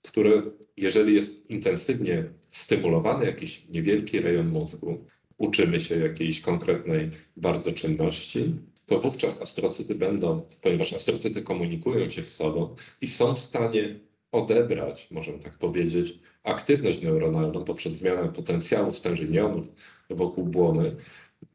które 0.03 0.43
jeżeli 0.77 1.15
jest 1.15 1.51
intensywnie 1.51 2.25
stymulowany 2.51 3.27
jakiś 3.27 3.69
niewielki 3.69 4.21
rejon 4.21 4.49
mózgu, 4.49 5.05
uczymy 5.39 5.81
się 5.81 5.99
jakiejś 5.99 6.41
konkretnej 6.41 7.11
bardzo 7.37 7.73
czynności, 7.73 8.55
to 8.87 8.99
wówczas 8.99 9.43
astrocyty 9.43 9.95
będą, 9.95 10.43
ponieważ 10.61 10.93
astrocyty 10.93 11.43
komunikują 11.43 12.09
się 12.09 12.23
z 12.23 12.35
sobą 12.35 12.75
i 13.01 13.07
są 13.07 13.35
w 13.35 13.39
stanie 13.39 14.01
odebrać, 14.33 15.11
możemy 15.11 15.39
tak 15.39 15.59
powiedzieć, 15.59 16.19
aktywność 16.47 17.03
neuronalną 17.03 17.65
poprzez 17.65 17.95
zmianę 17.95 18.29
potencjału 18.29 18.93
stężeń 18.93 19.35
jonów 19.35 19.67
wokół 20.11 20.45
błony, 20.45 20.97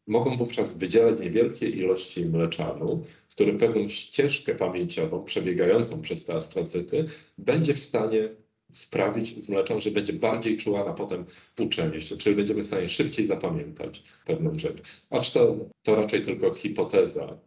mogą 0.08 0.38
wówczas 0.38 0.74
wydzielać 0.74 1.20
niewielkie 1.20 1.70
ilości 1.70 2.26
mleczanu, 2.26 3.02
który 3.30 3.54
pewną 3.54 3.88
ścieżkę 3.88 4.56
pamięciową 4.56 5.24
przebiegającą 5.24 6.02
przez 6.02 6.26
te 6.26 6.34
astrocyty 6.34 7.06
będzie 7.38 7.74
w 7.74 7.80
stanie 7.80 8.30
sprawić 8.72 9.46
z 9.46 9.50
mleczem, 9.50 9.80
że 9.80 9.92
będzie 9.92 10.14
bardziej 10.14 10.58
czuła 10.58 10.86
na 10.86 10.94
potem 10.94 11.26
uczenie 11.60 12.02
się, 12.02 12.18
czyli 12.18 12.36
będziemy 12.36 12.64
w 12.64 12.66
stanie 12.66 12.90
szybciej 12.90 13.28
zapamiętać 13.28 14.04
pewną 14.26 14.60
rzecz. 14.60 15.02
Acz 15.10 15.32
to, 15.32 15.56
to 15.84 15.96
raczej 15.96 16.22
tylko 16.22 16.54
hipoteza, 16.54 17.40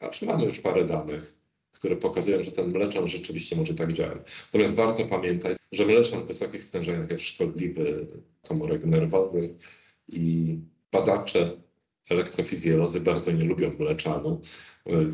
acz 0.00 0.22
mamy 0.22 0.44
już 0.44 0.58
parę 0.58 0.84
danych, 0.84 1.39
które 1.72 1.96
pokazują, 1.96 2.44
że 2.44 2.52
ten 2.52 2.70
mleczan 2.70 3.06
rzeczywiście 3.06 3.56
może 3.56 3.74
tak 3.74 3.92
działać. 3.92 4.18
Natomiast 4.46 4.74
warto 4.74 5.06
pamiętać, 5.06 5.58
że 5.72 5.86
mleczan 5.86 6.24
w 6.24 6.26
wysokich 6.26 6.64
stężeniach 6.64 7.10
jest 7.10 7.24
szkodliwy 7.24 8.06
komórek 8.48 8.84
nerwowych 8.84 9.50
i 10.08 10.58
badacze 10.92 11.56
elektrofizjolodzy 12.10 13.00
bardzo 13.00 13.32
nie 13.32 13.44
lubią 13.44 13.72
mleczanu. 13.78 14.40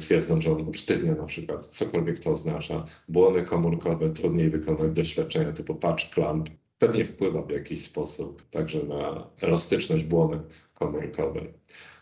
Twierdzą, 0.01 0.41
że 0.41 0.53
on 0.53 0.69
usztywnia 0.69 1.15
na 1.15 1.25
przykład, 1.25 1.67
cokolwiek 1.67 2.19
to 2.19 2.31
oznacza. 2.31 2.85
Błony 3.09 3.43
komórkowe, 3.43 4.11
trudniej 4.11 4.51
wykonać 4.51 4.93
doświadczenia 4.93 5.53
typu 5.53 5.75
patch 5.75 6.11
clamp. 6.15 6.49
Pewnie 6.79 7.05
wpływa 7.05 7.43
w 7.43 7.51
jakiś 7.51 7.85
sposób 7.85 8.43
także 8.51 8.83
na 8.83 9.31
elastyczność 9.41 10.05
błony 10.05 10.41
komórkowej. 10.75 11.53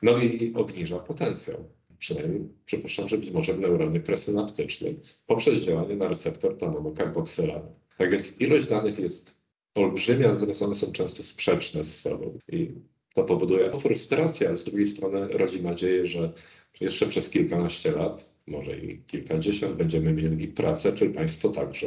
No 0.02 0.18
i 0.18 0.54
obniża 0.54 0.98
potencjał. 0.98 1.68
Przynajmniej 2.04 2.48
przypuszczam, 2.64 3.08
że 3.08 3.18
być 3.18 3.30
może 3.30 3.54
w 3.54 3.60
neuronie 3.60 4.00
presynaptycznym 4.00 5.00
poprzez 5.26 5.60
działanie 5.60 5.96
na 5.96 6.08
receptor 6.08 6.62
na 6.62 6.68
monokarboksylany. 6.68 7.70
Tak 7.98 8.10
więc 8.10 8.40
ilość 8.40 8.68
danych 8.68 8.98
jest 8.98 9.36
olbrzymia, 9.74 10.32
natomiast 10.32 10.62
one 10.62 10.74
są 10.74 10.92
często 10.92 11.22
sprzeczne 11.22 11.84
z 11.84 12.00
sobą. 12.00 12.38
I 12.48 12.74
to 13.14 13.24
powoduje 13.24 13.70
frustrację, 13.70 14.48
ale 14.48 14.56
z 14.56 14.64
drugiej 14.64 14.86
strony 14.86 15.28
rodzi 15.28 15.62
nadzieję, 15.62 16.06
że 16.06 16.32
jeszcze 16.80 17.06
przez 17.06 17.30
kilkanaście 17.30 17.90
lat, 17.92 18.34
może 18.46 18.78
i 18.78 19.02
kilkadziesiąt, 19.02 19.76
będziemy 19.76 20.12
mieli 20.12 20.48
pracę, 20.48 20.92
czy 20.92 21.10
Państwo 21.10 21.48
także. 21.48 21.86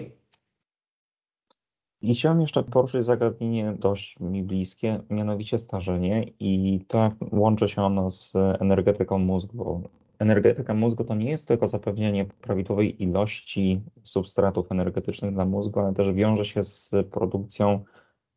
I 2.01 2.15
chciałem 2.15 2.41
jeszcze 2.41 2.63
poruszyć 2.63 3.05
zagadnienie 3.05 3.75
dość 3.79 4.19
mi 4.19 4.43
bliskie, 4.43 5.01
mianowicie 5.09 5.59
starzenie 5.59 6.31
i 6.39 6.79
to, 6.87 6.97
jak 6.97 7.13
łączy 7.31 7.67
się 7.67 7.81
ono 7.81 8.09
z 8.09 8.33
energetyką 8.35 9.19
mózgu. 9.19 9.89
Energetyka 10.19 10.73
mózgu 10.73 11.03
to 11.03 11.15
nie 11.15 11.29
jest 11.29 11.47
tylko 11.47 11.67
zapewnienie 11.67 12.25
prawidłowej 12.25 13.03
ilości 13.03 13.81
substratów 14.03 14.71
energetycznych 14.71 15.33
dla 15.33 15.45
mózgu, 15.45 15.79
ale 15.79 15.93
też 15.93 16.13
wiąże 16.13 16.45
się 16.45 16.63
z 16.63 16.91
produkcją 17.11 17.83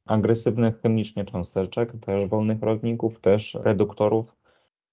agresywnych 0.07 0.81
chemicznie 0.81 1.24
cząsteczek, 1.24 1.93
też 2.01 2.28
wolnych 2.28 2.62
rodników, 2.62 3.20
też 3.20 3.55
reduktorów. 3.55 4.37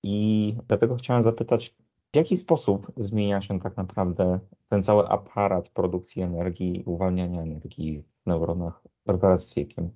I 0.04 0.56
dlatego 0.68 0.96
chciałem 0.96 1.24
zapytać, 1.24 1.76
w 2.14 2.16
jaki 2.16 2.36
sposób 2.36 2.92
zmienia 2.98 3.42
się 3.42 3.60
tak 3.60 3.78
naprawdę 3.78 4.40
ten 4.70 4.84
cały 4.84 5.08
aparat 5.10 5.70
produkcji 5.70 6.22
energii 6.22 6.84
uwalniania 6.86 7.42
energii 7.42 8.04
w 8.24 8.26
neuronach 8.26 8.84
wraz 9.06 9.50
z 9.50 9.54
wiekiem? 9.54 9.92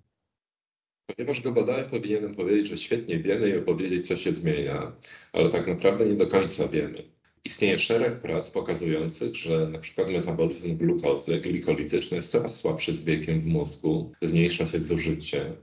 Ponieważ 1.15 1.41
go 1.41 1.51
badałem, 1.51 1.89
powinienem 1.89 2.35
powiedzieć, 2.35 2.67
że 2.67 2.77
świetnie 2.77 3.19
wiemy 3.19 3.49
i 3.49 3.57
opowiedzieć, 3.57 4.07
co 4.07 4.15
się 4.15 4.33
zmienia, 4.33 4.91
ale 5.33 5.49
tak 5.49 5.67
naprawdę 5.67 6.05
nie 6.05 6.13
do 6.13 6.27
końca 6.27 6.67
wiemy. 6.67 7.03
Istnieje 7.43 7.77
szereg 7.77 8.19
prac 8.19 8.51
pokazujących, 8.51 9.35
że 9.35 9.71
przykład 9.81 10.09
metabolizm 10.09 10.77
glukozy 10.77 11.39
glikolityczny 11.39 12.17
jest 12.17 12.31
coraz 12.31 12.59
słabszy 12.59 12.95
z 12.95 13.03
wiekiem 13.03 13.41
w 13.41 13.45
mózgu, 13.45 14.11
zmniejsza 14.21 14.67
się 14.67 14.81
zużycie 14.81 15.53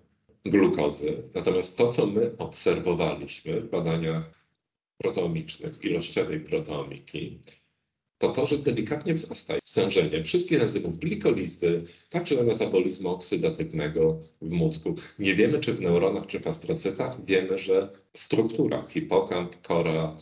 glukozy. 0.45 1.23
Natomiast 1.35 1.79
to, 1.79 1.89
co 1.89 2.07
my 2.07 2.37
obserwowaliśmy 2.39 3.61
w 3.61 3.71
badaniach 3.71 4.31
proteomicznych, 4.99 5.85
ilościowej 5.85 6.41
proteomiki, 6.41 7.39
to 8.19 8.29
to, 8.29 8.47
że 8.47 8.59
delikatnie 8.59 9.15
wzrasta 9.15 9.57
stężenie 9.79 10.23
wszystkich 10.23 10.63
enzymów 10.63 10.99
glikolizy, 10.99 11.83
także 12.11 12.43
metabolizmu 12.43 13.09
oksydatywnego 13.09 14.21
w 14.43 14.51
mózgu. 14.51 14.95
Nie 15.19 15.35
wiemy, 15.35 15.59
czy 15.59 15.75
w 15.75 15.81
neuronach, 15.81 16.27
czy 16.27 16.41
w 16.41 16.47
astrocytach. 16.47 17.25
Wiemy, 17.25 17.59
że 17.59 17.91
w 18.13 18.19
strukturach 18.19 18.91
hipokamp, 18.91 19.63
kora, 19.63 20.17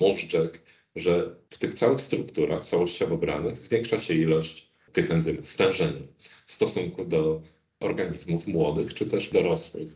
móżdżek, 0.00 0.62
że 0.96 1.36
w 1.50 1.58
tych 1.58 1.74
całych 1.74 2.00
strukturach 2.00 2.64
całościowo 2.64 3.16
branych 3.16 3.58
zwiększa 3.58 3.98
się 3.98 4.14
ilość 4.14 4.72
tych 4.92 5.10
enzymów, 5.10 5.46
stężenie 5.46 6.02
w 6.46 6.52
stosunku 6.52 7.04
do 7.04 7.42
organizmów 7.80 8.46
młodych 8.46 8.94
czy 8.94 9.06
też 9.06 9.30
dorosłych. 9.30 9.90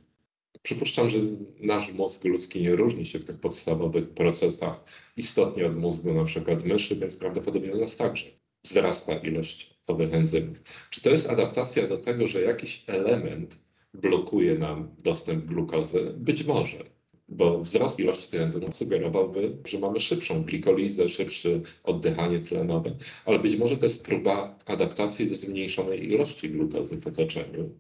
Przypuszczam, 0.63 1.11
że 1.11 1.19
nasz 1.61 1.93
mózg 1.93 2.25
ludzki 2.25 2.63
nie 2.63 2.77
różni 2.77 3.07
się 3.07 3.19
w 3.19 3.25
tych 3.25 3.41
podstawowych 3.41 4.11
procesach 4.11 4.85
istotnie 5.17 5.67
od 5.67 5.77
mózgu 5.77 6.15
na 6.15 6.25
przykład 6.25 6.65
myszy, 6.65 6.97
więc 6.97 7.17
prawdopodobnie 7.17 7.73
u 7.73 7.81
nas 7.81 7.97
także 7.97 8.27
wzrasta 8.69 9.15
ilość 9.15 9.75
owych 9.87 10.15
enzymów. 10.15 10.63
Czy 10.91 11.03
to 11.03 11.11
jest 11.11 11.31
adaptacja 11.31 11.89
do 11.89 11.99
tego, 11.99 12.27
że 12.27 12.43
jakiś 12.43 12.85
element 12.87 13.59
blokuje 13.95 14.59
nam 14.59 14.97
dostęp 15.05 15.45
glukozy? 15.45 16.15
Być 16.17 16.45
może 16.45 16.97
bo 17.29 17.61
wzrost 17.61 18.01
ilości 18.01 18.31
tych 18.31 18.41
enzymów 18.41 18.77
sugerowałby, 18.77 19.57
że 19.67 19.79
mamy 19.79 20.01
szybszą 20.01 20.45
glikolizę, 20.45 21.09
szybsze 21.09 21.61
oddychanie 21.85 22.39
tlenowe, 22.39 22.97
ale 23.25 23.39
być 23.39 23.57
może 23.57 23.77
to 23.77 23.85
jest 23.87 24.05
próba 24.05 24.59
adaptacji 24.67 25.27
do 25.27 25.37
zmniejszonej 25.37 26.13
ilości 26.13 26.51
glukozy 26.51 27.01
w 27.01 27.07
otoczeniu. 27.07 27.71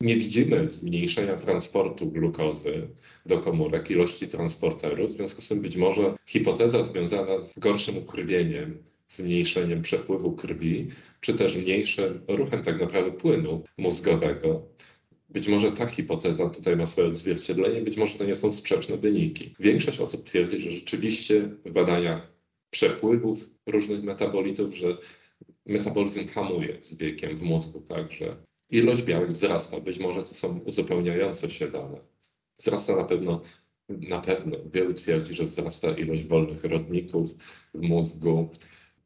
Nie 0.00 0.16
widzimy 0.16 0.68
zmniejszenia 0.68 1.36
transportu 1.36 2.06
glukozy 2.06 2.88
do 3.26 3.38
komórek, 3.38 3.90
ilości 3.90 4.28
transporterów, 4.28 5.10
w 5.10 5.14
związku 5.14 5.42
z 5.42 5.48
tym 5.48 5.60
być 5.60 5.76
może 5.76 6.14
hipoteza 6.26 6.84
związana 6.84 7.40
z 7.40 7.58
gorszym 7.58 7.98
ukrwieniem, 7.98 8.82
zmniejszeniem 9.16 9.82
przepływu 9.82 10.32
krwi, 10.32 10.86
czy 11.20 11.34
też 11.34 11.56
mniejszym 11.56 12.24
ruchem 12.28 12.62
tak 12.62 12.80
naprawdę 12.80 13.12
płynu 13.12 13.62
mózgowego 13.78 14.68
być 15.32 15.48
może 15.48 15.72
ta 15.72 15.86
hipoteza 15.86 16.48
tutaj 16.48 16.76
ma 16.76 16.86
swoje 16.86 17.08
odzwierciedlenie, 17.08 17.80
być 17.80 17.96
może 17.96 18.18
to 18.18 18.24
nie 18.24 18.34
są 18.34 18.52
sprzeczne 18.52 18.96
wyniki. 18.96 19.54
Większość 19.60 20.00
osób 20.00 20.24
twierdzi, 20.24 20.60
że 20.60 20.70
rzeczywiście 20.70 21.42
w 21.64 21.72
badaniach 21.72 22.32
przepływów 22.70 23.50
różnych 23.66 24.02
metabolitów, 24.02 24.74
że 24.74 24.96
metabolizm 25.66 26.28
hamuje 26.28 26.82
z 26.82 26.94
wiekiem 26.94 27.36
w 27.36 27.42
mózgu, 27.42 27.80
także 27.80 28.36
ilość 28.70 29.02
białek 29.02 29.32
wzrasta. 29.32 29.80
Być 29.80 29.98
może 29.98 30.22
to 30.22 30.34
są 30.34 30.58
uzupełniające 30.58 31.50
się 31.50 31.70
dane. 31.70 32.00
Wzrasta 32.58 32.96
na 32.96 33.04
pewno, 33.04 33.40
na 33.88 34.20
pewno. 34.20 34.56
Wielu 34.72 34.94
twierdzi, 34.94 35.34
że 35.34 35.44
wzrasta 35.44 35.90
ilość 35.90 36.26
wolnych 36.26 36.64
rodników 36.64 37.34
w 37.74 37.80
mózgu 37.82 38.50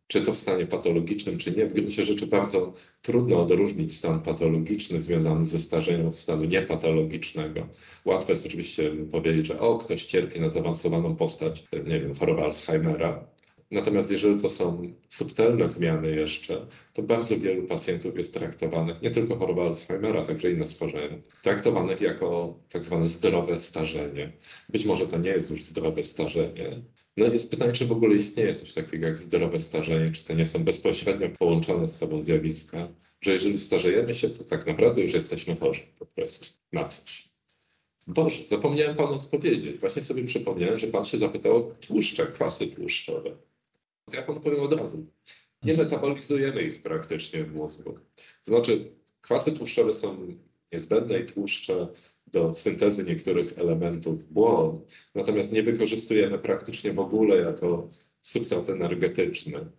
czy 0.07 0.23
to 0.23 0.33
w 0.33 0.37
stanie 0.37 0.67
patologicznym, 0.67 1.39
czy 1.39 1.51
nie. 1.51 1.67
W 1.67 1.73
gruncie 1.73 2.05
rzeczy 2.05 2.27
bardzo 2.27 2.73
trudno 3.03 3.41
odróżnić 3.41 3.97
stan 3.97 4.23
patologiczny 4.23 5.03
związany 5.03 5.47
ze 5.47 5.59
starzeniem 5.59 6.07
od 6.07 6.17
stanu 6.17 6.45
niepatologicznego. 6.45 7.69
Łatwo 8.05 8.33
jest 8.33 8.47
oczywiście 8.47 8.91
powiedzieć, 9.11 9.47
że 9.47 9.61
o, 9.61 9.79
ktoś 9.79 10.05
cierpi 10.05 10.41
na 10.41 10.51
zaawansowaną 10.51 11.17
postać, 11.17 11.65
nie 11.73 12.01
wiem, 12.01 12.15
choroba 12.15 12.45
Alzheimera. 12.45 13.27
Natomiast 13.71 14.11
jeżeli 14.11 14.41
to 14.41 14.49
są 14.49 14.93
subtelne 15.09 15.69
zmiany 15.69 16.17
jeszcze, 16.17 16.67
to 16.93 17.03
bardzo 17.03 17.39
wielu 17.39 17.63
pacjentów 17.63 18.17
jest 18.17 18.35
traktowanych, 18.35 19.03
nie 19.03 19.11
tylko 19.11 19.37
choroba 19.37 19.67
Alzheimera, 19.67 20.23
także 20.23 20.51
inne 20.51 20.67
schorzenia, 20.67 21.19
traktowanych 21.43 22.01
jako 22.01 22.59
tak 22.69 22.85
zwane 22.85 23.09
zdrowe 23.09 23.59
starzenie. 23.59 24.33
Być 24.69 24.85
może 24.85 25.07
to 25.07 25.19
nie 25.19 25.31
jest 25.31 25.51
już 25.51 25.63
zdrowe 25.65 26.03
starzenie, 26.03 26.83
no 27.17 27.27
jest 27.27 27.51
pytanie, 27.51 27.73
czy 27.73 27.87
w 27.87 27.93
ogóle 27.93 28.15
istnieje 28.15 28.55
coś 28.55 28.73
takiego 28.73 29.07
jak 29.07 29.19
zdrowe 29.19 29.59
starzenie, 29.59 30.13
czy 30.13 30.25
to 30.25 30.35
nie 30.35 30.47
są 30.47 30.65
bezpośrednio 30.65 31.29
połączone 31.29 31.89
z 31.89 31.97
sobą 31.97 32.23
zjawiska, 32.23 32.89
że 33.21 33.33
jeżeli 33.33 33.59
starzejemy 33.59 34.15
się, 34.15 34.31
to 34.31 34.45
tak 34.45 34.67
naprawdę 34.67 35.01
już 35.03 35.13
jesteśmy 35.13 35.57
chorzy 35.57 35.81
po 35.99 36.07
prostu 36.07 36.47
na 36.73 36.85
coś. 36.85 37.29
Boże, 38.07 38.47
zapomniałem 38.47 38.97
Panu 38.97 39.13
odpowiedzieć. 39.13 39.79
Właśnie 39.79 40.03
sobie 40.03 40.25
przypomniałem, 40.25 40.79
że 40.79 40.87
Pan 40.87 41.05
się 41.05 41.19
zapytał 41.19 41.57
o 41.57 41.63
tłuszcze, 41.63 42.27
kwasy 42.27 42.67
tłuszczowe. 42.67 43.37
Ja 44.13 44.23
Panu 44.23 44.41
powiem 44.41 44.61
od 44.61 44.73
razu. 44.73 45.07
Nie 45.63 45.75
metabolizujemy 45.75 46.63
ich 46.63 46.83
praktycznie 46.83 47.45
w 47.45 47.55
mózgu. 47.55 47.99
To 48.45 48.51
znaczy, 48.51 48.93
kwasy 49.21 49.53
tłuszczowe 49.53 49.95
są 49.95 50.37
niezbędne 50.73 51.19
i 51.19 51.27
tłuszcze 51.27 51.89
do 52.27 52.53
syntezy 52.53 53.05
niektórych 53.05 53.59
elementów 53.59 54.33
błon, 54.33 54.85
natomiast 55.15 55.53
nie 55.53 55.63
wykorzystujemy 55.63 56.39
praktycznie 56.39 56.93
w 56.93 56.99
ogóle 56.99 57.37
jako 57.37 57.89
substrat 58.21 58.71
energetyczny. 58.71 59.71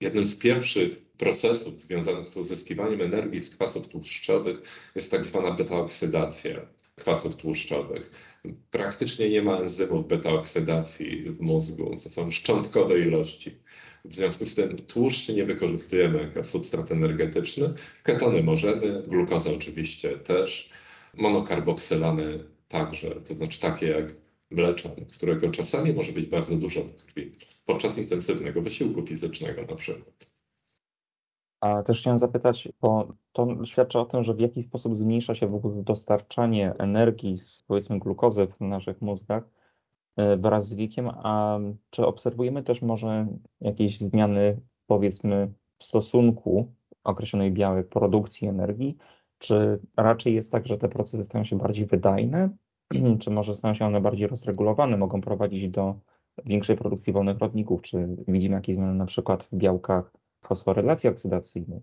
Jednym 0.00 0.26
z 0.26 0.36
pierwszych 0.36 1.10
procesów 1.10 1.80
związanych 1.80 2.28
z 2.28 2.36
uzyskiwaniem 2.36 3.00
energii 3.02 3.40
z 3.40 3.50
kwasów 3.50 3.88
tłuszczowych 3.88 4.62
jest 4.94 5.10
tak 5.10 5.24
zwana 5.24 5.50
beta-oksydacja. 5.50 6.66
Kwasów 6.96 7.36
tłuszczowych. 7.36 8.10
Praktycznie 8.70 9.30
nie 9.30 9.42
ma 9.42 9.56
enzymów 9.56 10.08
beta-oksydacji 10.08 11.30
w 11.30 11.40
mózgu, 11.40 11.96
to 12.02 12.08
są 12.08 12.30
szczątkowe 12.30 13.00
ilości. 13.00 13.58
W 14.04 14.14
związku 14.14 14.46
z 14.46 14.54
tym 14.54 14.76
tłuszczy 14.76 15.34
nie 15.34 15.44
wykorzystujemy 15.44 16.18
jako 16.18 16.42
substrat 16.42 16.92
energetyczny. 16.92 17.74
Ketony 18.02 18.42
możemy, 18.42 19.02
glukozę 19.06 19.54
oczywiście 19.54 20.18
też, 20.18 20.70
monokarboksylany 21.14 22.44
także, 22.68 23.10
to 23.10 23.34
znaczy 23.34 23.60
takie 23.60 23.86
jak 23.86 24.12
mleczan, 24.50 24.92
którego 25.16 25.50
czasami 25.50 25.92
może 25.92 26.12
być 26.12 26.26
bardzo 26.26 26.56
dużo 26.56 26.82
w 26.82 27.04
krwi 27.04 27.32
podczas 27.66 27.98
intensywnego 27.98 28.62
wysiłku 28.62 29.06
fizycznego 29.06 29.62
na 29.62 29.74
przykład. 29.74 30.33
A 31.64 31.82
też 31.82 32.00
chciałem 32.00 32.18
zapytać, 32.18 32.68
bo 32.80 33.08
to 33.32 33.64
świadczy 33.64 33.98
o 33.98 34.04
tym, 34.04 34.22
że 34.22 34.34
w 34.34 34.40
jaki 34.40 34.62
sposób 34.62 34.96
zmniejsza 34.96 35.34
się 35.34 35.46
w 35.46 35.54
ogóle 35.54 35.82
dostarczanie 35.82 36.74
energii 36.78 37.36
z 37.36 37.64
powiedzmy 37.66 37.98
glukozy 37.98 38.46
w 38.46 38.60
naszych 38.60 39.02
mózgach 39.02 39.48
e, 40.16 40.36
wraz 40.36 40.68
z 40.68 40.74
wiekiem, 40.74 41.10
a 41.14 41.58
czy 41.90 42.06
obserwujemy 42.06 42.62
też 42.62 42.82
może 42.82 43.26
jakieś 43.60 43.98
zmiany 43.98 44.60
powiedzmy 44.86 45.52
w 45.78 45.84
stosunku 45.84 46.72
określonej 47.04 47.52
białej 47.52 47.84
produkcji 47.84 48.48
energii, 48.48 48.96
czy 49.38 49.80
raczej 49.96 50.34
jest 50.34 50.52
tak, 50.52 50.66
że 50.66 50.78
te 50.78 50.88
procesy 50.88 51.24
stają 51.24 51.44
się 51.44 51.58
bardziej 51.58 51.86
wydajne, 51.86 52.48
czy 53.20 53.30
może 53.30 53.54
stają 53.54 53.74
się 53.74 53.86
one 53.86 54.00
bardziej 54.00 54.26
rozregulowane, 54.26 54.96
mogą 54.96 55.20
prowadzić 55.20 55.68
do 55.68 55.94
większej 56.44 56.76
produkcji 56.76 57.12
wolnych 57.12 57.38
rodników, 57.38 57.82
czy 57.82 58.08
widzimy 58.28 58.54
jakieś 58.54 58.76
zmiany 58.76 58.94
na 58.94 59.06
przykład 59.06 59.44
w 59.44 59.56
białkach 59.56 60.23
fosforylacji 60.46 61.08
oksydacyjnej. 61.08 61.80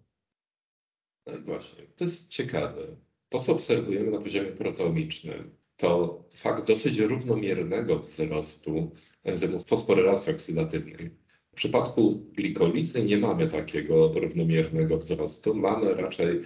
I 1.28 1.44
właśnie, 1.44 1.84
to 1.96 2.04
jest 2.04 2.30
ciekawe. 2.30 2.98
To, 3.30 3.40
co 3.40 3.52
obserwujemy 3.52 4.12
na 4.12 4.18
poziomie 4.18 4.52
proteomicznym, 4.52 5.56
to 5.78 6.24
fakt 6.34 6.68
dosyć 6.68 7.00
równomiernego 7.00 8.00
wzrostu 8.00 8.92
enzymów 9.24 9.66
fosforylacji 9.66 10.34
oksydatywnej. 10.34 11.12
W 11.52 11.56
przypadku 11.56 12.16
glikolizy 12.16 13.06
nie 13.06 13.18
mamy 13.18 13.48
takiego 13.48 14.14
równomiernego 14.14 14.98
wzrostu, 14.98 15.56
mamy 15.56 15.94
raczej 15.94 16.42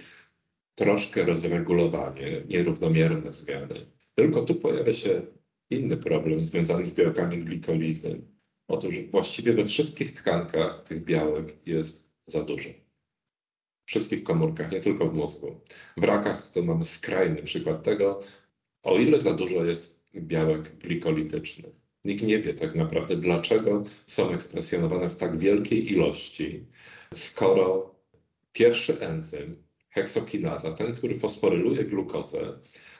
troszkę 0.74 1.24
rozregulowanie, 1.24 2.42
nierównomierne 2.48 3.32
zmiany. 3.32 3.86
Tylko 4.14 4.42
tu 4.42 4.54
pojawia 4.54 4.92
się 4.92 5.22
inny 5.70 5.96
problem 5.96 6.44
związany 6.44 6.86
z 6.86 6.94
białkami 6.94 7.38
glikolizy. 7.38 8.22
Otóż 8.68 8.94
właściwie 9.10 9.52
we 9.52 9.64
wszystkich 9.64 10.12
tkankach 10.12 10.80
tych 10.80 11.04
białek 11.04 11.66
jest 11.66 12.05
za 12.26 12.42
dużo. 12.42 12.68
W 13.84 13.88
wszystkich 13.88 14.22
komórkach, 14.22 14.72
nie 14.72 14.80
tylko 14.80 15.06
w 15.06 15.14
mózgu. 15.14 15.60
W 15.96 16.04
rakach 16.04 16.48
to 16.48 16.62
mamy 16.62 16.84
skrajny 16.84 17.42
przykład 17.42 17.82
tego, 17.82 18.20
o 18.82 18.98
ile 18.98 19.18
za 19.18 19.32
dużo 19.32 19.64
jest 19.64 20.02
białek 20.14 20.76
glikolitycznych. 20.78 21.74
Nikt 22.04 22.22
nie 22.22 22.38
wie 22.38 22.54
tak 22.54 22.74
naprawdę, 22.74 23.16
dlaczego 23.16 23.82
są 24.06 24.30
ekspresjonowane 24.30 25.08
w 25.08 25.16
tak 25.16 25.38
wielkiej 25.38 25.92
ilości, 25.92 26.66
skoro 27.14 27.94
pierwszy 28.52 29.00
enzym, 29.00 29.66
heksokinaza, 29.88 30.72
ten, 30.72 30.92
który 30.94 31.18
fosforyluje 31.18 31.84
glukozę, 31.84 32.58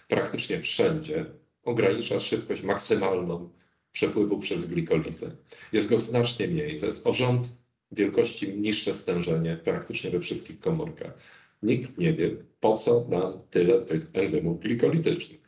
praktycznie 0.09 0.61
wszędzie 0.61 1.24
ogranicza 1.62 2.20
szybkość 2.20 2.62
maksymalną 2.62 3.51
przepływu 3.93 4.39
przez 4.39 4.64
glikolizę. 4.64 5.37
Jest 5.72 5.89
go 5.89 5.99
znacznie 5.99 6.49
mniej, 6.49 6.81
to 6.81 6.87
jest 6.87 7.07
o 7.07 7.14
rząd 7.14 7.49
wielkości 7.93 8.57
niższe 8.57 8.95
stężenie 8.95 9.61
praktycznie 9.64 10.11
we 10.11 10.20
wszystkich 10.20 10.61
komórkach. 10.61 11.18
Nikt 11.62 11.99
nie 11.99 12.12
wie, 12.12 12.37
po 12.61 12.78
co 12.78 13.07
nam 13.09 13.41
tyle 13.51 13.80
tych 13.80 14.11
enzymów 14.12 14.61
glikolitycznych. 14.61 15.41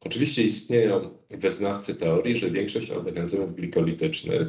Oczywiście 0.00 0.42
istnieją 0.42 1.18
wyznawcy 1.30 1.94
teorii, 1.94 2.36
że 2.36 2.50
większość 2.50 2.90
owych 2.90 3.16
enzymów 3.16 3.54
glikolitycznych 3.54 4.48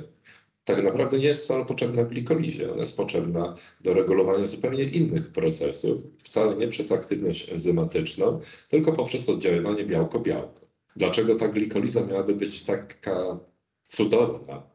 tak 0.66 0.84
naprawdę 0.84 1.20
nie 1.20 1.26
jest 1.26 1.44
wcale 1.44 1.66
potrzebna 1.66 2.04
glikolizie. 2.04 2.72
Ona 2.72 2.80
jest 2.80 2.98
potrzebna 2.98 3.56
do 3.82 3.94
regulowania 3.94 4.46
zupełnie 4.46 4.84
innych 4.84 5.32
procesów, 5.32 6.02
wcale 6.24 6.56
nie 6.56 6.68
przez 6.68 6.92
aktywność 6.92 7.52
enzymatyczną, 7.52 8.40
tylko 8.70 8.94
poprzez 8.94 9.30
oddziaływanie 9.30 9.84
białko-białko. 9.84 10.68
Dlaczego 10.96 11.36
ta 11.36 11.48
glikoliza 11.48 12.06
miałaby 12.06 12.36
być 12.36 12.64
taka 12.64 13.40
cudowna, 13.84 14.75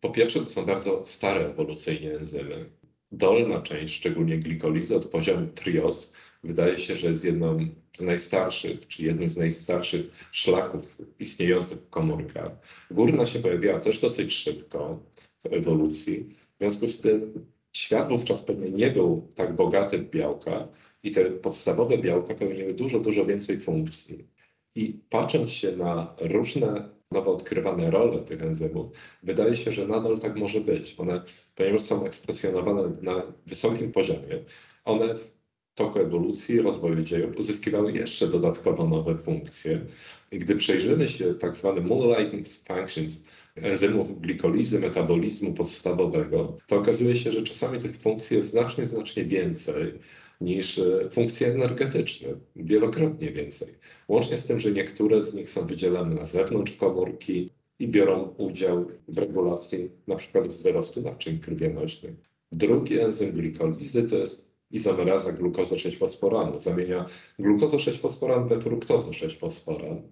po 0.00 0.10
pierwsze, 0.10 0.40
to 0.40 0.50
są 0.50 0.66
bardzo 0.66 1.04
stare 1.04 1.46
ewolucyjnie 1.46 2.12
enzymy. 2.12 2.70
Dolna 3.12 3.62
część, 3.62 3.94
szczególnie 3.94 4.38
glikolizy 4.38 4.96
od 4.96 5.06
poziomu 5.06 5.46
trios, 5.46 6.12
wydaje 6.44 6.78
się, 6.78 6.96
że 6.96 7.10
jest 7.10 7.24
jedną 7.24 7.68
z 7.98 8.00
najstarszych, 8.00 8.88
czy 8.88 9.02
jednym 9.02 9.30
z 9.30 9.36
najstarszych 9.36 10.28
szlaków 10.32 10.96
istniejących 11.18 11.78
w 11.78 11.90
komórkach. 11.90 12.52
Górna 12.90 13.26
się 13.26 13.38
pojawiła 13.38 13.78
też 13.78 13.98
dosyć 13.98 14.32
szybko 14.32 15.02
w 15.40 15.46
ewolucji. 15.46 16.24
W 16.24 16.58
związku 16.58 16.86
z 16.86 17.00
tym 17.00 17.46
świat 17.72 18.08
wówczas 18.08 18.42
pewnie 18.42 18.70
nie 18.70 18.90
był 18.90 19.28
tak 19.34 19.56
bogaty 19.56 19.98
w 19.98 20.10
białka 20.10 20.68
i 21.02 21.10
te 21.10 21.24
podstawowe 21.24 21.98
białka 21.98 22.34
pełniły 22.34 22.74
dużo, 22.74 23.00
dużo 23.00 23.24
więcej 23.24 23.60
funkcji. 23.60 24.28
I 24.74 25.00
patrząc 25.10 25.50
się 25.50 25.76
na 25.76 26.14
różne 26.20 26.97
nowo 27.12 27.32
odkrywane 27.32 27.90
role 27.90 28.18
tych 28.18 28.42
enzymów, 28.42 28.86
wydaje 29.22 29.56
się, 29.56 29.72
że 29.72 29.86
nadal 29.86 30.18
tak 30.18 30.36
może 30.36 30.60
być. 30.60 30.94
One, 30.98 31.22
ponieważ 31.54 31.82
są 31.82 32.06
ekspresjonowane 32.06 32.92
na 33.02 33.22
wysokim 33.46 33.92
poziomie, 33.92 34.44
one 34.84 35.14
w 35.14 35.30
toku 35.74 35.98
ewolucji, 35.98 36.62
rozwoju 36.62 37.04
dziejów 37.04 37.36
uzyskiwały 37.36 37.92
jeszcze 37.92 38.28
dodatkowo 38.28 38.86
nowe 38.88 39.18
funkcje. 39.18 39.86
I 40.32 40.38
gdy 40.38 40.56
przejrzymy 40.56 41.08
się 41.08 41.34
tak 41.34 41.56
zwane 41.56 41.80
moonlighting 41.80 42.46
functions 42.48 43.20
enzymów 43.56 44.20
glikolizy, 44.20 44.78
metabolizmu 44.78 45.54
podstawowego, 45.54 46.56
to 46.66 46.76
okazuje 46.76 47.16
się, 47.16 47.32
że 47.32 47.42
czasami 47.42 47.78
tych 47.78 47.96
funkcji 47.96 48.36
jest 48.36 48.50
znacznie, 48.50 48.84
znacznie 48.84 49.24
więcej 49.24 49.98
niż 50.40 50.78
e, 50.78 51.10
funkcje 51.10 51.48
energetyczne, 51.48 52.28
wielokrotnie 52.56 53.30
więcej. 53.30 53.68
Łącznie 54.08 54.38
z 54.38 54.46
tym, 54.46 54.58
że 54.58 54.70
niektóre 54.70 55.24
z 55.24 55.34
nich 55.34 55.48
są 55.48 55.66
wydzielane 55.66 56.14
na 56.14 56.26
zewnątrz 56.26 56.72
komórki 56.72 57.50
i 57.78 57.88
biorą 57.88 58.34
udział 58.38 58.88
w 59.08 59.18
regulacji 59.18 59.90
przykład 60.16 60.46
wzrostu 60.46 61.02
naczyń 61.02 61.38
krwionośnych. 61.38 62.14
Drugi 62.52 63.00
enzym 63.00 63.32
glikolizy 63.32 64.02
to 64.02 64.16
jest 64.16 64.48
izomeraza 64.70 65.32
glukozy 65.32 65.74
6-fosforanu. 65.74 66.60
Zamienia 66.60 67.04
glukozę 67.38 67.76
6-fosforan 67.76 68.48
we 68.48 68.60
fruktozę 68.60 69.10
6-fosforan. 69.10 70.02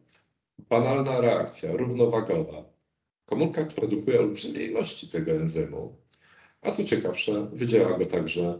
Banalna 0.58 1.20
reakcja, 1.20 1.72
równowagowa. 1.72 2.64
Komórka 3.26 3.64
produkuje 3.64 4.20
olbrzymie 4.20 4.64
ilości 4.64 5.08
tego 5.08 5.32
enzymu, 5.32 5.96
a 6.62 6.70
co 6.70 6.84
ciekawsze, 6.84 7.50
wydziela 7.52 7.98
go 7.98 8.06
także 8.06 8.58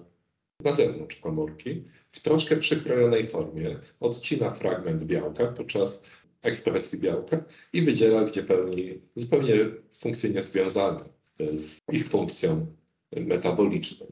na 0.65 0.73
zewnątrz 0.73 1.17
komórki 1.17 1.85
w 2.11 2.21
troszkę 2.21 2.57
przykrojonej 2.57 3.27
formie. 3.27 3.79
Odcina 4.01 4.51
fragment 4.51 5.03
białka 5.03 5.47
podczas 5.47 6.01
ekspresji 6.43 6.99
białka 6.99 7.45
i 7.73 7.83
wydziela, 7.83 8.25
gdzie 8.25 8.43
pełni 8.43 9.01
zupełnie 9.17 9.55
funkcje 10.01 10.31
niezwiązane 10.31 11.09
z 11.57 11.79
ich 11.93 12.09
funkcją 12.09 12.67
metaboliczną. 13.13 14.07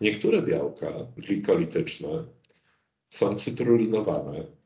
Niektóre 0.00 0.42
białka 0.42 1.06
glikolityczne 1.16 2.24
są 3.10 3.34
cytrulinowane 3.34 4.57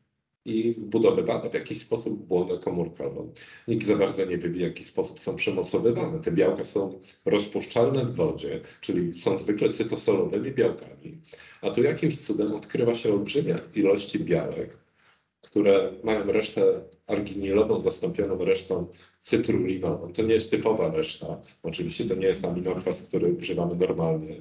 i 0.44 0.72
wbudowywane 0.72 1.50
w 1.50 1.54
jakiś 1.54 1.80
sposób 1.80 2.22
w 2.22 2.26
błonę 2.26 2.58
komórkową. 2.58 3.32
Nikt 3.68 3.86
za 3.86 3.96
bardzo 3.96 4.24
nie 4.24 4.38
wie, 4.38 4.48
w 4.48 4.56
jaki 4.56 4.84
sposób 4.84 5.20
są 5.20 5.36
przemocowywane. 5.36 6.20
Te 6.20 6.32
białka 6.32 6.64
są 6.64 7.00
rozpuszczalne 7.24 8.04
w 8.04 8.14
wodzie, 8.14 8.60
czyli 8.80 9.14
są 9.14 9.38
zwykle 9.38 9.68
cytosolowymi 9.68 10.52
białkami. 10.52 11.20
A 11.62 11.70
tu 11.70 11.82
jakimś 11.82 12.20
cudem 12.20 12.52
odkrywa 12.52 12.94
się 12.94 13.12
olbrzymia 13.12 13.58
ilości 13.74 14.18
białek, 14.18 14.78
które 15.40 15.92
mają 16.04 16.32
resztę 16.32 16.84
arginilową 17.06 17.80
zastąpioną 17.80 18.44
resztą 18.44 18.86
cytrulinową. 19.20 20.12
To 20.12 20.22
nie 20.22 20.34
jest 20.34 20.50
typowa 20.50 20.90
reszta. 20.90 21.40
Oczywiście 21.62 22.04
to 22.04 22.14
nie 22.14 22.26
jest 22.26 22.44
aminokwas, 22.44 23.02
który 23.02 23.32
używamy 23.32 23.76
normalnie. 23.76 24.36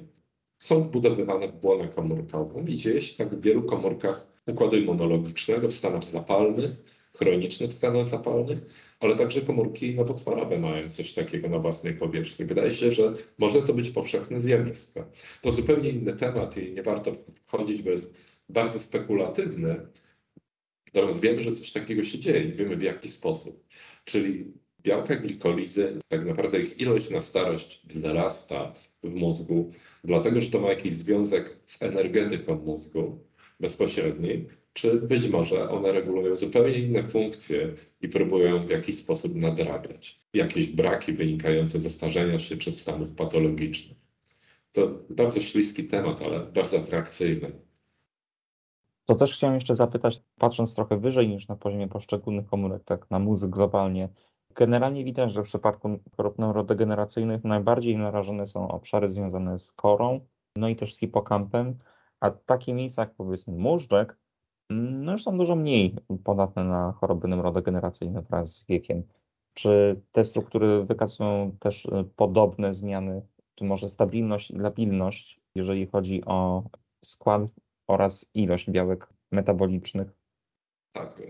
Są 0.58 0.82
wbudowywane 0.82 1.48
w 1.48 1.52
błonę 1.52 1.88
komórkową 1.88 2.64
i 2.64 2.76
dzieje 2.76 3.00
się 3.00 3.16
tak 3.16 3.34
w 3.34 3.42
wielu 3.42 3.62
komórkach 3.62 4.31
układu 4.46 4.76
immunologicznego 4.76 5.68
w 5.68 5.72
stanach 5.72 6.04
zapalnych, 6.04 6.70
chronicznych 7.16 7.72
stanach 7.72 8.06
zapalnych, 8.06 8.58
ale 9.00 9.14
także 9.14 9.40
komórki 9.40 9.94
nowotworowe 9.94 10.58
mają 10.58 10.90
coś 10.90 11.14
takiego 11.14 11.48
na 11.48 11.58
własnej 11.58 11.94
powierzchni. 11.94 12.44
Wydaje 12.46 12.70
się, 12.70 12.92
że 12.92 13.12
może 13.38 13.62
to 13.62 13.74
być 13.74 13.90
powszechne 13.90 14.40
zjawisko. 14.40 15.10
To 15.42 15.52
zupełnie 15.52 15.88
inny 15.88 16.12
temat 16.12 16.56
i 16.56 16.72
nie 16.72 16.82
warto 16.82 17.12
wchodzić, 17.46 17.82
bo 17.82 17.90
jest 17.90 18.14
bardzo 18.48 18.78
spekulatywny. 18.78 19.86
Natomiast 20.94 21.20
wiemy, 21.20 21.42
że 21.42 21.52
coś 21.52 21.72
takiego 21.72 22.04
się 22.04 22.18
dzieje 22.18 22.44
i 22.44 22.52
wiemy 22.52 22.76
w 22.76 22.82
jaki 22.82 23.08
sposób. 23.08 23.66
Czyli 24.04 24.52
białka 24.82 25.16
glikolizy, 25.16 25.98
tak 26.08 26.24
naprawdę 26.24 26.60
ich 26.60 26.80
ilość 26.80 27.10
na 27.10 27.20
starość 27.20 27.82
wzrasta 27.86 28.72
w 29.02 29.14
mózgu, 29.14 29.70
dlatego 30.04 30.40
że 30.40 30.50
to 30.50 30.60
ma 30.60 30.68
jakiś 30.68 30.94
związek 30.94 31.56
z 31.64 31.82
energetyką 31.82 32.54
mózgu 32.56 33.18
bezpośredniej, 33.62 34.48
czy 34.72 35.00
być 35.00 35.28
może 35.28 35.70
one 35.70 35.92
regulują 35.92 36.36
zupełnie 36.36 36.78
inne 36.78 37.02
funkcje 37.02 37.74
i 38.00 38.08
próbują 38.08 38.66
w 38.66 38.70
jakiś 38.70 38.98
sposób 38.98 39.34
nadrabiać 39.34 40.22
jakieś 40.34 40.68
braki 40.68 41.12
wynikające 41.12 41.80
ze 41.80 41.90
starzenia 41.90 42.38
się 42.38 42.56
czy 42.56 42.72
stanów 42.72 43.14
patologicznych. 43.14 43.98
To 44.72 44.98
bardzo 45.10 45.40
śliski 45.40 45.84
temat, 45.84 46.22
ale 46.22 46.40
bardzo 46.40 46.78
atrakcyjny. 46.78 47.52
To 49.04 49.14
też 49.14 49.34
chciałem 49.34 49.54
jeszcze 49.54 49.74
zapytać, 49.74 50.22
patrząc 50.38 50.74
trochę 50.74 51.00
wyżej 51.00 51.28
niż 51.28 51.48
na 51.48 51.56
poziomie 51.56 51.88
poszczególnych 51.88 52.46
komórek, 52.46 52.84
tak 52.84 53.10
na 53.10 53.18
mózg 53.18 53.46
globalnie. 53.46 54.08
Generalnie 54.54 55.04
widać, 55.04 55.32
że 55.32 55.42
w 55.42 55.46
przypadku 55.46 55.98
chorób 56.16 56.38
neurodegeneracyjnych 56.38 57.44
najbardziej 57.44 57.96
narażone 57.96 58.46
są 58.46 58.68
obszary 58.68 59.08
związane 59.08 59.58
z 59.58 59.72
korą, 59.72 60.20
no 60.56 60.68
i 60.68 60.76
też 60.76 60.94
z 60.94 60.98
hipokampem, 60.98 61.78
a 62.22 62.30
takie 62.30 62.74
miejsca 62.74 63.02
jak 63.02 63.14
powiedzmy 63.14 63.54
móżdżek, 63.54 64.18
no 64.70 65.12
już 65.12 65.22
są 65.22 65.38
dużo 65.38 65.56
mniej 65.56 65.96
podatne 66.24 66.64
na 66.64 66.92
choroby 66.92 67.28
neurodegeneracyjne 67.28 68.22
wraz 68.22 68.54
z 68.56 68.66
wiekiem. 68.66 69.02
Czy 69.54 70.00
te 70.12 70.24
struktury 70.24 70.84
wykazują 70.84 71.56
też 71.60 71.84
y, 71.84 71.90
podobne 72.16 72.72
zmiany, 72.72 73.22
czy 73.54 73.64
może 73.64 73.88
stabilność 73.88 74.50
i 74.50 74.56
labilność, 74.56 75.40
jeżeli 75.54 75.86
chodzi 75.86 76.24
o 76.24 76.62
skład 77.04 77.42
oraz 77.86 78.26
ilość 78.34 78.70
białek 78.70 79.08
metabolicznych? 79.32 80.08
Tak. 80.92 81.22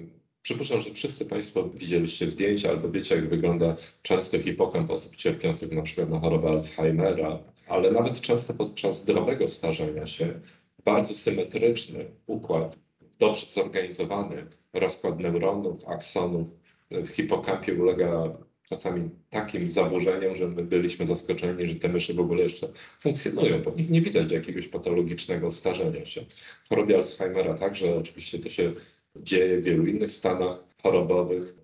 Przypuszczam, 0.42 0.80
że 0.80 0.90
wszyscy 0.90 1.26
Państwo 1.26 1.68
widzieliście 1.68 2.30
zdjęcia 2.30 2.70
albo 2.70 2.88
wiecie, 2.88 3.14
jak 3.16 3.28
wygląda 3.28 3.74
często 4.02 4.38
hipokamp 4.38 4.90
osób 4.90 5.16
cierpiących 5.16 5.72
na 5.72 5.82
przykład 5.82 6.10
na 6.10 6.20
chorobę 6.20 6.48
Alzheimera, 6.48 7.38
ale 7.68 7.90
nawet 7.90 8.20
często 8.20 8.54
podczas 8.54 8.98
zdrowego 8.98 9.48
starzenia 9.48 10.06
się 10.06 10.40
bardzo 10.84 11.14
symetryczny 11.14 12.04
układ, 12.26 12.78
dobrze 13.18 13.46
zorganizowany 13.46 14.46
rozkład 14.72 15.20
neuronów, 15.20 15.88
aksonów 15.88 16.48
w 16.90 17.08
hipokampie 17.08 17.74
ulega 17.74 18.38
czasami 18.68 19.10
takim 19.30 19.68
zaburzeniom, 19.68 20.34
że 20.34 20.48
my 20.48 20.64
byliśmy 20.64 21.06
zaskoczeni, 21.06 21.66
że 21.66 21.74
te 21.74 21.88
myszy 21.88 22.14
w 22.14 22.20
ogóle 22.20 22.42
jeszcze 22.42 22.68
funkcjonują, 23.00 23.62
w 23.62 23.76
nich 23.76 23.90
nie 23.90 24.00
widać 24.00 24.32
jakiegoś 24.32 24.68
patologicznego 24.68 25.50
starzenia 25.50 26.06
się. 26.06 26.24
W 26.64 26.68
chorobie 26.68 26.96
Alzheimera 26.96 27.54
także 27.54 27.96
oczywiście 27.96 28.38
to 28.38 28.48
się 28.48 28.72
dzieje 29.16 29.60
w 29.60 29.64
wielu 29.64 29.84
innych 29.84 30.12
stanach 30.12 30.64
chorobowych. 30.82 31.54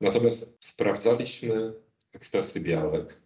Natomiast 0.00 0.56
sprawdzaliśmy 0.60 1.72
ekspresję 2.12 2.60
białek 2.60 3.21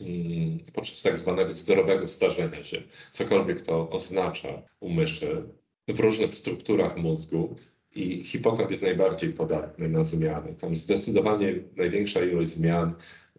mm, 0.00 0.58
podczas 0.72 1.02
tak 1.02 1.18
zwanego 1.18 1.52
zdrowego 1.52 2.08
starzenia 2.08 2.62
się, 2.62 2.82
cokolwiek 3.12 3.60
to 3.60 3.90
oznacza 3.90 4.62
u 4.80 4.90
myszy, 4.90 5.42
w 5.88 6.00
różnych 6.00 6.34
strukturach 6.34 6.96
mózgu 6.96 7.56
i 7.94 8.24
hipokamp 8.24 8.70
jest 8.70 8.82
najbardziej 8.82 9.32
podatny 9.32 9.88
na 9.88 10.04
zmiany. 10.04 10.54
Tam 10.54 10.74
zdecydowanie 10.74 11.54
największa 11.76 12.24
ilość 12.24 12.50
zmian 12.50 12.94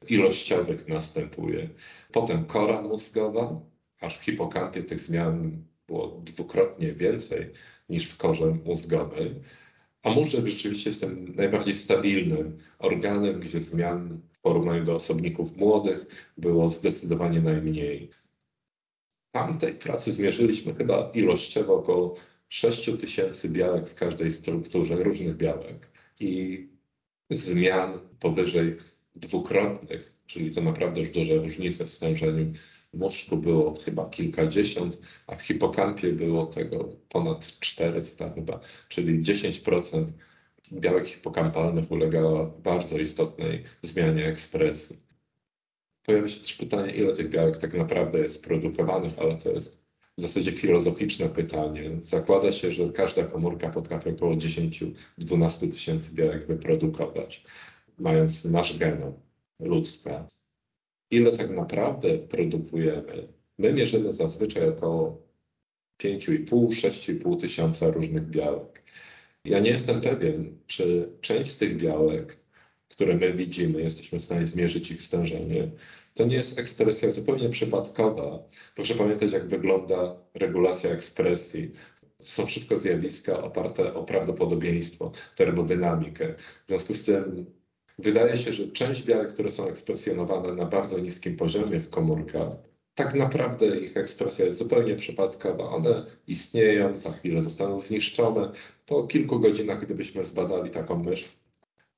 ilościowych 0.07 0.87
następuje. 0.87 1.69
Potem 2.11 2.45
kora 2.45 2.81
mózgowa, 2.81 3.61
aż 4.01 4.17
w 4.17 4.23
hipokampie 4.23 4.83
tych 4.83 4.99
zmian 4.99 5.63
było 5.87 6.21
dwukrotnie 6.25 6.93
więcej 6.93 7.49
niż 7.89 8.05
w 8.05 8.17
korze 8.17 8.57
mózgowej. 8.65 9.35
A 10.03 10.09
mózg 10.09 10.31
rzeczywiście 10.31 10.89
jest 10.89 11.01
tym 11.01 11.35
najbardziej 11.35 11.75
stabilnym 11.75 12.57
organem, 12.79 13.39
gdzie 13.39 13.61
zmian 13.61 14.21
w 14.33 14.41
porównaniu 14.41 14.83
do 14.83 14.95
osobników 14.95 15.57
młodych 15.57 16.05
było 16.37 16.69
zdecydowanie 16.69 17.41
najmniej. 17.41 18.09
Tam 19.31 19.57
tej 19.57 19.73
pracy 19.73 20.13
zmierzyliśmy 20.13 20.73
chyba 20.73 21.11
ilościowo 21.13 21.75
około 21.75 22.15
6 22.49 22.89
tysięcy 22.99 23.49
białek 23.49 23.89
w 23.89 23.95
każdej 23.95 24.31
strukturze, 24.31 25.03
różnych 25.03 25.37
białek 25.37 25.91
i 26.19 26.67
zmian 27.29 27.99
powyżej 28.19 28.75
dwukrotnych, 29.15 30.13
czyli 30.25 30.51
to 30.51 30.61
naprawdę 30.61 30.99
już 30.99 31.09
duże 31.09 31.35
różnice 31.35 31.85
w 31.85 31.89
stężeniu 31.89 32.51
mózgu 32.93 33.37
było 33.37 33.75
chyba 33.75 34.09
kilkadziesiąt, 34.09 34.99
a 35.27 35.35
w 35.35 35.41
hipokampie 35.41 36.13
było 36.13 36.45
tego 36.45 36.89
ponad 37.09 37.59
400 37.59 38.33
chyba, 38.33 38.59
czyli 38.89 39.23
10% 39.23 40.05
białek 40.73 41.07
hipokampalnych 41.07 41.91
ulegało 41.91 42.51
bardzo 42.63 42.97
istotnej 42.97 43.63
zmianie 43.81 44.25
ekspresji. 44.25 44.97
Pojawia 46.05 46.27
się 46.27 46.39
też 46.39 46.53
pytanie, 46.53 46.93
ile 46.95 47.13
tych 47.13 47.29
białek 47.29 47.57
tak 47.57 47.73
naprawdę 47.73 48.19
jest 48.19 48.43
produkowanych, 48.43 49.19
ale 49.19 49.35
to 49.35 49.49
jest 49.49 49.85
w 50.17 50.21
zasadzie 50.21 50.51
filozoficzne 50.51 51.29
pytanie. 51.29 51.91
Zakłada 51.99 52.51
się, 52.51 52.71
że 52.71 52.89
każda 52.89 53.23
komórka 53.23 53.69
potrafi 53.69 54.09
około 54.09 54.33
10-12 54.33 55.71
tysięcy 55.71 56.13
białek 56.13 56.47
wyprodukować, 56.47 57.43
mając 57.97 58.45
nasz 58.45 58.77
genom 58.77 59.13
ludzka. 59.59 60.27
Ile 61.11 61.31
tak 61.31 61.49
naprawdę 61.49 62.17
produkujemy? 62.17 63.27
My 63.57 63.73
mierzymy 63.73 64.13
zazwyczaj 64.13 64.69
około 64.69 65.27
5,5-6,5 66.03 67.39
tysiąca 67.39 67.91
różnych 67.91 68.29
białek. 68.29 68.83
Ja 69.45 69.59
nie 69.59 69.69
jestem 69.69 70.01
pewien, 70.01 70.57
czy 70.67 71.09
część 71.21 71.49
z 71.49 71.57
tych 71.57 71.77
białek, 71.77 72.37
które 72.89 73.15
my 73.15 73.33
widzimy, 73.33 73.81
jesteśmy 73.81 74.19
w 74.19 74.23
stanie 74.23 74.45
zmierzyć 74.45 74.91
ich 74.91 75.01
stężenie, 75.01 75.71
to 76.13 76.25
nie 76.25 76.35
jest 76.35 76.59
ekspresja 76.59 77.11
zupełnie 77.11 77.49
przypadkowa. 77.49 78.47
Proszę 78.75 78.95
pamiętać, 78.95 79.33
jak 79.33 79.47
wygląda 79.47 80.15
regulacja 80.33 80.89
ekspresji. 80.89 81.71
To 82.17 82.25
są 82.25 82.45
wszystko 82.45 82.79
zjawiska 82.79 83.43
oparte 83.43 83.93
o 83.93 84.03
prawdopodobieństwo, 84.03 85.11
termodynamikę. 85.35 86.33
W 86.37 86.67
związku 86.67 86.93
z 86.93 87.03
tym 87.03 87.45
wydaje 87.99 88.37
się, 88.37 88.53
że 88.53 88.67
część 88.67 89.03
białek, 89.03 89.33
które 89.33 89.51
są 89.51 89.67
ekspresjonowane 89.67 90.53
na 90.53 90.65
bardzo 90.65 90.99
niskim 90.99 91.35
poziomie 91.35 91.79
w 91.79 91.89
komórkach, 91.89 92.53
tak 92.95 93.13
naprawdę 93.13 93.79
ich 93.79 93.97
ekspresja 93.97 94.45
jest 94.45 94.57
zupełnie 94.57 94.95
przypadkowa. 94.95 95.69
One 95.69 96.05
istnieją, 96.27 96.97
za 96.97 97.11
chwilę 97.11 97.43
zostaną 97.43 97.79
zniszczone. 97.79 98.51
Po 98.85 99.03
kilku 99.03 99.39
godzinach, 99.39 99.85
gdybyśmy 99.85 100.23
zbadali 100.23 100.69
taką 100.69 101.03
mysz, 101.03 101.41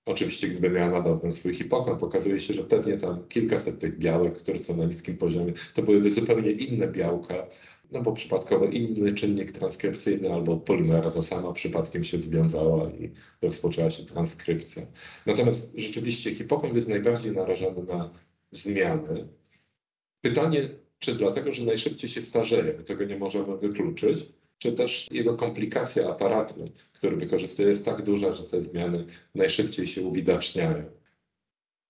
Oczywiście, 0.06 0.48
gdyby 0.48 0.70
miała 0.70 0.90
nadal 0.90 1.20
ten 1.20 1.32
swój 1.32 1.54
hipokamp, 1.54 2.04
okazuje 2.04 2.40
się, 2.40 2.54
że 2.54 2.64
pewnie 2.64 2.98
tam 2.98 3.28
kilkaset 3.28 3.80
tych 3.80 3.98
białek, 3.98 4.34
które 4.34 4.60
są 4.60 4.78
na 4.78 4.86
niskim 4.86 5.18
poziomie, 5.18 5.54
to 5.74 5.82
byłyby 5.82 6.12
zupełnie 6.12 6.52
inne 6.52 6.88
białka, 6.88 7.48
no 7.94 8.02
bo 8.02 8.14
przypadkowo 8.14 8.66
inny 8.66 9.14
czynnik 9.14 9.52
transkrypcyjny 9.52 10.34
albo 10.34 10.58
polimeraza 10.58 11.22
sama 11.22 11.54
przypadkiem 11.54 12.04
się 12.04 12.20
związała 12.20 12.90
i 12.90 13.12
rozpoczęła 13.42 13.90
się 13.90 14.04
transkrypcja. 14.04 14.88
Natomiast 15.26 15.74
rzeczywiście 15.76 16.36
hipokamp 16.36 16.76
jest 16.76 16.90
najbardziej 16.90 17.32
narażony 17.32 17.84
na 17.84 18.10
zmiany. 18.52 19.28
Pytanie, 20.22 20.70
czy 21.00 21.16
dlatego, 21.16 21.52
że 21.52 21.64
najszybciej 21.64 22.10
się 22.10 22.22
starzeje, 22.22 22.74
tego 22.74 23.04
nie 23.04 23.18
możemy 23.18 23.58
wykluczyć, 23.58 24.26
czy 24.58 24.74
też 24.74 25.08
jego 25.12 25.36
komplikacja 25.36 26.10
aparatu, 26.10 26.70
który 26.94 27.16
wykorzystuje, 27.16 27.68
jest 27.68 27.86
tak 27.86 28.02
duża, 28.02 28.34
że 28.34 28.44
te 28.44 28.62
zmiany 28.62 29.06
najszybciej 29.36 29.88
się 29.88 30.02
uwidaczniają. 30.02 30.86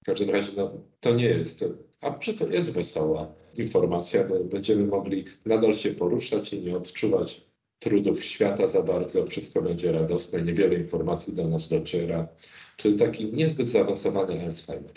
W 0.01 0.05
każdym 0.05 0.29
razie 0.29 0.51
no, 0.57 0.71
to 0.99 1.15
nie 1.15 1.25
jest, 1.25 1.65
a 2.03 2.11
może 2.11 2.33
to 2.33 2.47
jest 2.47 2.71
wesoła 2.71 3.35
informacja, 3.57 4.23
bo 4.23 4.43
będziemy 4.43 4.87
mogli 4.87 5.25
nadal 5.45 5.73
się 5.73 5.91
poruszać 5.91 6.53
i 6.53 6.61
nie 6.61 6.77
odczuwać 6.77 7.41
trudów 7.79 8.23
świata 8.23 8.67
za 8.67 8.83
bardzo, 8.83 9.25
wszystko 9.25 9.61
będzie 9.61 9.91
radosne, 9.91 10.43
niewiele 10.43 10.77
informacji 10.77 11.33
do 11.33 11.47
nas 11.47 11.67
dociera, 11.67 12.27
czyli 12.77 12.99
taki 12.99 13.33
niezbyt 13.33 13.69
zaawansowany 13.69 14.45
Alzheimer. 14.45 14.93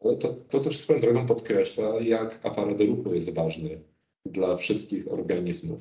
Ale 0.00 0.16
to, 0.16 0.28
to 0.48 0.58
też 0.58 0.78
swoją 0.78 1.00
drogą 1.00 1.26
podkreśla, 1.26 2.00
jak 2.00 2.46
aparat 2.46 2.80
ruchu 2.80 3.14
jest 3.14 3.34
ważny 3.34 3.80
dla 4.26 4.56
wszystkich 4.56 5.12
organizmów. 5.12 5.80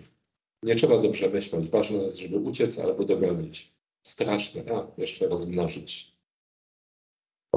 Nie 0.64 0.76
trzeba 0.76 0.98
dobrze 1.02 1.30
myśleć. 1.30 1.70
Ważne 1.70 1.98
jest, 1.98 2.18
żeby 2.18 2.38
uciec 2.38 2.80
albo 2.80 3.04
dogonić. 3.04 3.72
Straszne, 4.04 4.64
a 4.74 5.02
jeszcze 5.02 5.28
rozmnożyć. 5.28 6.19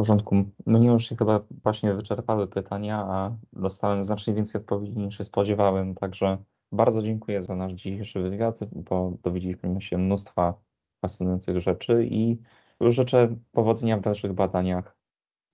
Porządku. 0.03 0.45
Mnie 0.67 0.89
już 0.89 1.09
się 1.09 1.17
chyba 1.17 1.41
właśnie 1.63 1.95
wyczerpały 1.95 2.47
pytania, 2.49 2.99
a 2.99 3.37
dostałem 3.53 4.05
znacznie 4.05 4.35
więcej 4.35 4.61
odpowiedzi 4.61 4.99
niż 4.99 5.19
się 5.19 5.25
spodziewałem, 5.25 5.95
także 5.95 6.39
bardzo 6.73 7.03
dziękuję 7.03 7.43
za 7.43 7.57
nasz 7.57 7.73
dzisiejszy 7.73 8.23
wywiad, 8.23 8.59
bo 8.73 9.13
dowiedzieliśmy 9.23 9.83
się 9.83 9.99
mnóstwa 9.99 10.55
fascynujących 11.01 11.61
rzeczy 11.61 12.07
i 12.11 12.39
życzę 12.81 13.37
powodzenia 13.53 13.97
w 13.97 14.01
dalszych 14.01 14.33
badaniach. 14.33 14.97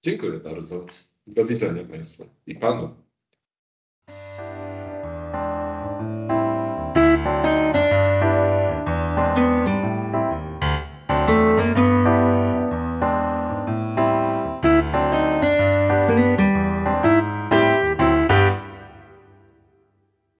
Dziękuję 0.05 0.38
bardzo. 0.38 0.86
Do 1.26 1.44
widzenia 1.44 1.84
Państwu 1.84 2.24
i 2.46 2.55
Panu. 2.55 3.08